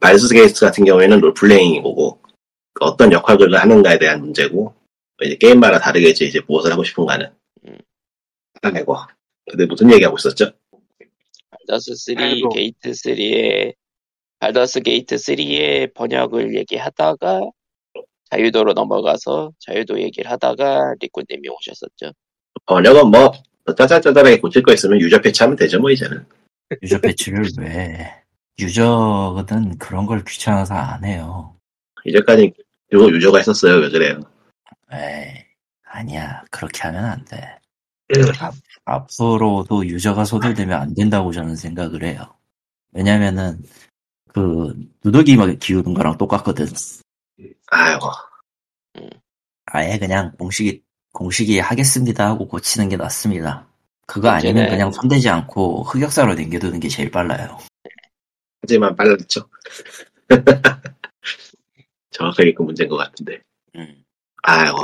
발더스 0.00 0.32
게이트 0.34 0.60
같은 0.60 0.84
경우에는 0.84 1.20
role-playing인 1.20 1.82
거고 1.82 2.20
어떤 2.80 3.12
역할을 3.12 3.54
하는가에 3.54 3.98
대한 3.98 4.20
문제고 4.20 4.74
이제 5.22 5.36
게임마다 5.36 5.78
다르겠지 5.78 6.26
이제 6.26 6.40
무엇을 6.46 6.70
하고 6.72 6.84
싶은가는. 6.84 7.30
음. 7.66 7.78
아이고. 8.62 8.96
근데 9.50 9.66
무슨 9.66 9.90
얘기하고 9.92 10.16
있었죠? 10.18 10.52
발더스 11.50 11.94
3 11.96 12.18
아이고. 12.18 12.50
게이트 12.50 12.90
3의 12.90 13.74
발더스 14.38 14.82
게이트 14.82 15.16
3의 15.16 15.94
번역을 15.94 16.54
얘기하다가 16.54 17.40
자유도로 18.30 18.74
넘어가서 18.74 19.52
자유도 19.58 20.00
얘기를 20.00 20.30
하다가 20.30 20.94
리코님이 21.00 21.48
오셨었죠. 21.48 22.12
번역은 22.66 23.10
뭐 23.10 23.32
짜잘짜잘하게 23.74 24.40
고칠 24.40 24.62
거 24.62 24.72
있으면 24.72 25.00
유저 25.00 25.20
패치하면 25.20 25.56
되죠 25.56 25.78
뭐 25.80 25.90
이제는. 25.90 26.24
유저 26.82 27.00
패치를 27.00 27.44
왜 27.58 28.14
유저거든 28.58 29.78
그런 29.78 30.06
걸 30.06 30.24
귀찮아서 30.24 30.74
안 30.74 31.04
해요. 31.04 31.56
이제까지 32.04 32.52
요 32.94 33.08
유저가 33.08 33.40
있었어요 33.40 33.76
왜 33.76 33.90
그래요? 33.90 34.20
에이 34.92 35.44
아니야 35.84 36.42
그렇게 36.50 36.82
하면 36.82 37.04
안 37.04 37.24
돼. 37.24 37.58
앞- 38.40 38.54
앞으로도 38.84 39.86
유저가 39.86 40.24
소들되면 40.24 40.80
안 40.80 40.94
된다고 40.94 41.30
저는 41.32 41.56
생각을 41.56 42.02
해요. 42.04 42.34
왜냐면은 42.92 43.62
그 44.32 44.74
누더기 45.04 45.36
기우는 45.58 45.94
거랑 45.94 46.16
똑같거든. 46.16 46.66
아이고 47.70 48.06
아예 49.66 49.98
그냥 49.98 50.32
공식이 50.38 50.82
공식이 51.18 51.58
하겠습니다 51.58 52.28
하고 52.28 52.46
고치는 52.46 52.88
게 52.88 52.96
낫습니다. 52.96 53.66
그거 54.06 54.28
아니면 54.28 54.66
문제는- 54.66 54.70
그냥 54.70 54.92
손대지 54.92 55.28
않고 55.28 55.82
흑역사로 55.82 56.34
남겨두는 56.34 56.78
게 56.78 56.86
제일 56.86 57.10
빨라요. 57.10 57.58
하지만 58.62 58.94
빨랐죠. 58.94 59.48
정확하게 62.10 62.54
그 62.54 62.62
문제인 62.62 62.88
것 62.88 62.96
같은데. 62.98 63.40
음. 63.74 64.04
아이고 64.44 64.76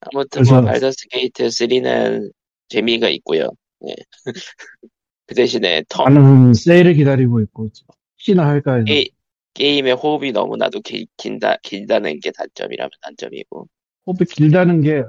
아무튼 0.00 0.42
뭐 0.48 0.62
발더스 0.62 1.06
게이트 1.10 1.48
3는 1.48 2.32
재미가 2.70 3.10
있고요. 3.10 3.50
예. 3.86 3.94
그 5.26 5.34
대신에 5.34 5.82
텀 5.82 6.10
나는 6.10 6.54
세일을 6.54 6.94
기다리고 6.94 7.42
있고 7.42 7.68
혹시나 8.14 8.46
할까 8.46 8.76
해서 8.76 8.84
게, 8.86 9.10
게임의 9.52 9.96
호흡이 9.96 10.32
너무나도 10.32 10.80
길, 10.80 11.04
긴다, 11.18 11.58
길다는 11.62 12.20
게 12.20 12.30
단점이라면 12.30 12.90
단점이고 13.02 13.68
호흡이 14.06 14.24
길다는 14.24 14.80
게 14.80 15.02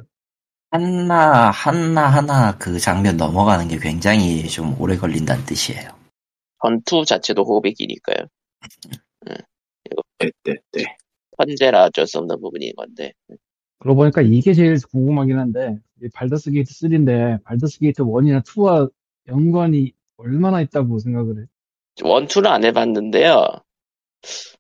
하나 0.72 1.50
하나 1.50 2.08
하나 2.08 2.58
그 2.58 2.80
장면 2.80 3.18
넘어가는 3.18 3.68
게 3.68 3.78
굉장히 3.80 4.48
좀 4.48 4.80
오래 4.80 4.96
걸린다는 4.96 5.46
뜻이에요. 5.46 5.90
전투 6.62 7.04
자체도 7.06 7.44
호흡이 7.44 7.74
기니까요. 7.74 8.28
네, 10.20 10.32
네, 10.44 10.54
네. 10.74 10.98
턴제라 11.38 11.86
어쩔 11.86 12.06
수 12.06 12.20
없는 12.20 12.40
부분인 12.40 12.74
건데. 12.76 13.14
그러고 13.80 14.02
보니까 14.02 14.22
이게 14.22 14.54
제일 14.54 14.78
궁금하긴 14.92 15.40
한데 15.40 15.80
이 16.04 16.10
발더스 16.14 16.52
게이트 16.52 16.72
3인데 16.74 17.44
발더스 17.44 17.80
게이트 17.80 18.04
1이나 18.04 18.44
2와 18.44 18.90
연관이 19.28 19.94
얼마나 20.18 20.62
있다고 20.62 21.00
생각을 21.00 21.42
해? 21.42 21.46
원 22.04 22.28
투는 22.28 22.52
안 22.52 22.64
해봤는데요. 22.64 23.46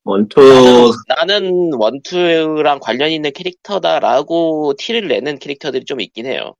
원투 0.03 0.91
나는 1.07 1.73
원투랑 1.73 2.79
관련 2.81 3.11
있는 3.11 3.31
캐릭터다라고 3.33 4.73
티를 4.77 5.07
내는 5.07 5.37
캐릭터들이 5.39 5.85
좀 5.85 6.01
있긴 6.01 6.25
해요. 6.25 6.53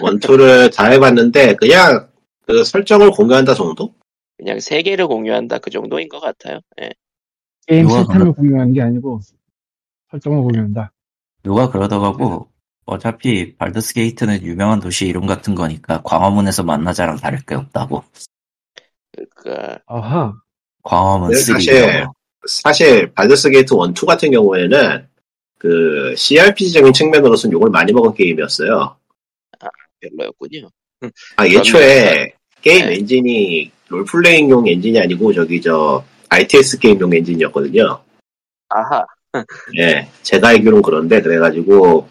원투를 0.00 0.70
다 0.70 0.86
해봤는데 0.86 1.54
그냥 1.56 2.08
그 2.46 2.64
설정을 2.64 3.10
공유한다 3.12 3.54
정도? 3.54 3.94
그냥 4.36 4.60
세계를 4.60 5.06
공유한다 5.06 5.58
그 5.58 5.70
정도인 5.70 6.08
것 6.08 6.20
같아요. 6.20 6.60
예. 6.82 6.90
게임 7.66 7.86
이거는- 7.86 7.98
시스템을 8.00 8.32
공유하는 8.32 8.72
게 8.74 8.82
아니고 8.82 9.20
설정을 10.10 10.42
공유한다. 10.42 10.92
누가 11.42 11.70
그러더라고 11.70 12.48
어차피 12.86 13.56
발더스 13.56 13.94
게이트는 13.94 14.42
유명한 14.42 14.80
도시 14.80 15.06
이름 15.06 15.26
같은 15.26 15.54
거니까 15.54 16.02
광화문에서 16.02 16.62
만나자랑 16.64 17.16
다를 17.16 17.40
게 17.46 17.54
없다고. 17.54 18.02
그러니까 19.12 19.78
아하. 19.86 20.34
광화문 20.82 21.30
네, 21.30 21.36
3 21.36 21.54
사실- 21.54 22.06
사실 22.46 23.12
발더스 23.12 23.50
게이트 23.50 23.74
1, 23.74 23.90
2 23.90 24.06
같은 24.06 24.30
경우에는 24.30 25.06
그 25.58 26.14
CRPG적인 26.16 26.92
측면으로서는 26.92 27.52
욕을 27.54 27.70
많이 27.70 27.92
먹은 27.92 28.14
게임이었어요. 28.14 28.96
별로였군요. 30.00 30.68
아 31.36 31.48
애초에 31.48 32.34
게임 32.60 32.86
네. 32.86 32.94
엔진이 32.94 33.70
role-playing용 33.88 34.68
엔진이 34.68 34.98
아니고 34.98 35.32
저기 35.32 35.60
저 35.60 36.04
RTS 36.28 36.78
게임용 36.78 37.14
엔진이었거든요. 37.14 38.02
아하. 38.68 39.04
예, 39.78 40.08
제가 40.22 40.48
알기로는 40.48 40.82
그런데 40.82 41.20
그래가지고 41.20 42.08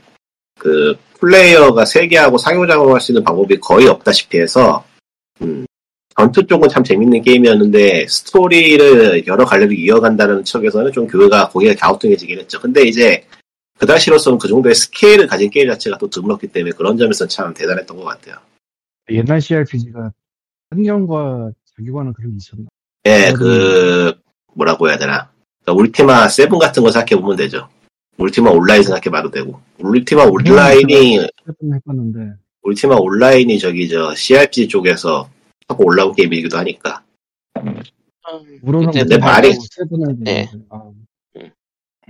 그 0.59 0.95
플레이어가 1.19 1.85
세계하고 1.85 2.37
상호작용할 2.37 2.99
수 2.99 3.11
있는 3.11 3.23
방법이 3.23 3.59
거의 3.59 3.87
없다시피 3.87 4.39
해서 4.39 4.83
음, 5.41 5.65
전투 6.17 6.45
쪽은 6.45 6.69
참 6.69 6.83
재밌는 6.83 7.21
게임이었는데 7.21 8.07
스토리를 8.07 9.25
여러 9.27 9.45
갈래로 9.45 9.71
이어간다는 9.71 10.43
척에서는 10.43 10.91
좀 10.91 11.07
교회가 11.07 11.49
거기가 11.49 11.73
갸우뚱해지긴 11.75 12.39
했죠. 12.39 12.59
근데 12.59 12.83
이제 12.83 13.25
그 13.79 13.85
당시로서는 13.85 14.37
그 14.37 14.47
정도의 14.47 14.75
스케일을 14.75 15.27
가진 15.27 15.49
게임 15.49 15.67
자체가 15.67 15.97
또 15.97 16.09
드물었기 16.09 16.47
때문에 16.47 16.73
그런 16.75 16.97
점에서 16.97 17.27
참 17.27 17.53
대단했던 17.53 17.97
것 17.97 18.03
같아요. 18.03 18.35
옛날 19.09 19.41
CRPG가 19.41 20.11
환경과 20.69 21.51
자기관은 21.75 22.13
그런 22.13 22.31
게 22.31 22.37
있었나? 22.37 22.65
예, 23.05 23.31
음. 23.31 23.35
그 23.35 24.13
뭐라고 24.55 24.87
해야 24.87 24.97
되나? 24.97 25.29
그러니까 25.63 25.81
울티마 25.81 26.27
7 26.27 26.49
같은 26.49 26.83
거 26.83 26.91
생각해 26.91 27.19
보면 27.19 27.35
되죠. 27.37 27.67
울티마 28.17 28.51
온라인 28.51 28.83
생각해 28.83 29.09
봐도 29.09 29.31
되고 29.31 29.59
울티마 29.79 30.25
온라인이 30.25 31.19
울티마 32.61 32.95
온라인이 32.95 33.57
저기 33.59 33.89
저 33.89 34.13
CRPG 34.13 34.67
쪽에서 34.67 35.27
하고 35.67 35.85
올라온 35.85 36.13
게임이기도 36.13 36.57
하니까 36.57 37.03
물론 38.61 38.85
근데 38.85 39.03
내 39.05 39.17
말이- 39.17 39.53
네. 40.19 40.49
아, 40.69 40.91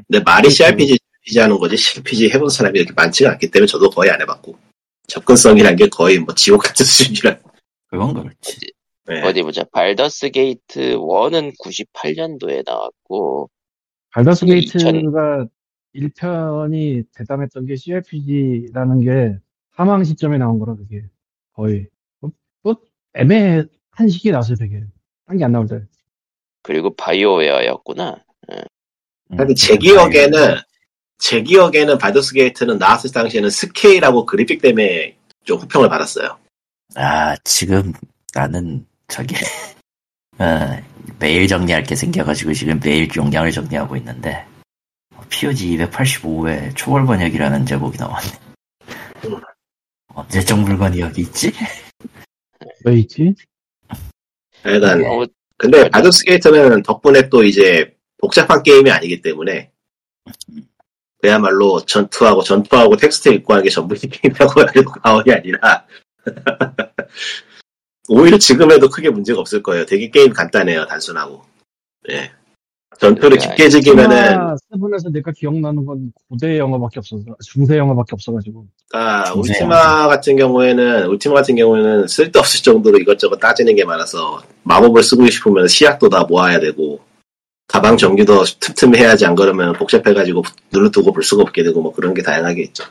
근데 0.07 0.19
말이 0.23 0.49
CRPG 0.49 0.97
CRPG 1.23 1.39
하는 1.39 1.57
거지 1.57 1.77
CRPG 1.77 2.29
해본 2.31 2.49
사람이 2.49 2.77
이렇게 2.79 2.93
많지가 2.93 3.31
않기 3.31 3.51
때문에 3.51 3.67
저도 3.67 3.89
거의 3.89 4.09
안 4.11 4.21
해봤고 4.21 4.55
접근성이란 5.07 5.75
게 5.75 5.87
거의 5.89 6.19
뭐 6.19 6.33
지옥 6.33 6.63
같은 6.63 6.85
수준이라 6.85 7.39
그건 7.87 8.13
그렇지. 8.13 8.57
예. 9.11 9.19
어디 9.21 9.41
보자. 9.43 9.63
발더스 9.71 10.31
게이트 10.31 10.95
1은 10.95 11.53
98년도에 11.59 12.63
나왔고 12.65 13.49
발더스 14.11 14.45
그 14.45 14.51
게이트가 14.53 15.45
1편이 15.95 17.05
대단했던 17.13 17.65
게 17.65 17.75
CRPG라는 17.75 19.01
게 19.01 19.37
사망 19.75 20.03
시점에 20.03 20.37
나온 20.37 20.57
거라 20.59 20.75
그게 20.75 21.03
거의 21.53 21.87
애매한 23.15 23.67
시기에 24.09 24.31
나왔어요 24.31 24.55
되게 24.57 24.81
딴 25.27 25.37
게 25.37 25.43
안 25.45 25.51
나올 25.51 25.67
때 25.67 25.81
그리고 26.63 26.95
바이오웨어였구나. 26.95 28.23
근데 29.29 29.53
제 29.55 29.75
기억에는 29.77 30.57
제 31.19 31.41
기억에는 31.41 31.97
발더스 31.97 32.33
게이트는 32.33 32.77
나왔을 32.77 33.11
당시에는 33.11 33.49
스케일하고 33.49 34.25
그래픽 34.25 34.61
때문에 34.61 35.17
좀 35.43 35.59
호평을 35.59 35.89
받았어요. 35.89 36.37
아 36.95 37.35
지금 37.43 37.93
나는 38.33 38.85
저기 39.07 39.35
어, 40.39 40.77
메일 41.19 41.47
정리할 41.47 41.83
게 41.83 41.95
생겨가지고 41.95 42.53
지금 42.53 42.79
메일 42.83 43.07
용량을 43.15 43.51
정리하고 43.51 43.95
있는데 43.97 44.45
POG 45.29 45.77
285회 45.77 46.75
초월 46.75 47.05
번역이라는 47.05 47.65
제목이 47.65 47.97
나왔네. 47.97 48.29
언제적 50.15 50.59
물건이 50.59 50.99
여기 50.99 51.21
있지? 51.21 51.51
왜 52.85 52.99
있지? 52.99 53.33
하여간 54.63 55.05
어, 55.05 55.25
근데 55.57 55.89
발더스 55.89 56.25
게이트는 56.25 56.83
덕분에 56.83 57.29
또 57.29 57.43
이제 57.43 57.95
복잡한 58.17 58.63
게임이 58.63 58.89
아니기 58.91 59.21
때문에 59.21 59.71
그야말로 61.21 61.79
전투하고 61.85 62.43
전투하고 62.43 62.97
텍스트 62.97 63.29
읽고 63.29 63.53
하는 63.53 63.63
게 63.63 63.69
전부 63.69 63.95
게임이라고 63.95 64.61
해도 64.75 64.91
과언이 64.91 65.31
아니라 65.31 65.85
오히려 68.09 68.37
지금 68.37 68.71
해도 68.71 68.89
크게 68.89 69.09
문제가 69.09 69.39
없을 69.39 69.63
거예요. 69.63 69.85
되게 69.85 70.09
게임 70.09 70.33
간단해요. 70.33 70.85
단순하고. 70.87 71.43
예. 72.09 72.31
전투를 72.99 73.37
그러니까 73.37 73.49
깊게 73.55 73.69
즐기면은 73.69 74.57
아, 74.83 74.87
세븐에서 74.87 75.09
내가 75.09 75.31
기억나는 75.31 75.85
건 75.85 76.11
고대 76.29 76.57
영화밖에 76.57 76.99
없어서 76.99 77.23
중세 77.45 77.77
영화밖에 77.77 78.09
없어가지고 78.13 78.65
아, 78.93 79.31
울티마 79.33 80.07
같은 80.07 80.35
경우에는 80.35 81.07
울티마 81.07 81.35
같은 81.35 81.55
경우에는 81.55 82.07
쓸데없을 82.07 82.63
정도로 82.63 82.97
이것저것 82.97 83.37
따지는 83.37 83.75
게 83.75 83.85
많아서 83.85 84.41
마법을 84.63 85.03
쓰고 85.03 85.25
싶으면 85.27 85.67
시약도 85.67 86.09
다 86.09 86.23
모아야 86.23 86.59
되고 86.59 86.99
가방 87.67 87.97
정리도 87.97 88.43
틈틈이 88.59 88.97
해야지 88.97 89.25
안 89.25 89.35
그러면 89.35 89.73
복잡해가지고 89.73 90.43
눌러두고 90.71 91.13
볼 91.13 91.23
수가 91.23 91.43
없게 91.43 91.63
되고 91.63 91.81
뭐 91.81 91.93
그런 91.93 92.13
게 92.13 92.21
다양하게 92.21 92.61
있죠. 92.63 92.83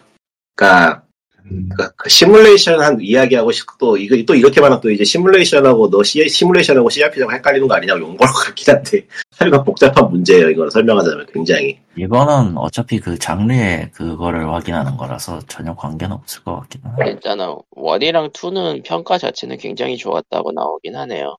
그러니까 0.56 1.02
음, 1.50 1.68
그, 1.76 1.90
그 1.96 2.08
시뮬레이션 2.08 2.80
한 2.80 2.98
이야기하고 3.00 3.50
싶- 3.52 3.66
또 3.78 3.96
이거 3.96 4.16
또 4.26 4.34
이렇게 4.34 4.60
말하면 4.60 4.80
또 4.80 4.90
이제 4.90 5.04
시뮬레이션하고 5.04 5.90
너 5.90 6.02
시, 6.02 6.28
시뮬레이션하고 6.28 6.88
CRPG하고 6.88 7.32
헷갈리는 7.32 7.66
거 7.66 7.74
아니냐고 7.74 8.00
용거로 8.00 8.30
같긴 8.32 8.74
한데 8.74 9.06
하여간 9.38 9.64
복잡한 9.64 10.08
문제예요. 10.10 10.50
이걸 10.50 10.70
설명하자면 10.70 11.26
굉장히. 11.32 11.78
이거는 11.96 12.56
어차피 12.56 12.98
그 13.00 13.18
장르의 13.18 13.90
그거를 13.92 14.48
확인하는 14.52 14.96
거라서 14.96 15.40
전혀 15.48 15.74
관계는 15.74 16.14
없을 16.14 16.44
것 16.44 16.60
같긴 16.60 16.80
하네. 16.84 17.10
일단은 17.10 17.56
1이랑 17.76 18.32
2는 18.32 18.84
평가 18.84 19.18
자체는 19.18 19.58
굉장히 19.58 19.96
좋았다고 19.96 20.52
나오긴 20.52 20.94
하네요. 20.96 21.36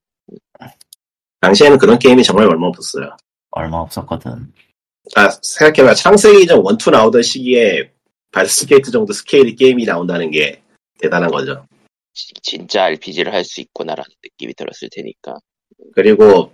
당시에는 1.42 1.78
그런 1.78 1.98
게임이 2.00 2.24
정말 2.24 2.48
얼마 2.48 2.68
없었어요. 2.68 3.16
얼마 3.52 3.78
없었거든. 3.78 4.52
아, 5.16 5.30
생각해봐. 5.42 5.94
창세기 5.96 6.48
전 6.48 6.62
원투 6.64 6.90
나오던 6.90 7.22
시기에 7.22 7.92
발스케이트 8.34 8.92
정도 8.92 9.14
스케일의 9.14 9.56
게임이 9.56 9.86
나온다는 9.86 10.32
게 10.32 10.62
대단한 11.00 11.30
거죠. 11.32 11.66
지- 12.14 12.34
진짜 12.42 12.84
RPG를 12.86 13.34
할 13.34 13.44
수 13.46 13.62
있구나라는 13.62 14.10
느낌이 14.24 14.54
들었을 14.56 14.90
테니까. 14.92 15.38
그리고 15.94 16.52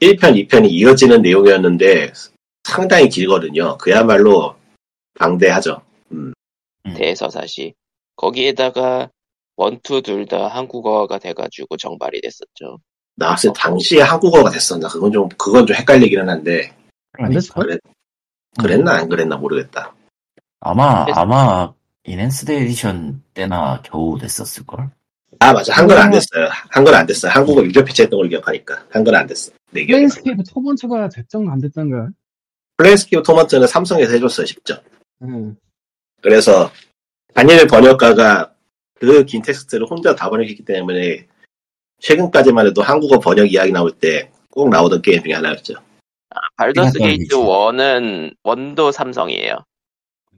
1편, 0.00 0.46
2편이 0.48 0.70
이어지는 0.70 1.22
내용이었는데 1.22 2.12
상당히 2.64 3.08
길거든요. 3.08 3.76
그야말로 3.78 4.54
방대하죠. 5.14 5.82
음. 6.12 6.32
대서사시. 6.96 7.74
거기에다가 8.16 9.10
one 9.56 9.79
two 9.79 10.02
둘 10.02 10.26
다 10.26 10.46
한국어가 10.48 11.18
돼가지고 11.18 11.76
정발이 11.76 12.20
됐었죠. 12.20 12.78
나왔을 13.16 13.50
때 13.52 13.60
당시에 13.60 14.02
한국어가 14.02 14.50
됐었나? 14.50 14.88
그건 14.88 15.10
좀, 15.10 15.28
그건 15.30 15.66
좀 15.66 15.74
헷갈리기는 15.76 16.28
한데, 16.28 16.72
안 17.14 17.32
됐을걸? 17.32 17.66
그래, 17.66 17.78
그랬나 18.60 18.92
안 18.92 19.08
그랬나 19.08 19.36
모르겠다. 19.36 19.94
아마 20.60 21.04
그래서- 21.04 21.20
아마 21.20 21.72
Enhanced 22.04 22.50
Edition 22.52 23.22
때나 23.34 23.82
겨우 23.84 24.18
됐었을걸? 24.18 24.90
아, 25.40 25.52
맞아. 25.52 25.72
한글 25.74 25.98
안 25.98 26.10
됐어요. 26.10 26.48
한글 26.70 26.94
안 26.94 27.06
됐어요. 27.06 27.30
한국어 27.32 27.62
유료 27.62 27.84
패치했던 27.84 28.18
걸 28.18 28.28
기억하니까. 28.28 28.84
한글 28.90 29.14
안 29.14 29.26
됐어. 29.26 29.52
내 29.70 29.84
기억에. 29.84 29.98
플레인스케이프 30.00 30.42
토먼트가 30.44 31.08
됐던가 31.10 31.52
안 31.52 31.60
됐던가 31.60 32.08
플레인스케이프 32.78 33.22
토먼트는 33.22 33.66
삼성에서 33.66 34.12
해줬어요, 34.14 34.46
직접. 34.46 34.82
응. 35.22 35.56
그래서 36.22 36.70
단일 37.34 37.66
번역가가 37.66 38.52
그 38.98 39.24
긴 39.24 39.42
텍스트를 39.42 39.86
혼자 39.88 40.14
다 40.16 40.28
번역했기 40.28 40.64
때문에 40.64 41.26
최근까지만 42.00 42.66
해도 42.66 42.82
한국어 42.82 43.20
번역 43.20 43.52
이야기 43.52 43.70
나올 43.70 43.92
때 43.92 44.30
꼭 44.50 44.70
나오던 44.70 45.02
게임 45.02 45.22
중에 45.22 45.34
하나였죠. 45.34 45.74
발더스 46.56 46.92
생각하는 46.92 47.16
게이트 47.18 47.22
위치. 47.22 47.34
1은 47.36 48.34
one도 48.42 48.90
삼성이에요. 48.90 49.58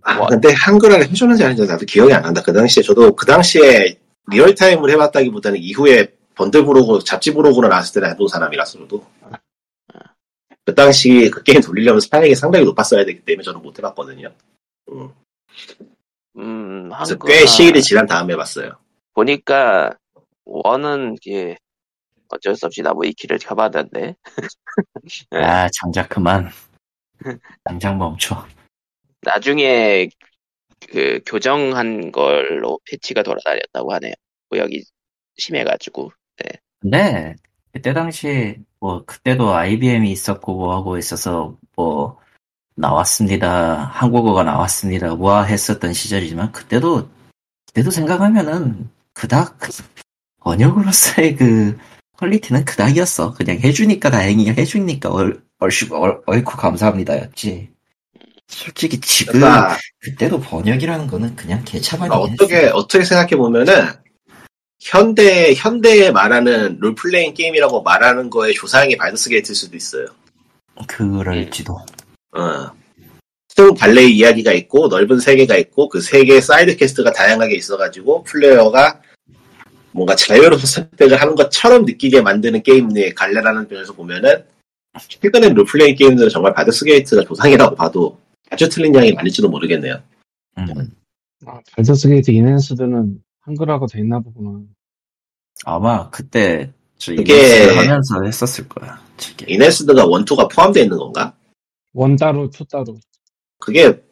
아, 0.02 0.14
뭐- 0.14 0.26
근데 0.28 0.52
한글화를 0.52 1.08
해줬는지 1.08 1.44
아닌지 1.44 1.66
나도 1.66 1.84
기억이 1.86 2.12
안 2.12 2.22
난다. 2.22 2.42
그 2.42 2.52
당시에 2.52 2.82
저도 2.82 3.14
그 3.14 3.26
당시에 3.26 3.98
리얼타임을 4.28 4.90
해봤다기보다는 4.90 5.58
이후에 5.60 6.14
번들 6.34 6.64
브로그, 6.64 7.04
잡지 7.04 7.32
부록으로 7.34 7.68
나왔을 7.68 7.94
때는 8.00 8.14
해본 8.14 8.28
사람이라서 8.28 8.78
저도. 8.78 9.04
그 10.64 10.74
당시 10.74 11.30
그 11.32 11.42
게임 11.42 11.60
돌리려면 11.60 12.00
사양이 12.00 12.34
상당히 12.34 12.64
높았어야 12.64 13.04
되기 13.04 13.20
때문에 13.24 13.42
저는 13.42 13.60
못 13.60 13.76
해봤거든요. 13.78 14.32
음, 14.92 15.08
음, 16.36 16.90
그래서 16.90 17.18
꽤 17.18 17.44
시일이 17.46 17.82
지난 17.82 18.06
다음에 18.06 18.36
봤어요. 18.36 18.72
보니까 19.14 19.92
원은 20.44 21.16
이게 21.16 21.56
어쩔 22.28 22.54
수 22.54 22.66
없이 22.66 22.82
나무 22.82 23.04
위키를 23.04 23.38
켜봤는데 23.38 24.14
네. 25.30 25.38
아 25.44 25.68
장작 25.80 26.08
그만. 26.10 26.50
당장 27.64 27.98
멈춰. 27.98 28.46
나중에 29.22 30.08
그 30.90 31.20
교정한 31.26 32.10
걸로 32.12 32.80
패치가 32.90 33.22
돌아다녔다고 33.22 33.92
하네요. 33.94 34.14
구역이 34.48 34.84
심해가지고 35.36 36.12
근데 36.80 37.36
그때 37.72 37.92
당시 37.92 38.56
뭐 38.80 39.04
그때도 39.04 39.54
IBM이 39.54 40.10
있었고 40.10 40.54
뭐 40.54 40.74
하고 40.74 40.98
있어서 40.98 41.56
뭐 41.76 42.18
나왔습니다. 42.74 43.84
한국어가 43.84 44.42
나왔습니다. 44.42 45.14
뭐 45.14 45.42
했었던 45.42 45.92
시절이지만 45.92 46.52
그때도 46.52 47.08
그때도 47.66 47.90
생각하면은 47.90 48.88
그닥 49.12 49.58
번역으로서의 50.40 51.36
그 51.36 51.78
퀄리티는 52.16 52.64
그닥이었어. 52.64 53.34
그냥 53.34 53.58
해주니까 53.58 54.10
다행이야. 54.10 54.52
해주니까 54.52 55.10
얼, 55.10 55.42
얼씨, 55.58 55.88
얼, 55.92 56.22
얼고 56.26 56.52
감사합니다였지. 56.52 57.70
솔직히 58.50 59.00
지금 59.00 59.40
그러니까 59.40 59.78
그때도 60.00 60.40
번역이라는 60.40 61.06
거는 61.06 61.36
그냥 61.36 61.62
개차반이긴 61.64 62.34
어떻게, 62.34 62.56
했어. 62.56 62.74
어떻게 62.74 63.04
생각해 63.04 63.36
보면은 63.36 63.72
현대, 64.80 65.54
현대에 65.54 66.10
말하는 66.10 66.78
롤플레잉 66.80 67.34
게임이라고 67.34 67.82
말하는 67.82 68.28
거에 68.28 68.52
조상이 68.52 68.96
발더스 68.96 69.30
게이트일 69.30 69.54
수도 69.54 69.76
있어요. 69.76 70.06
그럴지도. 70.86 71.74
어. 72.32 72.70
스톤 73.48 73.74
발레이 73.74 74.16
이야기가 74.16 74.52
있고 74.52 74.88
넓은 74.88 75.20
세계가 75.20 75.56
있고 75.56 75.88
그 75.88 76.00
세계에 76.00 76.40
side 76.40 76.76
quest가 76.76 77.12
다양하게 77.12 77.56
있어가지고 77.56 78.24
플레이어가 78.24 79.00
뭔가 79.92 80.14
자유로운 80.16 80.60
선택을 80.60 81.20
하는 81.20 81.34
것처럼 81.34 81.84
느끼게 81.84 82.22
만드는 82.22 82.62
게임 82.62 82.88
내 82.88 83.10
갈래라는 83.10 83.68
면에서 83.68 83.92
보면은 83.92 84.44
최근에 85.08 85.50
롤플레잉 85.50 85.96
게임들은 85.96 86.30
정말 86.30 86.54
발더스 86.54 86.84
게이트가 86.84 87.24
조상이라고 87.24 87.76
봐도 87.76 88.18
아주 88.50 88.68
틀린 88.68 88.94
양이 88.94 89.12
많을지도 89.12 89.48
모르겠네요. 89.48 90.02
음. 90.58 90.66
아, 91.46 91.60
발더스 91.74 92.08
게이트 92.08 92.30
Enhanced는 92.32 93.22
한글화가 93.40 93.86
돼 93.86 94.00
있나 94.00 94.20
보구나. 94.20 94.60
아마 95.64 96.10
그때 96.10 96.72
저 96.98 97.14
그게- 97.14 97.70
하면서 97.74 98.22
했었을 98.24 98.68
거야. 98.68 99.00
저게. 99.16 99.46
Enhanced가 99.54 100.06
one 100.06 100.22
two가 100.22 100.48
포함되어 100.48 100.82
있는 100.84 100.98
건가? 100.98 101.34
one 101.92 102.16
따로, 102.16 102.48
two 102.50 102.64
따로. 102.64 102.98
그게 103.58 104.02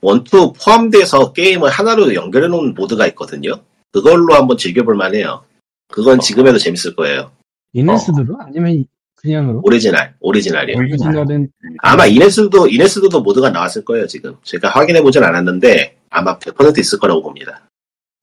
one 0.00 0.26
two 0.26 0.52
포함돼서 0.54 1.32
게임을 1.32 1.70
하나로 1.70 2.14
연결해 2.14 2.48
놓은 2.48 2.74
모드가 2.74 3.06
있거든요. 3.08 3.62
그걸로 3.92 4.34
한번 4.34 4.56
즐겨볼 4.56 4.94
만해요. 4.96 5.44
그건 5.88 6.18
지금 6.20 6.46
해도 6.46 6.58
재밌을 6.58 6.96
거예요. 6.96 7.30
Enhanced로? 7.72 8.38
아니면 8.40 8.84
그냥으로? 9.22 9.60
오리지널, 9.62 10.14
오리지널이요. 10.20 10.76
오리지널은 10.76 11.52
아마 11.78 12.06
Enhanced 12.06 12.68
Enhanced 12.68 13.22
모드가 13.22 13.50
나왔을 13.50 13.84
거예요 13.84 14.06
지금. 14.06 14.36
제가 14.42 14.68
확인해 14.68 15.00
보진 15.00 15.22
않았는데 15.22 15.96
아마 16.10 16.38
100% 16.38 16.78
있을 16.78 16.98
거라고 16.98 17.22
봅니다. 17.22 17.68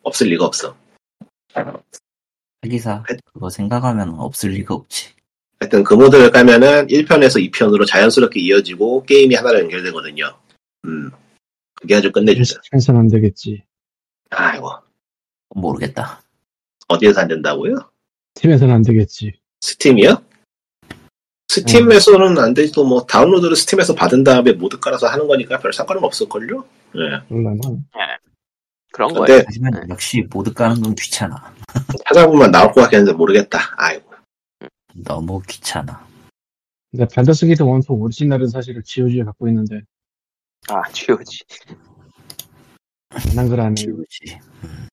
없을 0.04 0.28
리가 0.28 0.46
없어. 0.46 0.76
하기사 2.62 3.04
그거 3.34 3.50
생각하면 3.50 4.16
없을 4.20 4.50
리가 4.52 4.76
없지. 4.76 5.10
하여튼 5.60 5.84
그 5.84 5.94
모드를 5.94 6.32
깔면은 6.32 6.88
1편에서 6.88 7.50
2편으로 7.52 7.86
자연스럽게 7.88 8.40
이어지고 8.42 9.04
게임이 9.04 9.36
하나로 9.36 9.60
연결되거든요. 9.62 10.38
음, 10.86 11.12
그게 11.76 11.96
아주 11.96 12.12
끝내주죠. 12.12 12.60
스팀에서는 12.64 13.00
안 13.00 13.08
되겠지. 13.08 13.64
아이고 14.32 14.70
모르겠다. 15.56 16.22
어디에서 16.90 17.22
안 17.22 17.28
된다고요? 17.30 17.76
스팀에서는 18.36 18.74
안 18.74 18.82
되겠지. 18.82 19.34
스팀이요? 19.62 20.29
스팀에서는 21.50 22.38
안 22.38 22.54
되지도 22.54 22.86
뭐 22.86 23.04
다운로드를 23.06 23.56
스팀에서 23.56 23.96
받은 23.96 24.24
다음에 24.24 24.54
모드 24.54 24.80
깔아서 24.80 25.08
하는 25.08 25.28
거니까 25.28 25.58
별 25.60 25.74
상관은 25.74 26.04
없을걸요? 26.04 26.64
네. 26.94 27.02
몰라나. 27.28 27.60
그런 28.92 29.14
근데 29.14 29.28
거예요. 29.28 29.44
하지만 29.46 29.72
네. 29.74 29.80
역시 29.90 30.26
모드 30.32 30.54
까는 30.54 30.82
건 30.82 30.96
귀찮아. 30.96 31.54
찾아보면 32.08 32.52
나올 32.52 32.72
것 32.72 32.82
같긴 32.82 33.00
한데 33.00 33.14
모르겠다. 33.14 33.60
아이고. 33.78 34.12
너무 35.04 35.42
귀찮아. 35.48 36.08
근데 36.92 37.06
발더스 37.14 37.48
게이트 37.48 37.64
one 37.64 37.79
two 37.79 37.94
오리지널은 37.94 38.48
사실을 38.48 38.84
GOG에 38.84 39.24
갖고 39.24 39.48
있는데 39.48 39.82
아 40.70 40.84
GOG. 40.92 41.44
안 43.10 43.38
한글화네. 43.38 43.76
지우지. 43.76 44.40
음. 44.66 44.88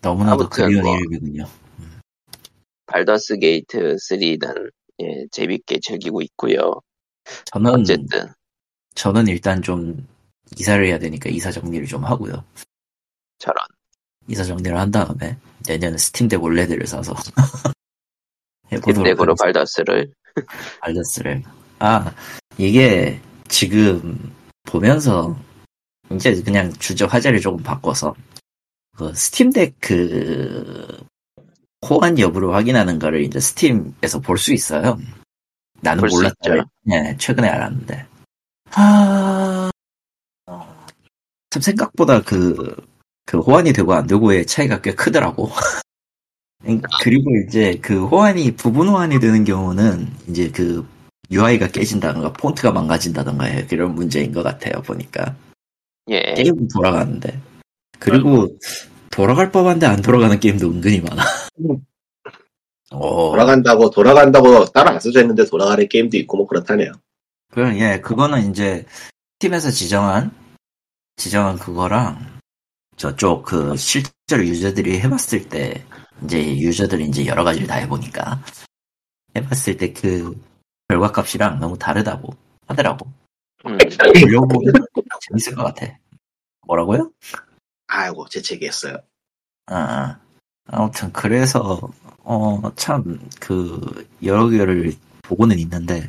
너무나도 0.00 0.48
그리운 0.48 0.82
뭐. 0.82 0.96
이름이군요. 0.96 1.44
발더스 2.86 3.38
게이트 3.38 3.96
3는 3.96 4.70
예, 5.00 5.26
재밌게 5.30 5.80
즐기고 5.82 6.22
있고요. 6.22 6.80
저는 7.46 7.80
어쨌든 7.80 8.26
저는 8.94 9.28
일단 9.28 9.62
좀 9.62 10.06
이사를 10.58 10.84
해야 10.84 10.98
되니까 10.98 11.30
이사 11.30 11.50
정리를 11.50 11.86
좀 11.86 12.04
하고요. 12.04 12.44
저런 13.38 13.64
이사 14.28 14.44
정리를 14.44 14.76
한 14.78 14.90
다음에 14.90 15.36
내년 15.66 15.96
스팀덱 15.96 16.42
OLED를 16.42 16.86
사서 16.86 17.14
하겠습니다. 18.70 19.34
발더스를 19.38 20.12
발더스를. 20.80 21.42
아, 21.78 22.14
이게 22.58 23.20
지금 23.48 24.32
보면서 24.64 25.36
이제 26.12 26.40
그냥 26.42 26.72
주제 26.74 27.04
화제를 27.04 27.40
조금 27.40 27.62
바꿔서 27.62 28.14
그 28.96 29.12
스팀덱 29.14 29.74
그 29.80 30.86
호환 31.88 32.18
여부를 32.18 32.54
확인하는 32.54 32.98
거를 32.98 33.22
이제 33.22 33.40
스팀에서 33.40 34.20
볼 34.20 34.38
수 34.38 34.52
있어요. 34.52 34.98
나는 35.80 36.04
몰랐죠. 36.08 36.64
네, 36.84 37.16
최근에 37.18 37.48
알았는데. 37.48 38.06
아, 38.70 39.70
참 41.50 41.60
생각보다 41.62 42.22
그, 42.22 42.74
그 43.26 43.38
호환이 43.40 43.72
되고 43.72 43.92
안 43.92 44.06
되고의 44.06 44.46
차이가 44.46 44.80
꽤 44.80 44.94
크더라고. 44.94 45.50
그리고 47.02 47.30
이제 47.46 47.76
그 47.82 48.06
호환이, 48.06 48.52
부분 48.52 48.88
호환이 48.88 49.18
되는 49.18 49.42
경우는 49.44 50.08
이제 50.28 50.50
그 50.50 50.86
UI가 51.30 51.68
깨진다던가 51.68 52.32
폰트가 52.34 52.70
망가진다던가 52.70 53.66
그런 53.66 53.94
문제인 53.96 54.32
것 54.32 54.42
같아요, 54.44 54.80
보니까. 54.82 55.34
예 56.08 56.20
게임은 56.36 56.68
돌아가는데. 56.68 57.40
그리고 57.98 58.48
돌아갈 59.10 59.50
법한데 59.50 59.86
안 59.86 60.00
돌아가는 60.02 60.38
게임도 60.38 60.68
은근히 60.70 61.00
많아. 61.00 61.22
어, 62.90 63.30
돌아간다고 63.30 63.90
돌아간다고 63.90 64.64
따라 64.66 64.92
안 64.92 65.00
써져 65.00 65.20
있는데 65.20 65.44
돌아가는 65.44 65.86
게임도 65.88 66.16
있고 66.18 66.36
뭐 66.36 66.46
그렇다네요. 66.46 66.92
그, 67.50 67.60
예, 67.78 68.00
그거는 68.00 68.50
이제 68.50 68.86
팀에서 69.38 69.70
지정한 69.70 70.30
지정한 71.16 71.56
그거랑 71.56 72.38
저쪽 72.96 73.44
그 73.44 73.76
실제로 73.76 74.44
유저들이 74.44 75.00
해봤을 75.00 75.48
때 75.48 75.84
이제 76.24 76.58
유저들이 76.58 77.06
이제 77.06 77.26
여러 77.26 77.44
가지를 77.44 77.66
다 77.66 77.76
해보니까 77.76 78.42
해봤을 79.36 79.76
때 79.76 79.92
그 79.92 80.34
결과값이랑 80.92 81.58
너무 81.58 81.78
다르다고 81.78 82.34
하더라고. 82.66 83.10
음, 83.66 83.78
돌려보면 83.78 84.74
재밌을 85.22 85.54
것 85.54 85.64
같아. 85.64 85.98
뭐라고요? 86.66 87.10
아이고 87.86 88.28
재채기했어요. 88.28 88.98
아, 89.66 89.74
아 89.74 90.20
무튼 90.70 91.12
그래서 91.12 91.80
어 92.24 92.60
참 92.76 93.18
그 93.40 94.06
여러 94.22 94.48
개를 94.48 94.94
보고는 95.22 95.58
있는데 95.60 96.08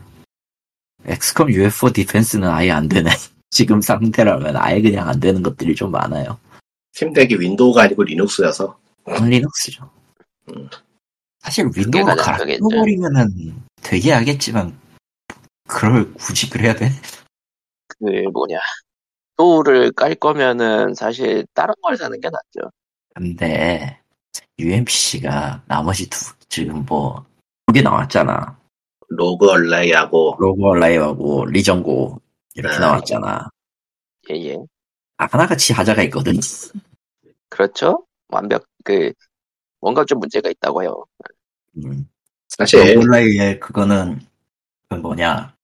엑스컴 1.06 1.50
UFO 1.50 1.92
디펜스는 1.92 2.48
아예 2.48 2.72
안 2.72 2.88
되네. 2.88 3.10
지금 3.50 3.82
상태라면 3.82 4.56
아예 4.58 4.82
그냥 4.82 5.10
안 5.10 5.20
되는 5.20 5.44
것들이 5.44 5.76
좀 5.76 5.92
많아요. 5.92 6.40
스팀덱이 6.94 7.36
윈도우가 7.40 7.84
아니고 7.84 8.04
리눅스여서 8.04 8.78
리눅스죠. 9.06 9.90
음. 10.50 10.70
사실 11.40 11.70
윈도우로 11.76 12.06
가장 12.06 12.24
갈아 12.26 12.38
크겠죠. 12.38 12.68
끼워버리면은 12.68 13.28
되게 13.82 14.12
하겠지만 14.14 14.78
그걸 15.68 16.14
굳이 16.14 16.50
그래야 16.50 16.74
돼? 16.76 16.90
그 17.88 18.06
뭐냐 18.32 18.60
윈도우를 19.36 19.92
깔 19.92 20.16
거면은 20.16 20.94
사실 20.94 21.46
다른 21.54 21.74
걸 21.82 21.98
사는 21.98 22.20
게 22.20 22.30
낫죠. 22.30 22.72
근데 23.16 24.00
UMPC가 24.60 25.64
나머지 25.68 26.10
두 26.10 26.34
지금 26.50 26.86
뭐 26.86 27.26
두 27.66 27.74
개 27.74 27.82
나왔잖아. 27.82 28.60
로그 29.10 29.50
얼라이하고 29.50 30.36
로그 30.40 30.76
얼라이하고 30.76 31.46
리전고 31.46 32.22
이렇게 32.56 32.76
아. 32.76 32.80
나왔잖아. 32.80 33.50
예예. 34.30 34.58
하나같이 35.18 35.74
하자가 35.74 36.04
있거든. 36.04 36.34
그렇죠. 37.50 38.06
완벽 38.30 38.66
그 38.84 39.12
뭔가 39.80 40.04
좀 40.06 40.20
문제가 40.20 40.50
있다고요. 40.50 41.06
음. 41.86 42.06
사실 42.50 42.98
얼라이의 42.98 43.60
그거는 43.60 44.20
그 44.90 44.96
뭐냐 44.96 45.56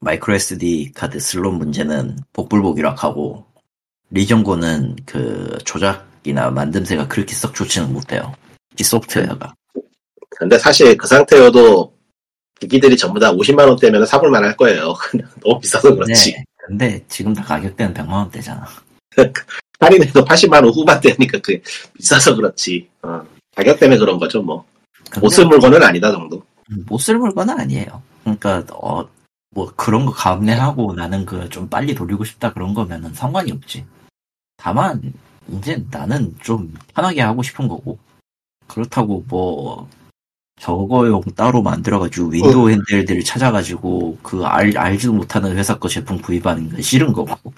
마이크로 0.00 0.34
SD 0.34 0.92
카드 0.92 1.18
슬롯 1.20 1.54
문제는 1.54 2.18
복불복이라 2.32 3.18
하고 3.18 3.46
리전고는 4.10 4.96
그 5.06 5.56
조작 5.64 6.06
이나 6.24 6.50
만듦새가 6.50 7.08
그렇게 7.08 7.34
썩 7.34 7.54
좋지는 7.54 7.92
못해요. 7.92 8.34
이 8.78 8.82
소프트웨어가. 8.82 9.54
근데 10.30 10.58
사실 10.58 10.96
그 10.96 11.06
상태여도 11.06 11.92
기기들이 12.60 12.96
전부 12.96 13.20
다 13.20 13.32
50만 13.32 13.68
원대면 13.68 14.06
사볼만 14.06 14.42
할 14.42 14.56
거예요. 14.56 14.94
그냥 15.10 15.28
너무 15.42 15.60
비싸서 15.60 15.94
그렇지. 15.94 16.32
네. 16.32 16.44
근데 16.66 17.04
지금 17.08 17.34
다 17.34 17.42
가격대는 17.42 17.92
100만 17.94 18.10
원대잖아. 18.10 18.64
할인해도 19.80 20.24
80만 20.24 20.54
원 20.64 20.68
후반대니까 20.68 21.38
그게 21.40 21.60
비싸서 21.94 22.34
그렇지. 22.36 22.88
어, 23.02 23.22
가격 23.54 23.78
때문에 23.78 23.98
그런 23.98 24.18
거죠 24.18 24.42
뭐. 24.42 24.64
못 25.20 25.28
쓸 25.30 25.44
물건은 25.46 25.82
아니다 25.82 26.10
정도. 26.10 26.42
못 26.86 26.98
쓸 27.00 27.18
물건은 27.18 27.60
아니에요. 27.60 28.02
그러니까 28.22 28.64
어, 28.72 29.06
뭐 29.50 29.70
그런 29.76 30.06
거 30.06 30.12
감내하고 30.12 30.94
나는 30.94 31.26
그 31.26 31.48
좀 31.50 31.68
빨리 31.68 31.94
돌리고 31.94 32.24
싶다 32.24 32.52
그런 32.52 32.72
거면은 32.72 33.12
상관이 33.12 33.52
없지. 33.52 33.84
다만 34.56 35.12
이제 35.48 35.82
나는 35.90 36.34
좀 36.40 36.74
편하게 36.94 37.20
하고 37.20 37.42
싶은 37.42 37.68
거고 37.68 37.98
그렇다고 38.66 39.24
뭐 39.28 39.88
저거용 40.60 41.22
따로 41.36 41.62
만들어가지고 41.62 42.28
윈도우 42.28 42.70
handheld들을 42.70 43.24
찾아가지고 43.24 44.18
그 44.22 44.44
알, 44.44 44.76
알지도 44.76 45.12
못하는 45.12 45.56
회사 45.56 45.78
거 45.78 45.88
제품 45.88 46.20
구입하는 46.20 46.70
건 46.70 46.80
싫은 46.80 47.12
거고 47.12 47.52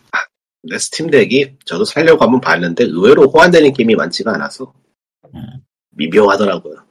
근데 0.63 0.79
스팀덱이 0.79 1.59
저도 1.65 1.85
살려고 1.85 2.25
한번 2.25 2.41
봤는데 2.41 2.85
의외로 2.85 3.29
호환되는 3.31 3.73
게임이 3.73 3.95
많지가 3.95 4.35
않아서 4.35 4.73
음. 5.35 5.41
미묘하더라고요. 5.91 6.85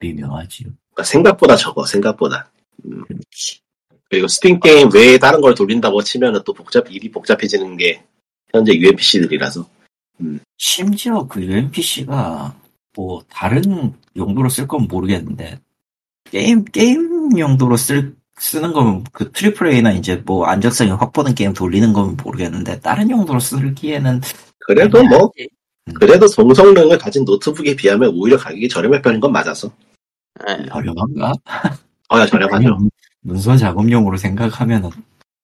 미묘하지. 0.00 0.64
그러니까 0.64 1.04
생각보다 1.04 1.56
적어 1.56 1.86
생각보다. 1.86 2.50
그렇지. 2.82 3.60
그리고 4.10 4.28
스팀 4.28 4.60
게임 4.60 4.90
외에 4.92 5.16
다른 5.18 5.40
걸 5.40 5.54
돌린다고 5.54 6.02
치면은 6.02 6.42
또 6.44 6.52
복잡 6.52 6.90
일이 6.90 7.10
복잡해지는 7.10 7.78
게 7.78 8.04
현재 8.52 8.74
UMPC들이라서 8.74 9.66
심지어 10.56 11.26
그 11.26 11.42
UMPC가 11.42 12.54
뭐 12.94 13.22
다른 13.28 13.94
용도로 14.16 14.48
쓸 14.48 14.66
건 14.66 14.86
모르겠는데 14.88 15.58
게임 16.30 16.64
게임 16.64 17.36
용도로 17.38 17.76
쓸 17.76 18.14
쓰는 18.38 18.72
거면 18.72 19.04
그 19.12 19.30
triple 19.32 19.68
A나 19.68 19.92
이제 19.92 20.16
뭐 20.24 20.46
안정성이 20.46 20.90
확보된 20.90 21.34
게임 21.34 21.52
돌리는 21.52 21.92
거면 21.92 22.16
모르겠는데 22.22 22.80
다른 22.80 23.10
용도로 23.10 23.40
쓰기에는 23.40 24.20
그래도 24.58 24.98
뭐 25.04 25.30
애매하지. 25.36 25.48
그래도 25.94 26.26
동성능을 26.28 26.96
가진 26.98 27.24
노트북에 27.24 27.74
비하면 27.74 28.10
오히려 28.14 28.36
가격이 28.36 28.68
저렴해 28.68 29.02
편인 29.02 29.20
건 29.20 29.32
맞아서. 29.32 29.70
예. 30.48 30.66
저렴한가? 30.68 31.32
어야 32.08 32.26
저렴하죠. 32.26 32.68
아니, 32.68 32.88
문서 33.20 33.56
작업용으로 33.56 34.16
생각하면은 34.16 34.90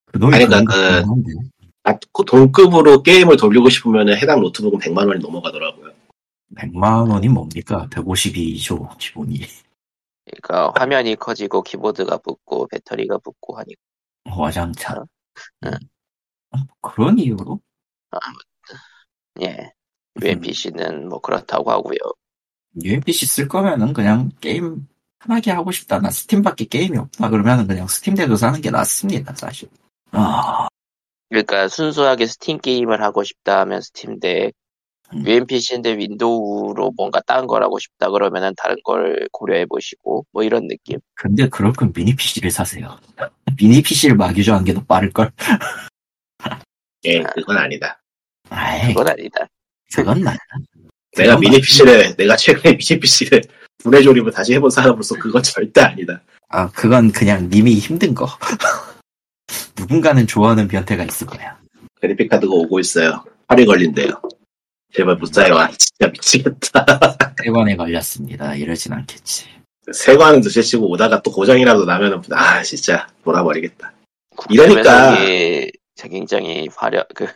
그 0.07 0.19
돈이 0.19 0.37
아니, 0.37 0.47
그러니까 0.47 0.73
거 0.73 1.03
그- 1.05 1.58
한데. 1.89 1.99
아, 2.05 2.09
그 2.13 2.25
동급으로 2.25 3.03
게임을 3.03 3.37
돌리고 3.37 3.69
싶으면 3.69 4.09
해당 4.11 4.41
노트북은 4.41 4.79
100만 4.79 5.07
원이 5.09 5.21
넘어가더라고요. 5.21 5.93
100만 6.57 7.11
원이 7.11 7.29
뭡니까? 7.29 7.87
152조 7.91 8.97
기본이 8.99 9.41
그러니까 10.25 10.73
화면이 10.77 11.17
커지고 11.17 11.63
키보드가 11.63 12.19
붙고 12.19 12.69
배터리가 12.69 13.19
붙고 13.19 13.59
하니까 13.59 13.81
와장창. 14.37 15.07
응. 15.65 15.73
음, 16.55 16.65
그런 16.81 17.19
이유로? 17.19 17.61
예. 19.43 19.73
UMPC는 20.21 21.09
뭐 21.09 21.21
그렇다고 21.21 21.71
하고요. 21.71 21.99
UMPC 22.83 23.27
쓸 23.27 23.49
거면은 23.49 23.93
그냥 23.93 24.31
게임 24.41 24.87
편하게 25.21 25.51
하고 25.53 25.71
싶다. 25.71 25.99
나 26.01 26.11
스팀밖에 26.11 26.67
게임이 26.67 26.99
없다. 26.99 27.31
그러면은 27.31 27.67
그냥 27.67 27.87
스팀덱을 27.87 28.37
사는 28.37 28.61
게 28.61 28.71
낫습니다, 28.71 29.35
사실. 29.35 29.69
아, 30.13 30.68
그러니까 31.31 31.69
순수하게 31.69 32.27
스팀 32.27 32.59
게임을 32.59 33.03
하고 33.03 33.23
싶다 33.25 33.61
하면 33.61 33.81
스팀덱, 33.81 34.53
음. 35.15 35.27
UMPC인데 35.27 35.97
윈도우로 35.99 36.93
뭔가 36.97 37.21
딴 37.27 37.47
걸 37.47 37.63
하고 37.63 37.79
싶다 37.79 38.11
그러면은 38.11 38.53
다른 38.57 38.77
걸 38.85 39.27
고려해 39.33 39.67
보시고 39.67 40.27
뭐 40.33 40.43
이런 40.43 40.69
느낌. 40.69 40.99
근데 41.15 41.49
그럴 41.49 41.73
거면 41.73 41.93
미니 41.95 42.15
PC를 42.15 42.51
사세요. 42.51 42.99
미니 43.59 43.83
PC를 43.83 44.17
마규정한 44.17 44.65
게 44.65 44.75
더 44.75 44.85
빠를 44.85 45.11
걸? 45.13 45.31
예, 47.05 47.23
그건 47.23 47.57
아니다. 47.59 48.01
아이, 48.51 48.89
그건 48.89 49.09
아니다. 49.09 49.47
그건 49.95 50.23
맞다. 50.23 50.39
내가 51.17 51.37
그건 51.37 51.41
미니 51.41 51.61
PC를, 51.61 52.17
내가 52.17 52.37
최근에 52.37 52.77
미니 52.77 53.01
PC를 53.01 53.43
분해 53.79 54.03
조립을 54.03 54.33
다시 54.33 54.55
해본 54.55 54.71
사람으로서 54.71 55.15
그건 55.17 55.43
절대 55.43 55.81
아니다. 55.81 56.21
아, 56.49 56.69
그건 56.71 57.13
그냥 57.13 57.49
님이 57.49 57.75
힘든 57.79 58.15
거. 58.15 58.27
누군가는 59.79 60.27
좋아하는 60.27 60.69
변태가 60.69 61.05
있을 61.05 61.27
거야. 61.27 61.59
그래픽카드가 62.01 62.53
오고 62.53 62.81
있어요. 62.81 63.25
팔이 63.47 63.67
걸린대요. 63.67 64.21
제발 64.95 65.17
무사해와. 65.17 65.71
진짜 65.77 66.11
미치겠다. 66.13 66.85
세관에 67.43 67.77
걸렸습니다. 67.77 68.55
이러진 68.55 68.93
않겠지. 68.93 69.47
세관은 69.93 70.41
드시고 70.43 70.91
오다가 70.91 71.23
또 71.23 71.31
고장이라도 71.33 71.85
나면은, 71.85 72.21
아, 72.33 72.63
진짜, 72.63 73.07
돌아버리겠다. 73.25 73.93
이러니까- 74.51 75.71
굉장히 76.11 76.69
화려 76.77 77.05
그 77.15 77.27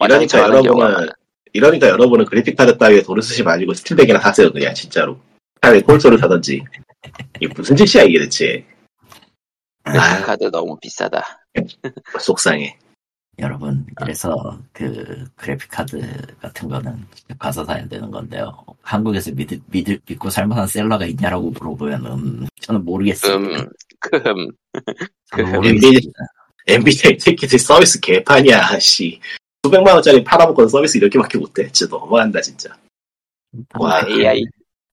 이러니까 0.00 0.38
여러분은. 0.40 1.08
이러니까 1.54 1.88
여러분은 1.88 2.24
그래픽카드 2.26 2.76
따위에 2.76 3.02
돈을 3.02 3.22
쓰지 3.22 3.42
마시고 3.42 3.72
스팀덱이나 3.74 4.18
사세요, 4.20 4.52
그냥, 4.52 4.74
진짜로. 4.74 5.18
차라리 5.60 5.80
콘솔을 5.82 6.18
사든지. 6.18 6.62
이게 7.40 7.48
무슨 7.54 7.76
짓이야, 7.76 8.04
이게 8.04 8.18
대체. 8.18 8.66
아, 9.84 10.22
카드 10.22 10.50
너무 10.50 10.76
비싸다. 10.80 11.41
속상해. 12.20 12.78
여러분, 13.38 13.86
그래서 13.94 14.58
그 14.72 15.24
그래픽 15.36 15.70
카드 15.70 16.00
같은 16.40 16.68
거는 16.68 17.04
직접 17.14 17.38
가서 17.38 17.64
사야 17.64 17.86
되는 17.88 18.10
건데요. 18.10 18.54
한국에서 18.82 19.32
믿, 19.32 19.48
믿, 19.70 19.88
믿고 20.06 20.28
살만한 20.28 20.66
셀러가 20.66 21.06
있냐라고 21.06 21.50
물어보면은 21.50 22.46
저는 22.60 22.84
모르겠습니다. 22.84 23.62
음, 23.62 23.68
금, 24.00 24.22
저는 24.22 24.50
그 25.30 25.40
모르겠습니다. 25.42 26.10
엔비디아 26.66 27.10
새끼들 27.18 27.58
서비스 27.58 27.98
개판이야, 28.00 28.78
씨. 28.78 29.18
수백만 29.64 29.94
원짜리 29.94 30.22
팔아먹고 30.22 30.68
서비스 30.68 30.98
이렇게밖에 30.98 31.38
못해. 31.38 31.70
진짜 31.72 31.96
너무한다, 31.96 32.40
진짜. 32.40 32.76
와, 33.78 34.04
AI, 34.08 34.44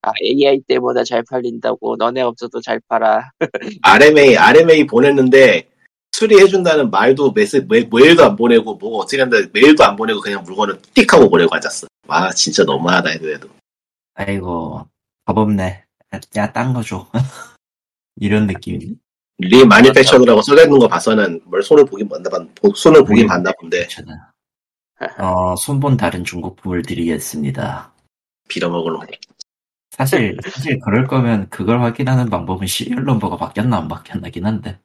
아, 0.02 0.12
AI 0.24 0.62
때보다 0.68 1.04
잘 1.04 1.24
팔린다고 1.30 1.98
너네 1.98 2.22
없어도 2.22 2.62
잘 2.62 2.80
팔아. 2.88 3.32
RMA, 3.82 4.38
RMA 4.38 4.88
보냈는데 4.88 5.68
수리해준다는 6.12 6.90
말도 6.90 7.32
메시, 7.32 7.62
메, 7.68 7.88
메일도 7.92 8.26
안 8.26 8.36
보내고 8.36 8.76
뭐 8.76 9.00
어떻게 9.00 9.22
한다 9.22 9.38
메일도 9.54 9.84
안 9.84 9.96
보내고 9.96 10.20
그냥 10.20 10.44
물건을 10.44 10.80
띡 10.94 11.10
하고 11.12 11.30
보내고 11.30 11.56
앉았어. 11.56 11.88
와, 12.08 12.32
진짜 12.32 12.64
너무하다, 12.64 13.10
해도. 13.10 13.50
아이고, 14.16 14.86
겁 15.26 15.38
없네. 15.38 15.86
야, 16.36 16.52
딴 16.52 16.74
거 16.74 16.82
줘. 16.82 17.08
이런 18.16 18.48
느낌이. 18.48 18.96
remanufactured라고 19.38 20.42
써있는 20.42 20.80
거 20.80 20.88
봐서는 20.88 21.40
뭘 21.46 21.64
손을 21.64 21.86
보긴 21.86 22.10
봤나 22.10 22.30
봐. 22.30 22.46
손을 22.76 23.06
보긴 23.06 23.28
봤나 23.28 23.52
본데. 23.60 23.88
어, 25.18 25.56
손본 25.56 25.96
다른 25.96 26.26
중국품을 26.26 26.82
드리겠습니다. 26.82 27.94
빌어먹을 28.50 28.92
놈. 28.92 29.02
사실, 29.92 30.38
사실 30.44 30.80
그럴 30.80 31.08
거면 31.08 31.50
그걸 31.50 31.82
확인하는 31.82 32.30
방법은 32.30 32.68
serial 32.68 33.06
number가 33.06 33.38
바뀌었나 33.38 33.78
안 33.78 33.88
바뀌었나긴 33.88 34.46
한데. 34.46 34.80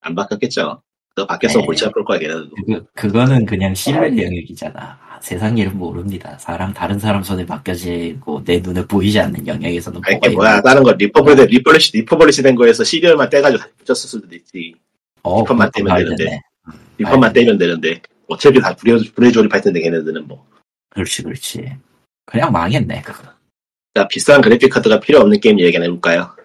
안 0.00 0.14
바뀌었겠죠. 0.14 0.82
그거 1.14 1.26
바뀌어서 1.26 1.60
네. 1.60 1.66
골치 1.66 1.84
아플 1.84 2.04
거야, 2.04 2.18
걔네들도. 2.18 2.50
그거, 2.54 2.84
그거는 2.94 3.44
그냥 3.44 3.74
신뢰 3.74 4.08
영역이잖아. 4.08 5.08
세상 5.20 5.58
일은 5.58 5.76
모릅니다. 5.76 6.38
사람, 6.38 6.72
다른 6.72 6.98
사람 6.98 7.24
손에 7.24 7.44
맡겨지고 7.44 8.44
내 8.44 8.60
눈에 8.60 8.86
보이지 8.86 9.18
않는 9.18 9.46
영역에서는 9.46 10.00
아니, 10.04 10.14
뭐가 10.14 10.26
이게 10.28 10.36
뭐야, 10.36 10.60
다른 10.62 10.82
거 10.84 10.92
refurbi, 10.92 11.46
refurbish, 11.46 11.96
refurbish 11.96 12.42
된 12.42 12.54
거에서 12.54 12.84
serial만 12.84 13.28
떼가지고 13.30 13.60
다시 13.60 13.74
붙였을 13.78 14.08
수도 14.08 14.34
있지. 14.36 14.74
어, 15.24 15.40
리퍼만 15.40 15.70
떼면 15.74 15.96
되는데. 15.98 16.24
되네. 16.24 16.40
리퍼만 16.98 17.24
알겠네. 17.24 17.32
떼면 17.32 17.58
되는데. 17.58 18.00
어차피 18.28 18.60
다 18.60 18.76
분해, 18.76 18.96
분해 19.12 19.32
조립할 19.32 19.60
텐데, 19.60 19.80
걔네들은 19.80 20.28
뭐. 20.28 20.46
그렇지, 20.90 21.24
그렇지. 21.24 21.76
그냥 22.24 22.52
망했네, 22.52 23.02
그거. 23.02 23.24
자, 23.94 24.06
비싼 24.06 24.40
그래픽 24.40 24.70
카드가 24.70 25.00
필요 25.00 25.18
없는 25.18 25.40
게임 25.40 25.58
얘기나 25.58 25.84
해볼까요? 25.84 26.36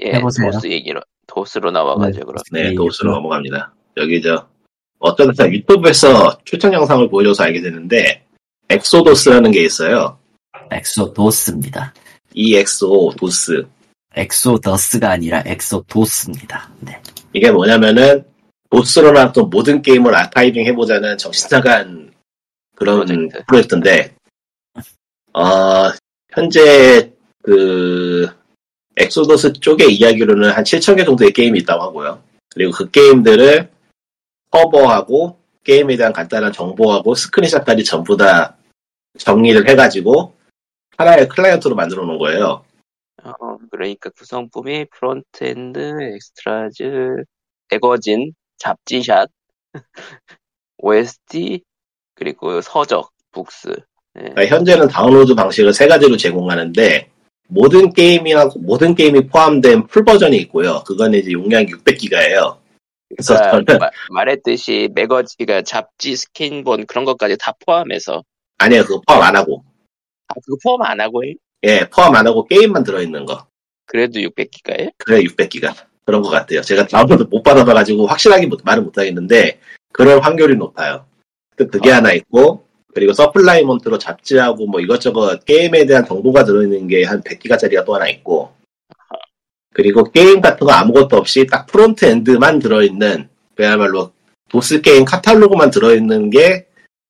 예, 0.00 0.12
해보세요. 0.12 0.52
도스 0.52 0.68
얘기로, 0.68 1.00
도스로 1.28 1.70
나와가지고, 1.70 2.26
그럼. 2.26 2.42
네, 2.50 2.70
네, 2.70 2.74
도스로. 2.74 3.12
넘어갑니다. 3.12 3.72
여기 3.98 4.20
저 4.20 4.48
어떤 4.98 5.32
사 5.34 5.46
유튜브에서 5.48 6.36
추천 6.44 6.72
영상을 6.72 7.08
보여줘서 7.08 7.44
알게 7.44 7.60
됐는데 7.60 8.24
엑소도스라는 8.68 9.52
게 9.52 9.62
있어요. 9.62 10.18
엑소도스입니다. 10.70 11.94
EXO 12.34 13.12
도스. 13.16 13.66
엑소더스가 14.14 15.10
아니라 15.10 15.42
엑소도스입니다. 15.46 16.70
네. 16.80 17.00
이게 17.32 17.50
뭐냐면은 17.50 18.24
도스로 18.70 19.12
나왔던 19.12 19.48
모든 19.50 19.80
게임을 19.80 20.14
archiving 20.14 20.66
해보자는 20.66 21.16
정신나간 21.18 22.12
그런 22.74 23.06
프로젝트. 23.06 23.44
프로젝트인데, 23.46 24.14
어, 25.32 25.90
현재 26.32 27.12
그 27.42 28.28
엑소도스 28.98 29.54
쪽의 29.54 29.94
이야기로는 29.94 30.50
한 30.50 30.64
7천 30.64 30.96
개 30.96 31.04
정도의 31.04 31.32
게임이 31.32 31.60
있다고 31.60 31.82
하고요. 31.82 32.22
그리고 32.50 32.72
그 32.72 32.90
게임들을 32.90 33.70
커버하고 34.50 35.38
게임에 35.64 35.96
대한 35.96 36.12
간단한 36.12 36.52
정보하고 36.52 37.14
스크린샷까지 37.14 37.84
전부 37.84 38.16
다 38.16 38.56
정리를 39.18 39.68
해가지고 39.68 40.34
하나의 40.96 41.28
클라이언트로 41.28 41.74
만들어 41.74 42.04
놓은 42.04 42.18
거예요. 42.18 42.64
어, 43.24 43.32
그러니까 43.70 44.10
구성품이 44.10 44.86
frontend, 44.86 45.78
extras, 46.14 47.24
magazine, 47.70 48.32
잡지샷, 48.58 49.28
OST, 50.78 51.62
그리고 52.14 52.60
서적, 52.60 53.10
books. 53.32 53.68
예. 54.16 54.20
그러니까 54.20 54.46
현재는 54.46 54.88
다운로드 54.88 55.34
방식을 55.34 55.72
세 55.72 55.86
가지로 55.86 56.16
제공하는데 56.16 57.10
모든 57.48 57.92
게임이하고 57.92 58.60
모든 58.60 58.94
게임이 58.94 59.26
포함된 59.28 59.86
풀 59.86 60.04
버전이 60.04 60.36
있고요. 60.38 60.82
그거는 60.86 61.18
이제 61.18 61.32
용량이 61.32 61.66
600기가예요. 61.66 62.58
그래서 63.08 63.34
그러니까 63.36 63.64
저는 63.72 63.78
마- 63.78 63.90
말했듯이 64.10 64.90
magazi, 64.94 65.36
그러니까 65.38 65.62
잡지, 65.62 66.14
스캔본 66.14 66.86
그런 66.86 67.04
것까지 67.06 67.36
다 67.40 67.54
포함해서 67.64 68.22
아니에요. 68.58 68.84
그거 68.84 69.00
포함 69.06 69.22
안 69.22 69.36
하고 69.36 69.64
아 70.28 70.34
그거 70.44 70.56
포함 70.62 70.82
안 70.82 71.00
하고 71.00 71.24
해? 71.24 71.34
예 71.64 71.88
포함 71.90 72.14
안 72.14 72.26
하고 72.26 72.44
게임만 72.46 72.84
들어있는 72.84 73.24
거 73.24 73.46
그래도 73.86 74.20
600기가에? 74.20 74.92
그래 74.98 75.22
600기가 75.22 75.74
그런 76.04 76.20
것 76.20 76.28
같아요. 76.28 76.60
제가 76.60 76.86
다운로드 76.86 77.22
못 77.30 77.42
받아봐가지고 77.42 78.06
확실하게 78.06 78.46
못- 78.46 78.60
말은 78.62 78.84
못하겠는데 78.84 79.58
그럴 79.92 80.20
확률이 80.20 80.54
높아요. 80.56 81.06
그- 81.56 81.66
그게 81.68 81.90
아. 81.92 81.96
하나 81.96 82.12
있고 82.12 82.67
그리고 82.94 83.12
supplement로 83.12 83.98
잡지하고 83.98 84.66
뭐 84.66 84.80
이것저것 84.80 85.44
게임에 85.44 85.86
대한 85.86 86.04
정보가 86.06 86.44
들어있는 86.44 86.88
게 86.88 87.04
한 87.04 87.22
100기가짜리가 87.22 87.84
또 87.84 87.94
하나 87.94 88.08
있고 88.08 88.52
그리고 89.74 90.04
게임 90.04 90.40
같은 90.40 90.66
거 90.66 90.72
아무것도 90.72 91.16
없이 91.16 91.46
딱 91.46 91.66
front 91.66 92.04
end만 92.04 92.58
들어있는 92.58 93.28
그야말로 93.54 94.12
도스 94.48 94.80
게임 94.80 95.04
카탈로그만 95.04 95.70
들어있는 95.70 96.30
게 96.30 96.66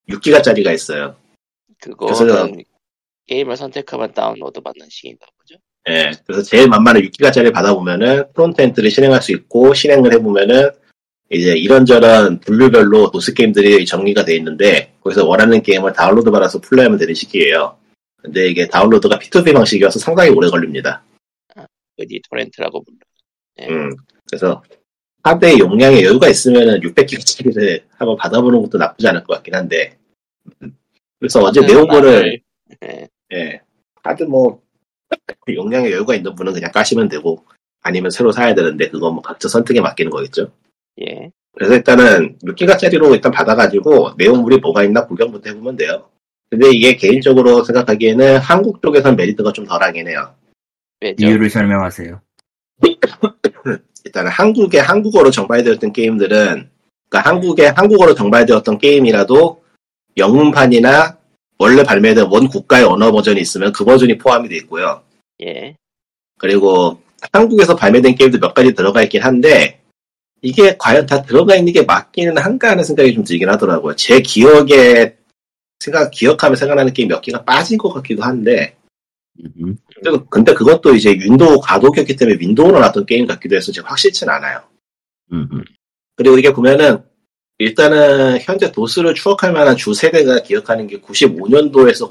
6기가짜리가 0.09 0.75
있어요. 0.75 1.17
그거는 1.81 2.65
게임을 3.27 3.57
선택하면 3.57 4.13
다운로드 4.13 4.61
받는 4.61 4.89
식인가 4.91 5.27
보죠. 5.39 5.57
예, 5.89 6.11
그래서 6.27 6.43
제일 6.43 6.69
만만한 6.69 7.03
6기가짜리 7.03 7.53
받아보면은 7.53 8.33
front 8.33 8.61
end를 8.61 8.91
실행할 8.91 9.23
수 9.23 9.33
있고 9.33 9.73
실행을 9.73 10.13
해보면은 10.15 10.71
이제 11.31 11.53
이런저런 11.53 12.41
분류별로 12.41 13.11
도스 13.11 13.35
게임들이 13.35 13.85
정리가 13.85 14.25
돼 14.25 14.35
있는데 14.37 14.95
거기서 15.03 15.27
원하는 15.27 15.63
게임을 15.63 15.93
다운로드 15.93 16.31
받아서 16.31 16.61
플레이하면 16.61 16.99
되는 16.99 17.15
시기예요. 17.15 17.77
근데 18.23 18.49
이게 18.49 18.67
다운로드가 18.67 19.19
P2P 19.19 19.53
방식이어서 19.53 19.99
상당히 19.99 20.31
오래 20.31 20.49
걸립니다. 20.49 21.05
어디 21.99 22.21
토렌트라고 22.31 22.83
불러. 22.83 22.97
예. 23.61 23.67
음, 23.69 23.91
그래서 24.29 24.63
하드의 25.23 25.59
용량에 25.59 26.03
여유가 26.03 26.29
있으면은 26.29 26.81
600기가짜리를 26.81 27.83
한번 27.91 28.17
받아보는 28.17 28.63
것도 28.63 28.79
나쁘지 28.79 29.07
않을 29.09 29.25
것 29.25 29.35
같긴 29.35 29.55
한데. 29.55 29.99
음. 30.63 30.77
그래서 31.19 31.41
어제 31.41 31.61
내온 31.61 31.89
거를 31.89 32.41
예. 32.85 33.09
예. 33.33 33.61
하드 34.03 34.23
뭐, 34.25 34.63
용량에 35.53 35.91
여유가 35.91 36.15
있는 36.15 36.35
분은 36.35 36.53
그냥 36.53 36.71
까시면 36.71 37.09
되고, 37.09 37.45
아니면 37.83 38.11
새로 38.11 38.31
사야 38.33 38.55
되는데, 38.55 38.89
그건 38.89 39.15
뭐 39.15 39.23
각자 39.23 39.49
선택에 39.49 39.81
맡기는 39.81 40.11
거겠죠. 40.11 40.53
예. 41.01 41.31
그래서 41.53 41.75
일단은 41.75 42.39
6기가짜리로 42.45 43.13
일단 43.15 43.33
받아가지고, 43.33 44.13
내용물이 44.17 44.59
뭐가 44.59 44.85
있나 44.85 45.07
구경부터 45.07 45.51
해보면 45.51 45.77
돼요. 45.77 46.09
근데 46.51 46.71
이게 46.71 46.97
개인적으로 46.97 47.63
생각하기에는 47.65 48.39
한국 48.39 48.81
쪽에선 48.81 49.17
메리트가 49.17 49.53
좀 49.53 49.67
덜하긴 49.67 50.09
해요. 50.09 50.35
왜죠? 51.01 51.27
이유를 51.27 51.51
설명하세요. 51.51 52.21
일단은 54.05 54.31
한국에 54.31 54.79
한국어로 54.79 55.31
정발되었던 55.31 55.93
게임들은, 55.93 56.71
그러니까 57.09 57.31
한국에 57.31 57.67
한국어로 57.67 58.15
정발되었던 58.15 58.79
게임이라도, 58.79 59.63
영문판이나 60.17 61.19
원래 61.59 61.83
발매된 61.83 62.27
원 62.27 62.49
국가의 62.49 62.85
언어 62.85 63.11
버전이 63.11 63.41
있으면 63.41 63.73
그 63.73 63.85
버전이 63.85 64.19
포함이 64.19 64.49
돼 64.49 64.57
있고요. 64.57 65.03
예. 65.43 65.77
그리고 66.39 67.01
한국에서 67.33 67.75
발매된 67.75 68.15
게임도 68.15 68.39
몇 68.39 68.55
가지 68.55 68.73
들어가 68.75 69.03
있긴 69.03 69.23
한데 69.23 69.78
이게 70.41 70.77
과연 70.79 71.07
다 71.07 71.23
들어가 71.23 71.57
있는 71.57 71.73
게 71.73 71.83
맞기는 71.83 72.37
한가 72.39 72.71
하는 72.71 72.85
생각이 72.85 73.15
좀 73.15 73.25
들긴 73.25 73.49
하더라고요. 73.49 73.97
제 73.97 74.21
기억에 74.21 75.17
생각 75.81 76.11
기억하면 76.11 76.57
생각나는 76.57 76.93
게임 76.93 77.09
몇 77.09 77.21
개가 77.21 77.45
빠진 77.45 77.79
것 77.79 77.93
같기도 77.93 78.23
한데 78.23 78.77
음, 79.41 79.77
근데, 79.95 80.25
근데 80.31 80.55
그것도 80.55 80.95
이제 80.95 81.11
윈도우 81.11 81.61
과도기였기 81.61 82.17
때문에 82.17 82.39
윈도우로 82.41 82.79
나왔던 82.79 83.07
게임 83.07 83.27
같기도 83.27 83.57
해서 83.57 83.71
지금 83.71 83.89
확실치는 83.89 84.33
않아요. 84.35 84.63
음, 85.33 85.49
음. 85.53 85.65
그리고 86.17 86.39
이게 86.39 86.53
보면은 86.53 87.03
일단은 87.59 88.39
현재 88.41 88.71
도스를 88.71 89.15
추억할 89.15 89.53
만한 89.53 89.77
주 89.77 89.95
세대가 89.95 90.43
기억하는 90.43 90.87
게 90.87 91.01
95년도에서 91.01 92.11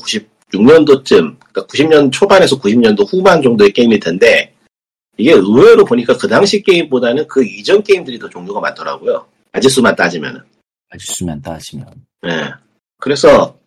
96년도쯤, 0.51 1.37
그러니까 1.39 1.65
90년 1.67 2.11
초반에서 2.11 2.59
90년도 2.59 3.11
후반 3.11 3.41
정도의 3.41 3.71
게임일 3.71 3.99
텐데 3.99 4.53
이게 5.17 5.31
의외로 5.33 5.83
보니까 5.83 6.15
그 6.17 6.27
당시 6.27 6.61
게임보다는 6.61 7.27
그 7.27 7.43
이전 7.43 7.81
게임들이 7.83 8.19
더 8.19 8.29
종류가 8.29 8.59
많더라고요. 8.59 9.25
아지수만 9.51 9.95
따지면은. 9.95 10.41
아주 10.89 11.05
수면 11.13 11.41
따시면. 11.41 11.87
예. 12.27 12.49
그래서 12.99 13.57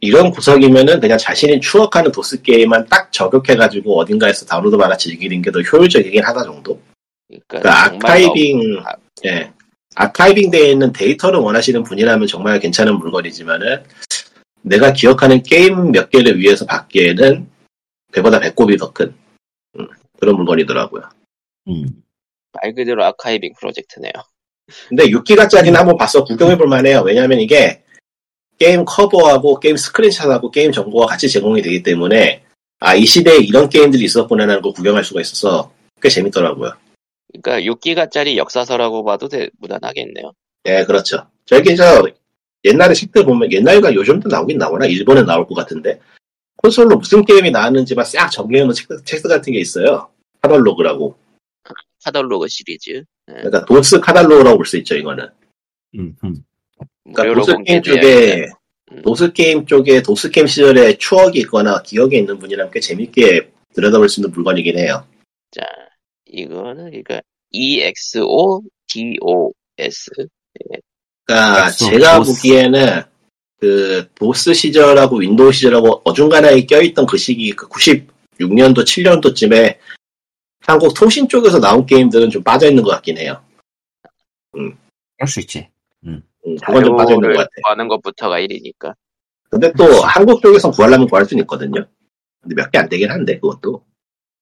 이런 0.00 0.30
구석이면은 0.30 1.00
그냥 1.00 1.18
자신이 1.18 1.60
추억하는 1.60 2.12
도스 2.12 2.40
게임만 2.42 2.86
딱 2.88 3.10
저격해가지고 3.12 3.98
어딘가에서 3.98 4.46
다운로드 4.46 4.76
받아 4.76 4.96
즐기는 4.96 5.42
게 5.42 5.50
더 5.50 5.60
효율적이긴 5.60 6.22
하다 6.24 6.44
정도. 6.44 6.80
그러니까 7.26 7.58
그러니까 7.58 7.84
아카이빙, 8.08 8.58
너무- 8.74 8.80
아, 8.86 8.92
예. 9.26 9.50
아카이빙 9.96 10.50
되어 10.50 10.70
있는 10.70 10.92
데이터를 10.92 11.40
원하시는 11.40 11.82
분이라면 11.82 12.28
정말 12.28 12.60
괜찮은 12.60 12.96
물건이지만은, 12.98 13.82
내가 14.62 14.92
기억하는 14.92 15.42
게임 15.42 15.90
몇 15.90 16.10
개를 16.10 16.38
위해서 16.38 16.64
받기에는 16.66 17.48
배보다 18.12 18.38
배꼽이 18.38 18.76
더 18.76 18.92
큰, 18.92 19.06
음, 19.06 19.14
그런 20.20 20.36
물건이더라고요. 20.36 21.02
음. 21.68 22.02
말 22.52 22.74
그대로 22.74 23.04
archiving 23.04 23.54
프로젝트네요. 23.58 24.12
근데 24.88 25.06
6기가짜리는 25.06 25.72
한번 25.72 25.96
봐서 25.96 26.24
구경해볼 26.24 26.66
만해요. 26.66 27.02
왜냐면 27.02 27.40
이게 27.40 27.82
게임 28.58 28.84
커버하고 28.84 29.60
게임 29.60 29.76
스크린샷하고 29.76 30.50
게임 30.50 30.72
정보가 30.72 31.06
같이 31.06 31.28
제공이 31.28 31.62
되기 31.62 31.82
때문에, 31.82 32.42
아, 32.80 32.94
이 32.94 33.06
시대에 33.06 33.38
이런 33.38 33.68
게임들이 33.68 34.04
있었구나라는 34.04 34.60
걸 34.62 34.72
구경할 34.72 35.04
수가 35.04 35.20
있어서 35.20 35.72
꽤 36.02 36.08
재밌더라고요. 36.08 36.72
그러니까 37.32 37.60
6기가짜리 37.72 38.36
역사서라고 38.36 39.04
봐도 39.04 39.28
돼- 39.28 39.50
무난하겠네요. 39.58 40.32
예, 40.66 40.84
그렇죠. 40.84 41.26
저기 41.46 41.76
저 41.76 42.06
옛날에 42.64 42.92
책들 42.94 43.24
보면 43.24 43.52
옛날과 43.52 43.94
요즘도 43.94 44.28
나오긴 44.28 44.58
나오나 44.58 44.86
일본에 44.86 45.22
나올 45.22 45.46
것 45.46 45.54
같은데 45.54 46.00
콘솔로 46.58 46.96
무슨 46.96 47.24
게임이 47.24 47.50
나왔는지만 47.50 48.04
싹 48.04 48.30
정리해놓은 48.30 48.74
책, 48.74 48.88
책 49.04 49.22
같은 49.22 49.52
게 49.52 49.60
있어요. 49.60 50.08
카달로그라고. 50.42 51.16
카달로그 52.04 52.46
시리즈. 52.48 53.04
그러니까 53.26 53.64
도스 53.64 54.00
카달로그라고 54.00 54.56
볼 54.56 54.66
수 54.66 54.76
있죠, 54.78 54.96
이거는. 54.96 55.28
음, 55.96 56.16
음. 56.24 56.34
그러니까 57.04 57.22
무료로 57.24 57.44
도스 57.44 57.56
게임 57.64 57.82
쪽에. 57.82 58.46
음. 58.92 59.02
도스 59.02 59.32
게임 59.32 59.66
쪽에 59.66 60.02
도스 60.02 60.30
게임 60.30 60.46
시절에 60.46 60.96
추억이 60.98 61.38
있거나 61.40 61.82
기억에 61.82 62.18
있는 62.18 62.38
분이라면 62.38 62.72
꽤 62.72 62.80
재밌게 62.80 63.50
들여다볼 63.74 64.08
수 64.08 64.20
있는 64.20 64.30
물건이긴 64.32 64.78
해요. 64.78 65.04
자, 65.50 65.62
이거는 66.26 66.86
그러니까 66.90 67.20
EXODOS. 67.50 68.68
그러니까 71.26 71.66
엑소, 71.66 71.90
제가 71.90 72.18
도스. 72.18 72.34
보기에는 72.42 73.02
그 73.60 74.08
도스 74.14 74.54
시절하고 74.54 75.16
윈도우 75.18 75.52
시절하고 75.52 76.02
어중간하게 76.04 76.66
껴있던 76.66 77.06
그 77.06 77.16
시기 77.16 77.50
그 77.52 77.68
96년도 77.68 78.84
7년도쯤에 78.84 79.78
한국 80.60 80.94
통신 80.94 81.28
쪽에서 81.28 81.58
나온 81.60 81.84
게임들은 81.86 82.30
좀 82.30 82.42
빠져있는 82.42 82.82
것 82.82 82.90
같긴 82.90 83.18
해요. 83.18 83.42
그럴 84.52 85.28
수 85.28 85.40
있지. 85.40 85.68
음, 86.04 86.22
그건 86.64 86.84
좀 86.84 86.96
빠져있는 86.96 87.32
것 87.32 87.38
같아. 87.38 87.48
구하는 87.64 87.88
것부터가 87.88 88.38
일이니까. 88.38 88.94
근데 89.50 89.72
또 89.72 89.84
한국 90.02 90.42
쪽에서 90.42 90.70
구하려면 90.70 91.08
구할 91.08 91.24
수는 91.24 91.42
있거든요. 91.44 91.86
근데 92.42 92.54
몇 92.54 92.70
개 92.70 92.78
안 92.78 92.88
되긴 92.88 93.10
한데 93.10 93.38
그것도. 93.40 93.84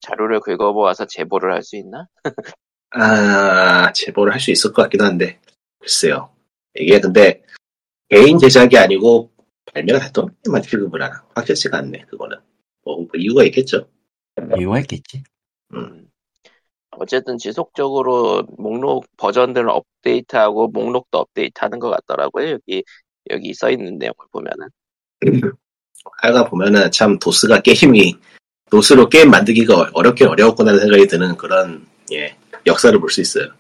자료를 0.01 0.41
긁어모아서 0.41 1.07
제보를 1.07 1.53
할 1.55 1.63
수 1.63 1.77
있나? 1.77 2.07
아 2.91 3.93
제보를 3.93 4.33
할 4.33 4.41
수 4.41 4.51
있을 4.51 4.73
것 4.73 4.83
같기도 4.83 5.05
한데 5.05 5.39
글쎄요. 5.79 6.31
이게 6.75 7.01
근데 7.01 7.43
개인 8.09 8.39
제작이 8.39 8.77
아니고 8.79 9.31
발매가 9.73 10.11
게만 10.45 10.63
취급을 10.63 11.03
하나 11.03 11.25
확실치가 11.35 11.79
않네 11.79 12.05
그거는. 12.09 12.37
뭐, 12.85 12.97
뭐 12.99 13.09
이유가 13.17 13.45
있겠죠. 13.45 13.89
이유가 14.59 14.81
있겠지. 14.81 15.23
음. 15.75 16.09
어쨌든 16.99 17.37
지속적으로 17.37 18.45
목록 18.57 19.07
버전들을 19.17 19.69
업데이트하고 19.69 20.69
목록도 20.69 21.19
업데이트하는 21.19 21.79
것 21.79 21.91
같더라고요. 21.91 22.51
여기 22.53 22.85
여기 23.31 23.53
써 23.55 23.71
있는 23.71 23.99
내용을 23.99 24.15
보면은 24.31 24.69
하여간 26.23 26.49
보면은 26.49 26.91
참 26.93 27.19
도스가 27.19 27.61
게임이 27.61 28.17
도스로 28.71 29.09
게임 29.09 29.31
만들기가 29.31 29.91
어렵긴 29.93 30.29
어려웠구나 30.29 30.79
생각이 30.79 31.07
드는 31.07 31.37
그런 31.37 31.87
예 32.13 32.37
역사를 32.67 32.99
볼 32.99 33.11
수 33.11 33.21
있어요. 33.21 33.53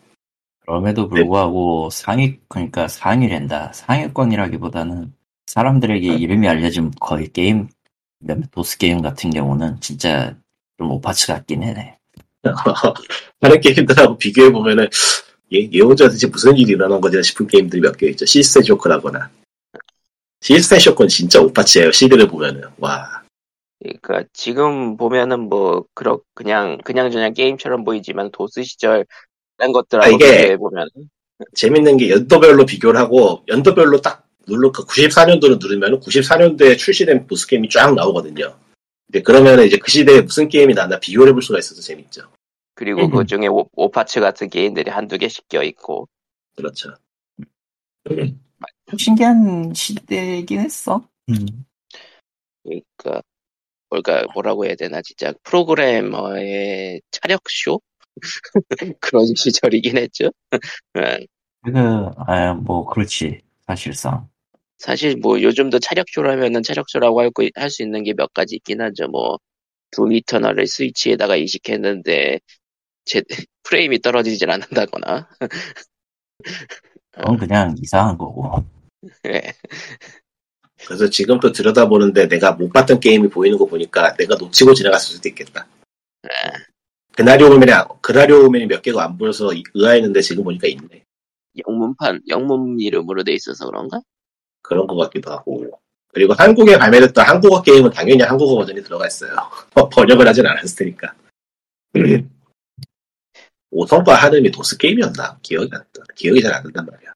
그럼에도 0.66 1.08
불구하고 1.08 1.90
상위 1.90 2.40
그러니까 2.48 2.88
상위랜다 2.88 3.72
상위권이라기보다는 3.72 5.12
사람들에게 5.46 6.06
이름이 6.06 6.48
알려진 6.48 6.90
거의 7.00 7.28
게임 7.32 7.68
몇몇 8.18 8.50
도스 8.50 8.76
게임 8.78 9.00
같은 9.00 9.30
경우는 9.30 9.80
진짜 9.80 10.36
좀 10.76 10.90
오파츠 10.90 11.28
같긴 11.28 11.62
해. 11.62 11.98
다른 13.40 13.60
게임들하고 13.60 14.18
비교해 14.18 14.50
보면은 14.50 14.88
얘, 15.54 15.68
얘 15.72 15.80
혼자 15.80 16.08
대체 16.08 16.26
무슨 16.26 16.56
일이 16.56 16.72
일어난 16.72 17.00
거지 17.00 17.22
싶은 17.22 17.46
게임들이 17.46 17.80
몇 17.80 17.96
개 17.96 18.08
있죠. 18.08 18.26
시스템 18.26 18.64
쇼크라거나 18.64 19.30
시스템 20.40 20.80
쇼크는 20.80 21.08
진짜 21.08 21.40
오파츠예요. 21.40 21.92
시드를 21.92 22.26
보면은 22.26 22.62
와 22.78 23.22
그러니까 23.80 24.24
지금 24.32 24.96
보면은 24.96 25.48
뭐 25.48 25.84
그렇 25.94 26.20
그냥 26.34 26.78
그냥 26.84 27.10
저냥 27.10 27.34
게임처럼 27.34 27.84
보이지만 27.84 28.30
도스 28.32 28.64
시절 28.64 29.06
딴 29.56 29.72
것들하고 29.72 30.06
아, 30.06 30.10
이게- 30.14 30.56
보면 30.56 30.88
재밌는 31.54 31.96
게 31.98 32.10
연도별로 32.10 32.64
비교를 32.64 32.98
하고 32.98 33.42
연도별로 33.48 34.00
딱 34.00 34.26
눌러 34.46 34.70
94년도를 34.72 35.58
누르면 35.60 36.00
94년도에 36.00 36.78
출시된 36.78 37.26
보스 37.26 37.46
게임이 37.46 37.68
쫙 37.68 37.94
나오거든요. 37.94 38.58
근데 39.06 39.22
그러면 39.22 39.60
이제 39.64 39.76
그 39.78 39.90
시대에 39.90 40.20
무슨 40.22 40.48
게임이 40.48 40.74
나나 40.74 40.98
비교를 40.98 41.30
해볼 41.30 41.42
수가 41.42 41.58
있어서 41.58 41.80
재밌죠. 41.82 42.22
그리고 42.74 43.02
음. 43.06 43.10
그 43.10 43.24
중에 43.26 43.46
오, 43.48 43.68
오파츠 43.72 44.20
같은 44.20 44.48
게임들이 44.50 44.90
한두 44.90 45.18
개씩 45.18 45.48
껴 45.48 45.62
있고 45.62 46.08
그렇죠. 46.56 46.94
좀 48.08 48.98
신기한 48.98 49.72
시대이긴 49.74 50.60
했어. 50.60 51.06
음. 51.28 51.64
그러니까 52.62 53.22
뭘까 53.90 54.24
뭐라고 54.34 54.64
해야 54.64 54.74
되나 54.74 55.00
진짜 55.02 55.32
프로그래머의 55.42 57.00
차력쇼 57.10 57.80
그런 59.00 59.26
시절이긴 59.34 59.98
했죠. 59.98 60.30
예. 60.98 61.26
그, 61.64 61.72
아, 62.26 62.54
뭐, 62.54 62.86
그렇지. 62.86 63.40
사실상. 63.66 64.28
사실 64.78 65.16
뭐 65.16 65.40
요즘도 65.40 65.78
차력쇼라면은 65.80 66.62
차력쇼라고 66.62 67.20
할 67.20 67.70
수 67.70 67.82
있는 67.82 68.04
게 68.04 68.12
몇 68.14 68.32
가지 68.34 68.56
있긴 68.56 68.80
하죠. 68.82 69.08
뭐 69.08 69.38
둠 69.92 70.12
이터널을 70.12 70.66
스위치에다가 70.66 71.36
이식했는데 71.36 72.40
제 73.04 73.22
프레임이 73.62 74.00
떨어지질 74.00 74.50
않는다거나 74.50 75.28
그건 77.12 77.36
그냥 77.38 77.74
이상한 77.80 78.18
거고. 78.18 78.64
예. 79.26 79.52
그래서 80.84 81.08
지금 81.08 81.40
또 81.40 81.52
들여다보는데 81.52 82.28
내가 82.28 82.52
못 82.52 82.70
봤던 82.72 83.00
게임이 83.00 83.28
보이는 83.28 83.56
거 83.58 83.64
보니까 83.66 84.14
내가 84.16 84.34
놓치고 84.36 84.74
지나갔을 84.74 85.14
수도 85.16 85.28
있겠다. 85.28 85.66
그나리오맨이, 87.16 87.72
그나리오맨이 88.02 88.66
몇 88.66 88.82
개가 88.82 89.02
안 89.04 89.16
보여서 89.18 89.50
의아했는데 89.74 90.20
지금 90.20 90.44
보니까 90.44 90.68
있네. 90.68 91.04
영문판 91.66 92.20
영문 92.28 92.78
이름으로 92.78 93.24
돼 93.24 93.32
있어서 93.32 93.66
그런가? 93.66 94.00
그런 94.62 94.86
것 94.86 94.96
같기도 94.96 95.32
하고. 95.32 95.80
그리고 96.12 96.34
한국에 96.34 96.78
발매됐던 96.78 97.24
한국어 97.24 97.62
게임은 97.62 97.90
당연히 97.90 98.22
한국어 98.22 98.56
버전이 98.56 98.82
들어가 98.82 99.06
있어요. 99.06 99.34
번역을 99.92 100.26
하진 100.26 100.46
않았을 100.46 100.76
테니까. 100.78 101.14
오성과 103.70 104.14
한음이 104.14 104.50
도스 104.50 104.76
게임이었나? 104.78 105.38
기억이 105.42 105.68
안 105.72 105.80
나. 105.80 106.04
기억이 106.14 106.40
잘 106.42 106.54
안 106.54 106.62
난단 106.64 106.86
말이야. 106.86 107.12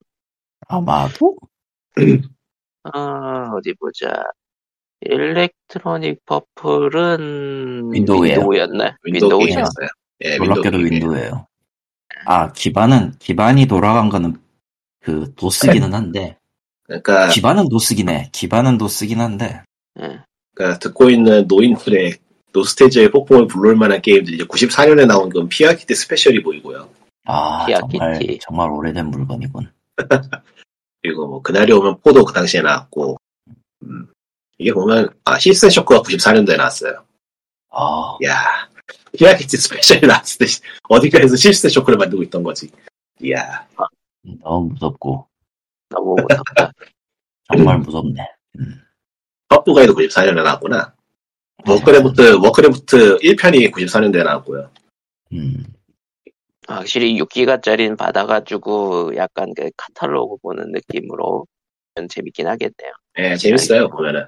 아마도? 0.67 1.35
아 2.83 3.51
어디 3.55 3.73
보자. 3.73 4.07
일렉트로닉 5.01 6.25
퍼플은 6.25 7.91
윈도우예요. 7.93 8.35
윈도우였나? 8.35 8.97
윈도우 9.03 9.29
윈도우죠. 9.29 9.45
게임이었어요. 9.45 9.87
예, 10.23 10.37
놀랍게도. 10.37 10.77
윈도우예요. 10.77 11.47
아, 12.25 12.51
기반은, 12.53 13.13
기반이 13.19 13.65
돌아간 13.65 14.09
거는 14.09 14.37
그 14.99 15.33
도스기는 15.35 15.93
한데, 15.93 16.37
그러니까, 16.83 17.29
기반은 17.29 17.69
도스긴 17.69 18.09
해. 18.09 18.29
기반은 18.31 18.77
도스긴 18.77 19.19
한데, 19.19 19.63
예. 19.99 20.19
그러니까 20.53 20.79
듣고 20.79 21.09
있는 21.09 21.47
노인들의 21.47 22.17
노스탤지어의 22.53 23.11
폭풍을 23.11 23.47
불러올 23.47 23.75
만한 23.75 24.01
게임들 24.01 24.33
이제 24.33 24.43
94년에 24.43 25.07
나온 25.07 25.29
건 25.29 25.47
피와 25.47 25.71
기티 25.71 25.95
스페셜이 25.95 26.43
보이고요. 26.43 26.89
아, 27.25 27.65
피와 27.65 27.79
기티. 27.79 27.97
정말, 27.97 28.39
정말 28.41 28.69
오래된 28.69 29.07
물건이군. 29.07 29.71
그리고 31.01 31.27
뭐 31.27 31.41
그날이 31.41 31.71
오면 31.71 32.01
포도 32.01 32.23
그 32.23 32.33
당시에 32.33 32.61
나왔고 32.61 33.17
음, 33.83 34.07
이게 34.61 34.71
보면 34.73 35.09
아 35.25 35.39
시스템 35.39 35.71
쇼크가 35.71 36.03
94년도에 36.03 36.55
나왔어요. 36.55 37.03
아, 37.71 38.17
야 38.23 38.69
피와 39.17 39.37
기티 39.37 39.57
스페셜이 39.57 40.01
나왔을 40.01 40.45
때 40.45 40.51
어디가에서 40.87 41.35
시스템 41.35 41.69
쇼크를 41.71 41.97
만들고 41.97 42.21
있던 42.23 42.43
거지. 42.43 42.69
이야 43.19 43.67
너무 44.43 44.69
무섭고, 44.69 45.27
너무 45.89 46.15
무섭다. 46.29 46.71
정말 47.51 47.79
무섭네. 47.79 48.23
퍼프가이도 49.49 49.95
94년에 49.95 50.43
나왔구나. 50.43 50.93
워크래프트 51.67 52.35
워크래프트 52.43 53.17
1편이 53.17 53.71
94년도에 53.71 54.23
나왔고요. 54.23 54.69
음, 55.33 55.63
확실히 56.67 57.19
6기가짜리는 57.19 57.97
받아가지고 57.97 59.15
약간 59.15 59.53
그 59.55 59.71
카탈로그 59.75 60.37
보는 60.43 60.71
느낌으로 60.71 61.47
재밌긴 62.09 62.45
하겠네요. 62.45 62.91
예 63.17 63.35
재밌어요 63.35 63.89
보면은 63.89 64.27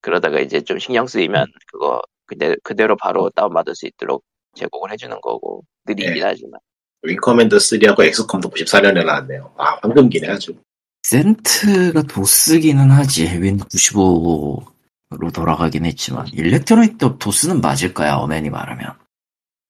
그러다가 0.00 0.40
이제 0.40 0.60
좀 0.62 0.78
신경 0.78 1.06
쓰이면 1.06 1.46
그거 1.66 2.02
그대, 2.26 2.56
그대로 2.62 2.96
바로 2.96 3.30
다운받을 3.30 3.74
수 3.74 3.86
있도록 3.86 4.24
제공을 4.54 4.92
해주는 4.92 5.20
거고 5.20 5.64
느리긴 5.86 6.14
네. 6.14 6.20
하지만 6.22 6.60
윙커맨더 7.02 7.56
3하고 7.56 8.04
엑스컴도 8.04 8.50
94년에 8.50 9.04
나왔네요. 9.04 9.54
아 9.56 9.78
황금기네 9.82 10.28
아주. 10.28 10.54
센트가 11.02 12.02
도스기는 12.02 12.90
하지. 12.90 13.24
윈 13.40 13.58
95로 13.58 15.32
돌아가긴 15.34 15.86
했지만, 15.86 16.26
일렉트로닉도 16.28 17.18
도스는 17.18 17.60
맞을 17.60 17.94
거야, 17.94 18.16
어맨이 18.16 18.50
말하면. 18.50 18.94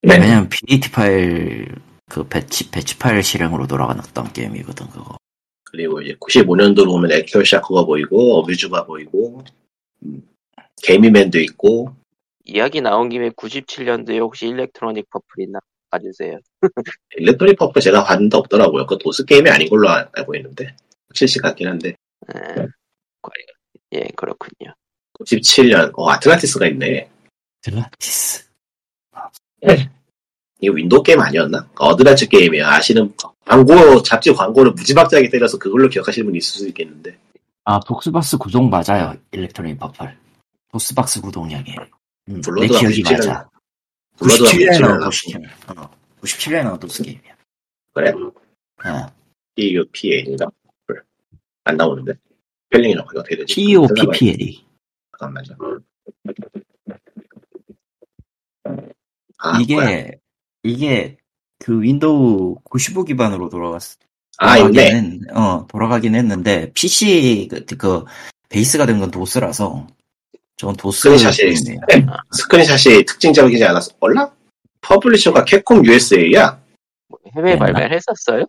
네. 0.02 0.18
왜냐면 0.18 0.48
PDT 0.48 0.90
파일, 0.90 1.72
그 2.08 2.24
배치, 2.24 2.70
배치 2.70 2.98
파일 2.98 3.22
실행으로 3.22 3.66
돌아갔던 3.66 4.32
게임이거든, 4.32 4.88
그거. 4.88 5.16
그리고 5.64 6.00
이제 6.02 6.16
95년도로 6.20 6.90
오면 6.94 7.12
에큐어 7.12 7.44
샤크가 7.44 7.84
보이고 7.84 8.40
어뮤즈가 8.40 8.86
보이고 8.86 9.38
음, 9.38 9.44
개미맨도 10.82 11.38
있고 11.40 11.94
이야기 12.44 12.80
나온 12.80 13.08
김에 13.08 13.30
97년도에 13.30 14.18
혹시 14.20 14.48
일렉트로닉 14.48 15.08
퍼플 15.10 15.44
있나 15.44 15.58
봐주세요. 15.90 16.38
일렉트리 17.16 17.54
퍼프 17.56 17.80
제가 17.80 18.04
봤는데 18.04 18.36
없더라고요. 18.36 18.86
그 18.86 18.96
도스 18.98 19.24
게임이 19.24 19.50
아닌 19.50 19.68
걸로 19.68 19.88
알- 19.88 20.08
알고 20.12 20.34
있는데 20.36 20.74
실시 21.12 21.38
같긴 21.38 21.68
한데 21.68 21.94
예, 22.34 22.38
과연. 22.54 23.46
예 23.92 24.08
그렇군요. 24.16 24.72
97년 25.18 25.92
어 25.96 26.10
아틀란티스가 26.10 26.66
있네. 26.68 27.10
드라티스. 27.62 28.48
이거 30.62 30.74
윈도우 30.74 31.02
게임 31.02 31.20
아니었나? 31.20 31.68
어드벤처 31.78 32.26
게임이야. 32.26 32.68
아시는 32.68 33.14
광고 33.44 34.02
잡지 34.02 34.32
광고를 34.32 34.72
무지막지하게 34.72 35.28
때려서 35.30 35.58
그걸로 35.58 35.88
기억하시는 35.88 36.24
분이 36.26 36.38
있을 36.38 36.60
수 36.60 36.68
있겠는데 36.68 37.16
아, 37.64 37.80
독스박스 37.80 38.38
구동 38.38 38.70
맞아요, 38.70 39.14
일렉트로닉 39.32 39.78
퍼플. 39.78 40.16
독스박스 40.68 41.20
구동량이. 41.20 41.74
음, 42.28 42.40
내 42.58 42.66
기억이 42.68 43.02
97년 43.02 43.16
맞아. 43.16 43.50
블러드가 44.16 44.50
97년에 44.50 44.70
97년 44.70 44.80
나온 44.80 44.98
나왔고 45.00 45.10
97년. 45.10 45.78
어, 45.78 45.90
97년에 46.20 46.64
나온 46.64 46.78
도스 46.80 47.02
게임이야. 47.02 47.36
그래? 47.92 48.10
어. 48.10 49.06
PUPA인가? 49.56 50.46
안 51.64 51.76
나오는데 51.76 52.14
스펠링이 52.64 52.94
어떻게 53.14 53.36
되지? 53.36 53.54
POPPL이. 53.54 54.64
잠깐만요. 55.18 55.80
아, 59.38 59.52
뭐야. 59.52 59.90
이게, 59.90 60.20
이게, 60.62 61.16
그 61.58 61.80
윈도우 61.82 62.56
95 62.64 63.04
기반으로 63.04 63.48
있네. 63.48 63.98
돌아가긴 64.40 64.80
했- 64.80 65.36
어, 65.36 65.66
돌아가긴 65.68 66.14
했는데, 66.14 66.70
PC, 66.72 67.48
그, 67.50 67.64
그 67.76 68.04
베이스가 68.48 68.86
된 68.86 68.98
건 68.98 69.10
도스라서, 69.10 69.86
저건 70.56 70.76
도스. 70.76 71.02
스크린샷이 71.02 71.36
게임이에요. 71.36 71.80
스크린샷이 72.32 73.04
특징적이지 73.04 73.64
않았어. 73.64 73.92
얼라? 74.00 74.30
publisher가 74.82 75.44
캡콤 75.44 75.84
USA야. 75.86 76.58
뭐 77.08 77.18
해외 77.36 77.56
그랬나? 77.56 77.72
발매를 77.72 77.96
했었어요? 77.96 78.44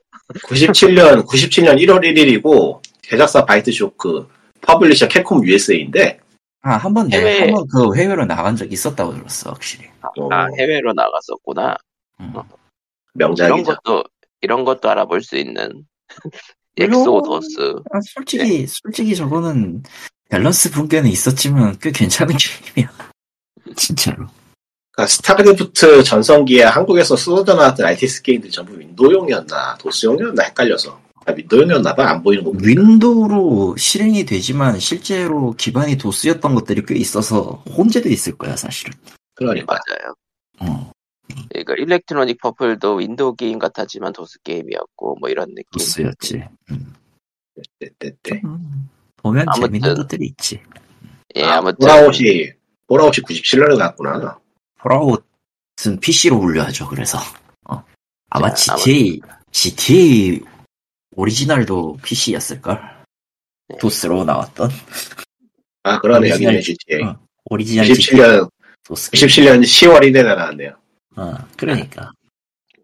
97년 0.46 1.26
97년 1.26 1.78
1월 1.82 2.00
1일이고 2.02 2.82
제작사 3.02 3.46
바이트쇼크 3.46 4.28
publisher 4.62 5.08
캡콤 5.10 5.46
USA인데 5.46 6.20
아, 6.64 6.76
한 6.78 6.94
번, 6.94 7.08
내, 7.10 7.18
해외- 7.18 7.40
한번 7.46 7.66
그 7.68 7.96
해외로 7.98 8.24
나간 8.26 8.56
적 8.56 8.72
있었다고 8.72 9.14
들었어, 9.16 9.50
확실히. 9.52 9.88
아 10.32 10.48
해외로 10.58 10.94
나갔었구나. 10.94 11.76
이런 12.20 12.44
명작이죠. 13.14 13.64
것도 13.84 14.04
이런 14.42 14.66
것도 14.66 14.90
알아볼 14.90 15.22
수 15.22 15.38
있는 15.38 15.86
엑소도스 16.78 17.76
아, 17.92 18.00
솔직히 18.14 18.66
솔직히 18.68 19.16
저거는 19.16 19.84
밸런스 20.30 20.72
붕괴는 20.72 21.10
있었지만 21.10 21.78
꽤 21.80 21.92
괜찮은 21.92 22.36
게임이야. 22.76 22.92
진짜로. 23.76 24.28
그러니까 24.92 25.08
스타크래프트 25.08 26.04
전성기에 26.04 26.64
한국에서 26.64 27.16
쏟아져 27.16 27.56
나왔던 27.56 27.86
RTS 27.86 28.22
게임들이 28.24 28.52
전부 28.52 28.78
윈도우용이었나 28.78 29.78
도스용이었나 29.78 30.44
헷갈려서 30.44 31.00
아, 31.26 31.32
윈도우용이었나봐 31.34 32.10
안 32.10 32.24
보이는 32.24 32.44
거. 32.44 32.52
윈도우로 32.62 33.76
실행이 33.78 34.26
되지만 34.26 34.80
실제로 34.80 35.54
기반이 35.54 35.98
도스였던 35.98 36.56
것들이 36.56 36.84
꽤 36.86 36.96
있어서 36.96 37.64
혼재도 37.70 38.10
있을 38.10 38.38
거야 38.38 38.56
사실은. 38.56 38.94
그러니까 39.36 39.74
맞아요. 39.74 40.14
어, 40.60 40.91
그러니까 41.50 41.74
일렉트로닉 41.76 42.40
퍼플도 42.42 42.96
윈도우 42.96 43.36
게임 43.36 43.60
같았지만 43.60 44.14
도스 44.14 44.42
게임이었고 44.44 45.18
뭐 45.20 45.30
이런 45.30 45.50
느낌. 45.50 45.66
도스였지. 45.74 46.44
음. 46.72 46.94
떼떼떼 47.80 48.42
음, 48.46 48.90
보면 49.18 49.46
아무튼. 49.50 49.68
재밌는 49.68 49.96
것들이 49.96 50.26
있지. 50.28 50.62
예, 51.36 51.44
아, 51.44 51.58
아무튼 51.58 51.78
폴아웃이 51.80 52.52
폴아웃이 52.88 53.18
97년에 53.24 53.78
나왔구나 53.78 54.40
폴아웃은 54.80 56.00
PC로 56.02 56.40
분류하죠. 56.40 56.88
그래서 56.88 57.18
어. 57.70 57.84
아마 58.30 58.54
자, 58.54 58.76
GTA 58.76 59.22
GTA 59.52 60.42
오리지널도 61.16 61.98
PC였을걸. 62.04 62.82
네. 63.70 63.78
도스로 63.80 64.24
나왔던 64.24 64.70
아 65.84 66.00
그러네 66.00 66.30
오리지널- 66.30 66.34
여기는 66.56 66.62
GTA 66.62 67.04
어, 67.04 67.20
오리지널 67.46 67.86
GTA 67.86 68.20
97년 68.20 68.50
도스. 68.84 69.12
97년 69.12 69.62
10월 69.62 70.00
1일에 70.02 70.24
나왔네요 70.36 70.76
어, 71.16 71.34
그러니까 71.58 72.12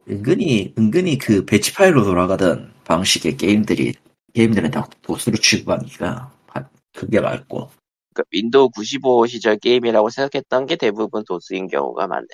은근히 0.09 0.73
은근히 0.77 1.17
그 1.17 1.45
배치 1.45 1.73
파일로 1.73 2.03
돌아가던 2.03 2.73
방식의 2.85 3.37
게임들이 3.37 3.93
게임들은 4.33 4.71
다 4.71 4.87
도스로 5.01 5.37
취급하니까 5.37 6.31
바- 6.47 6.69
그게 6.95 7.19
맞고 7.19 7.69
그 8.13 8.23
윈도우 8.31 8.69
95 8.71 9.27
시절 9.27 9.57
게임이라고 9.57 10.09
생각했던 10.09 10.65
게 10.65 10.75
대부분 10.75 11.23
도스인 11.25 11.67
경우가 11.67 12.07
많네요. 12.07 12.27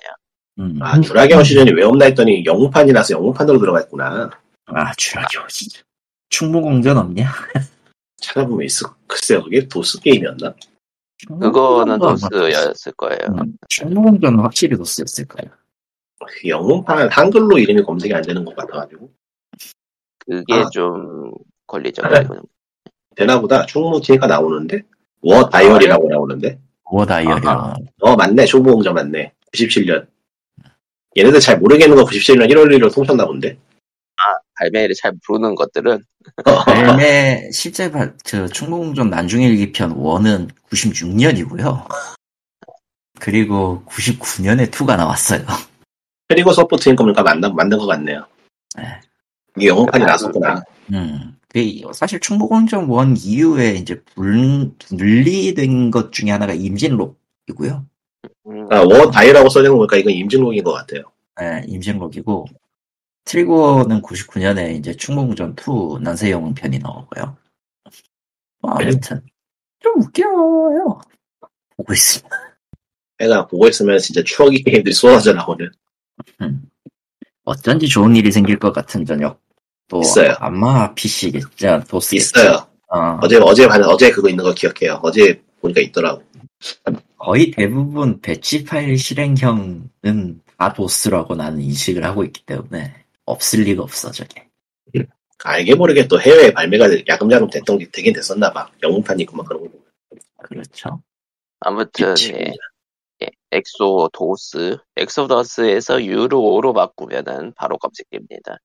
음. 0.60 0.78
아 0.80 1.00
쥬라기 1.00 1.42
원시전이 1.44 1.72
왜 1.72 1.82
없나 1.84 2.06
했더니 2.06 2.44
영문판이 2.44 2.92
나서 2.92 3.14
영문판으로 3.14 3.58
들어가 3.58 3.80
있구나 3.80 4.30
아 4.66 4.94
쥬라기 4.94 5.38
원시 5.38 5.68
충무공전 6.30 6.96
없냐? 6.96 7.28
찾아보면 8.16 8.64
있어 8.66 8.94
글쎄요 9.06 9.42
그게 9.42 9.66
도스 9.66 10.00
게임이었나 10.00 10.54
그거는 11.40 11.98
도스였을 11.98 12.92
거예요. 12.92 13.18
음, 13.30 13.56
충무공전은 13.68 14.40
확실히 14.40 14.76
도스였을 14.76 15.26
거예요. 15.26 15.52
그 16.26 16.48
영웅판 16.48 17.08
한글로 17.10 17.58
이름이 17.58 17.82
검색이 17.82 18.14
안 18.14 18.22
되는 18.22 18.44
것 18.44 18.54
같아가지고. 18.56 19.10
그게 20.18 20.54
아. 20.54 20.68
좀 20.70 21.32
그래. 21.66 22.24
거 22.24 22.40
되나보다? 23.16 23.66
충무티니까 23.66 24.26
나오는데? 24.26 24.82
워 25.22 25.48
다이어리라고 25.48 26.08
나오는데? 26.08 26.58
워 26.84 27.04
다이어리. 27.06 27.46
어 28.00 28.16
맞네. 28.16 28.46
충무공전 28.46 28.94
맞네. 28.94 29.32
97년. 29.52 30.06
얘네들 31.16 31.40
잘 31.40 31.58
모르겠는 31.58 31.96
거 31.96 32.04
97년 32.04 32.50
1월 32.50 32.66
1일 32.68 32.92
통쳤나 32.92 33.26
본데. 33.26 33.56
발매를 34.56 34.94
잘 34.94 35.12
부르는 35.24 35.54
것들은? 35.54 36.02
발매 36.66 37.50
실제 37.52 37.90
발, 37.90 38.14
저 38.24 38.46
충무공전 38.46 39.10
난중일기편 39.10 39.94
1은 39.96 40.48
96년이고요. 40.70 41.86
그리고 43.20 43.84
99년에 43.86 44.70
2가 44.70 44.96
나왔어요. 44.96 45.44
트리거 46.28 46.52
서포트인 46.52 46.96
겁니까 46.96 47.22
만든, 47.22 47.54
만든 47.54 47.78
것 47.78 47.86
같네요 47.86 48.26
네. 48.76 49.00
이게 49.56 49.68
영웅판이 49.68 50.04
나왔었구나 50.04 50.62
음. 50.92 51.36
그 51.54 51.60
사실 51.94 52.18
충무공전 52.18 52.90
1 52.90 53.14
이후에 53.16 53.74
이제 53.74 54.02
분, 54.14 54.76
분리된 54.88 55.92
것 55.92 56.10
중에 56.10 56.32
하나가 56.32 56.52
임진록이고요. 56.52 57.86
음, 58.46 58.66
아, 58.72 58.80
워 58.80 59.08
다이라고 59.08 59.48
써있는 59.48 59.70
거 59.70 59.76
보니까 59.76 59.96
이건 59.98 60.12
임진록인 60.14 60.64
것 60.64 60.72
같아요 60.72 61.04
네, 61.40 61.62
임진록이고 61.68 62.46
트리거는 63.24 64.02
99년에 64.02 64.76
이제 64.76 64.96
충무공전 64.96 65.54
2 65.56 66.02
난세영 66.02 66.54
편이 66.54 66.80
나오고요. 66.80 67.36
뭐 68.60 68.72
아무튼 68.72 69.22
좀 69.78 70.02
웃겨요. 70.02 71.00
보고 71.76 71.92
있습니다. 71.92 72.36
내가 73.18 73.46
보고 73.46 73.68
있으면 73.68 73.98
진짜 73.98 74.22
추억의 74.24 74.64
게임들이 74.64 74.92
쏟아져 74.92 75.32
나오는 75.32 75.66
음. 75.66 75.70
어쩐지 77.44 77.88
좋은 77.88 78.16
일이 78.16 78.32
생길 78.32 78.58
것 78.58 78.72
같은 78.72 79.04
저녁. 79.04 79.40
또 79.88 80.00
있어요. 80.00 80.34
아마 80.38 80.94
PC겠죠. 80.94 81.84
도스 81.88 82.14
있어요 82.14 82.66
어, 82.88 83.18
어제 83.20 83.36
어제 83.38 83.68
봤는 83.68 83.86
어제 83.86 84.10
그거 84.10 84.28
있는 84.28 84.44
거 84.44 84.54
기억해요 84.54 85.00
어제 85.02 85.42
보니까 85.60 85.80
있더라고 85.82 86.22
거의 87.18 87.50
대부분 87.50 88.20
배치 88.20 88.64
파일 88.64 88.98
실행형은 88.98 90.40
다 90.56 90.72
도스라고 90.72 91.34
나는 91.34 91.60
인식을 91.60 92.04
하고 92.04 92.24
있기 92.24 92.44
때문에 92.46 92.94
없을 93.24 93.62
리가 93.62 93.82
없어 93.82 94.10
저게. 94.10 94.48
알게 95.42 95.74
모르게 95.74 96.06
또 96.06 96.20
해외에 96.20 96.52
발매가 96.52 96.88
야금야금 97.06 97.50
됐던 97.50 97.78
게 97.78 97.90
되긴 97.90 98.14
됐었나 98.14 98.52
봐 98.52 98.68
영문판이구만 98.82 99.44
그런 99.44 99.62
거 99.62 99.68
보면 99.68 99.84
그렇죠. 100.42 101.02
아무튼. 101.60 102.14
예. 102.30 102.52
예, 103.64 103.70
엑소 103.70 104.10
도스 104.12 104.76
엑소더스에서 104.96 106.04
유로 106.04 106.40
5로 106.40 106.74
바꾸면은 106.74 107.52
바로 107.56 107.78
검색됩니다. 107.78 108.58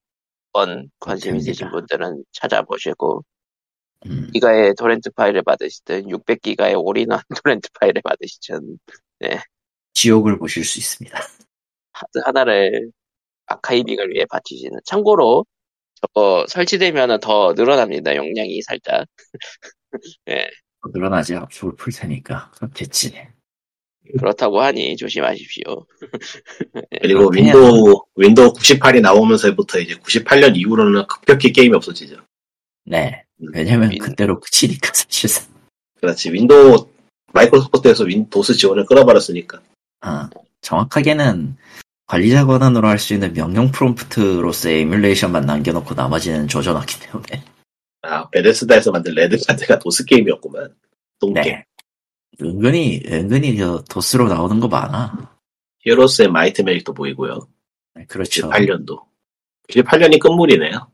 번 0.52 0.89
관심. 1.00 1.36
있으신 1.36 1.70
분들은 1.72 2.24
찾아보시고 2.34 3.24
음, 4.06 4.30
기가의 4.34 4.76
토렌트 4.76 5.12
파일을 5.12 5.43
받으시든 5.43 6.08
600기가의 6.08 6.82
올인원 6.84 7.20
토렌트 7.43 7.70
파일을 7.80 8.02
받으시든 8.02 8.78
지옥을 9.93 10.38
보실 10.38 10.64
수 10.64 10.80
있습니다. 10.80 11.20
하드 11.93 12.20
하나를 12.26 12.91
archiving을 13.47 14.12
위해 14.12 14.26
바치시는 14.30 14.80
참고로 14.86 15.45
저거 15.95 16.45
설치되면 16.47 17.20
더 17.20 17.54
늘어납니다 17.54 18.16
용량이 18.16 18.62
살짝 18.62 19.06
늘어나지 20.93 21.36
압축을 21.36 21.76
풀 21.76 21.91
테니까 21.91 22.52
그렇겠지. 22.52 23.39
그렇다고 24.18 24.62
하니 24.62 24.95
조심하십시오 24.97 25.86
그리고 27.01 27.30
그냥- 27.30 27.55
윈도우 27.55 28.01
윈도우 28.16 28.53
98이 28.53 29.01
나오면서부터 29.01 29.80
이제 29.80 29.95
98년 29.95 30.55
이후로는 30.55 31.05
급격히 31.07 31.51
게임이 31.51 31.76
없어지죠 31.76 32.16
네. 32.86 33.24
왜냐면 33.53 33.91
윈- 33.91 33.99
그때로 33.99 34.39
끝이니까 34.39 34.91
사실상. 34.93 35.45
그렇지 36.01 36.32
윈도우 36.32 36.88
마이크로소프트에서 37.34 38.05
윈도우스 38.05 38.55
지원을 38.55 38.86
끌어버렸으니까 38.86 39.62
아, 40.01 40.30
정확하게는 40.62 41.55
관리자 42.07 42.45
권한으로 42.45 42.88
할 42.88 42.97
수 42.97 43.14
있는 43.14 43.34
명령 43.34 43.72
프롬프트로서의 43.72 44.82
에뮬레이션만 44.82 45.45
남겨놓고 45.45 45.93
나머지는 45.93 46.47
조져놨기 46.47 46.99
때문에. 47.01 47.43
아 48.01 48.28
베데스다에서 48.30 48.91
만든 48.91 49.14
레드가드가 49.14 49.78
도스 49.80 50.05
게임이었구만 50.05 50.74
똥겜 51.20 51.41
네. 51.41 51.66
은근히, 52.42 53.02
은근히 53.06 53.58
저 53.58 53.84
도스로 53.90 54.28
나오는 54.28 54.60
거 54.60 54.68
많아. 54.68 55.38
Heroes 55.80 56.30
of 56.30 56.39
Might 56.39 56.62
Magic도 56.62 56.93
보이고요 56.94 57.48
네, 57.96 58.06
그렇죠. 58.06 58.50
98년도 58.50 59.06
98년이 59.70 60.20
끝물이네요 60.20 60.92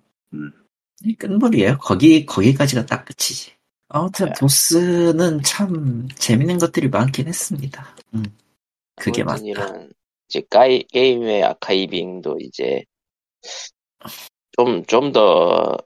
이 1.03 1.15
끝물이에요. 1.15 1.77
거기, 1.79 2.25
거기까지가 2.25 2.85
딱 2.85 3.05
끝이지. 3.05 3.53
아무튼 3.89 4.27
네. 4.27 4.33
도스는 4.39 5.43
참 5.43 6.07
재밌는 6.15 6.57
것들이 6.57 6.89
많긴 6.89 7.27
했습니다. 7.27 7.95
음, 8.13 8.23
그게 8.95 9.23
맞다. 9.23 9.41
이제 10.27 10.41
가이, 10.49 10.83
게임의 10.83 11.43
아카이빙도 11.43 12.37
이제 12.41 12.83
좀 14.57 14.83
좀 14.87 15.11
더 15.11 15.77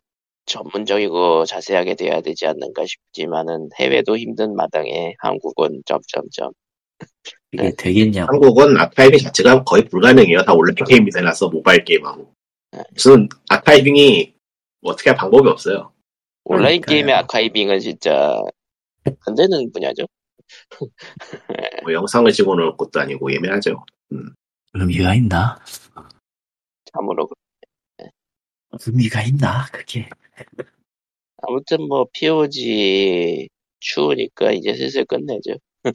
전문적이고 0.50 1.46
자세하게 1.46 1.96
돼야 1.96 2.22
되지 2.22 2.48
않는가 2.48 2.84
싶지만은 2.86 3.70
해외도 3.80 4.18
힘든 4.18 4.56
마당에 4.56 5.14
한국은 5.20 5.82
점점점 5.86 6.52
이게 7.52 7.64
네. 7.64 7.76
되겠냐고. 7.78 8.34
한국은 8.34 8.78
아카이빙 8.78 9.20
자체가 9.20 9.64
거의 9.64 9.86
불가능해요 9.86 10.44
다 10.44 10.54
온라인 10.54 10.76
게임이 10.76 11.12
돼놔서 11.12 11.50
모바일 11.50 11.86
게임하고 11.86 12.34
네. 12.72 12.84
무슨 12.94 13.30
아카이빙이 13.50 14.34
어떻게 14.84 15.12
할 15.12 15.18
방법이 15.18 15.48
없어요 15.48 15.94
온라인 16.44 16.82
그러니까요. 16.82 16.96
게임의 16.96 17.16
아카이빙은 17.16 17.80
진짜 17.80 18.42
안 19.26 19.36
되는 19.36 19.72
분야죠. 19.72 20.04
뭐 21.84 21.94
영상을 21.94 22.32
집어넣을 22.32 22.76
것도 22.76 23.00
아니고 23.00 23.32
예매하죠 23.32 23.86
의미가 24.74 25.14
있나? 25.16 25.60
참으로 26.92 27.30
의미가 28.72 29.24
있나? 29.24 29.66
그게. 29.72 30.08
아무튼 31.42 31.88
뭐 31.88 32.06
POG 32.14 33.50
추우니까 33.80 34.52
이제 34.52 34.74
슬슬 34.76 35.06
끝내죠. 35.06 35.56
예, 35.86 35.92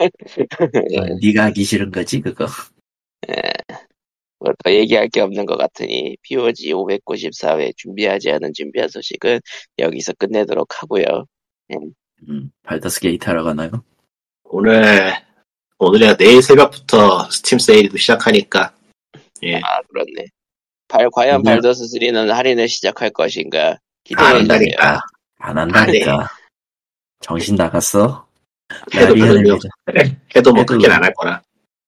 네가 1.22 1.44
하기 1.46 1.64
싫은 1.64 1.90
거지, 1.90 2.20
그거. 2.20 2.46
뭐더 4.38 4.70
얘기할 4.70 5.08
게 5.08 5.20
없는 5.20 5.46
것 5.46 5.56
같으니 5.56 6.16
POG 6.22 6.72
594회 6.72 7.74
준비하지 7.76 8.30
않은 8.32 8.52
준비한 8.54 8.88
소식은 8.88 9.40
여기서 9.78 10.12
끝내도록 10.14 10.82
하고요. 10.82 11.26
음, 12.28 12.50
발더스 12.62 13.00
게이트 13.00 13.28
하러 13.28 13.42
가나요? 13.44 13.70
오늘 14.44 15.12
오늘이야 15.78 16.16
내일 16.16 16.42
새벽부터 16.42 17.30
스팀 17.30 17.58
세일도 17.58 17.96
시작하니까 17.98 18.74
예 19.42 19.56
아 19.56 19.82
그렇네. 19.88 20.26
발, 20.88 21.08
과연 21.10 21.40
음. 21.40 21.42
발더스 21.42 21.84
3는 21.84 22.28
할인을 22.28 22.68
시작할 22.68 23.10
것인가 23.10 23.68
안 23.68 23.76
기대해주세요. 24.04 24.38
한다니까 24.38 25.00
안 25.38 25.58
한다니까. 25.58 26.28
정신 27.20 27.56
나갔어? 27.56 28.26
해도 28.94 29.14
별로. 29.14 29.58
해도 30.34 30.52
뭐 30.52 30.64
그렇게 30.64 30.88
안할 30.90 31.12
거라 31.14 31.42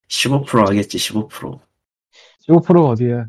15% 0.09 0.67
하겠지, 0.67 0.97
15%. 0.97 1.61
15% 2.49 2.89
어디에? 2.91 3.25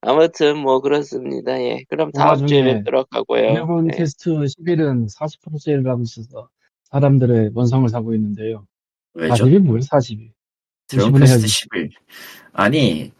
아무튼 0.00 0.58
뭐 0.58 0.80
그렇습니다. 0.80 1.58
예. 1.60 1.84
그럼 1.88 2.10
다음 2.12 2.40
그 2.40 2.46
주에 2.46 2.62
뵙도록 2.62 3.06
하고요. 3.10 3.52
일본 3.52 3.86
네. 3.86 3.96
테스트 3.96 4.30
11은 4.30 5.08
40% 5.14 5.58
세일을 5.58 5.88
하고 5.88 6.02
있어서 6.02 6.48
사람들의 6.90 7.52
원성을 7.54 7.88
사고 7.88 8.14
있는데요. 8.14 8.66
왜죠? 9.14 9.46
40이 9.46 9.58
뭐예요, 9.60 9.80
40이? 9.80 10.30
드론 10.88 11.12
50을 11.12 11.20
퀘스트 11.20 11.32
해야지. 11.40 11.48
11. 11.48 11.90
아니, 12.52 13.12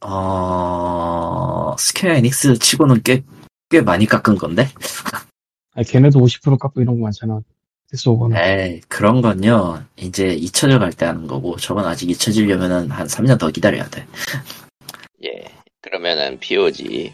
어, 0.00 1.74
스퀘어 1.78 2.12
에닉스 2.14 2.58
치고는 2.58 3.02
꽤, 3.02 3.22
꽤 3.70 3.80
많이 3.80 4.06
깎은 4.06 4.36
건데? 4.36 4.68
아, 5.74 5.82
걔네도 5.82 6.18
50% 6.20 6.58
깎고 6.58 6.80
이런 6.82 6.96
거 6.96 7.04
많잖아. 7.04 7.40
테스트 7.90 8.08
오거나. 8.08 8.40
에이, 8.42 8.80
그런 8.88 9.20
건요, 9.22 9.82
이제 9.96 10.28
잊혀져 10.34 10.78
갈 10.78 10.92
때 10.92 11.06
하는 11.06 11.26
거고, 11.26 11.56
저건 11.56 11.86
아직 11.86 12.10
잊혀지려면은 12.10 12.90
한 12.90 13.06
3년 13.06 13.38
더 13.38 13.50
기다려야 13.50 13.88
돼. 13.88 14.06
예. 15.24 15.44
그러면은 15.80 16.38
POG 16.38 17.12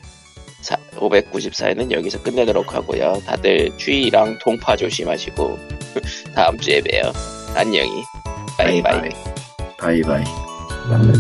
594회는 0.97 1.91
여기서 1.93 2.23
끝내도록 2.23 2.75
하고요. 2.75 3.23
다들 3.25 3.77
추위랑 3.79 4.39
동파 4.41 4.77
조심하시고 4.77 5.59
다음 6.35 6.59
주에 6.59 6.81
봬요. 6.83 7.13
안녕히. 7.55 7.91
바이바이. 8.57 8.83
바이 8.83 9.11
바이. 9.11 9.38
바이바이. 9.79 10.25
그다음에 10.85 11.13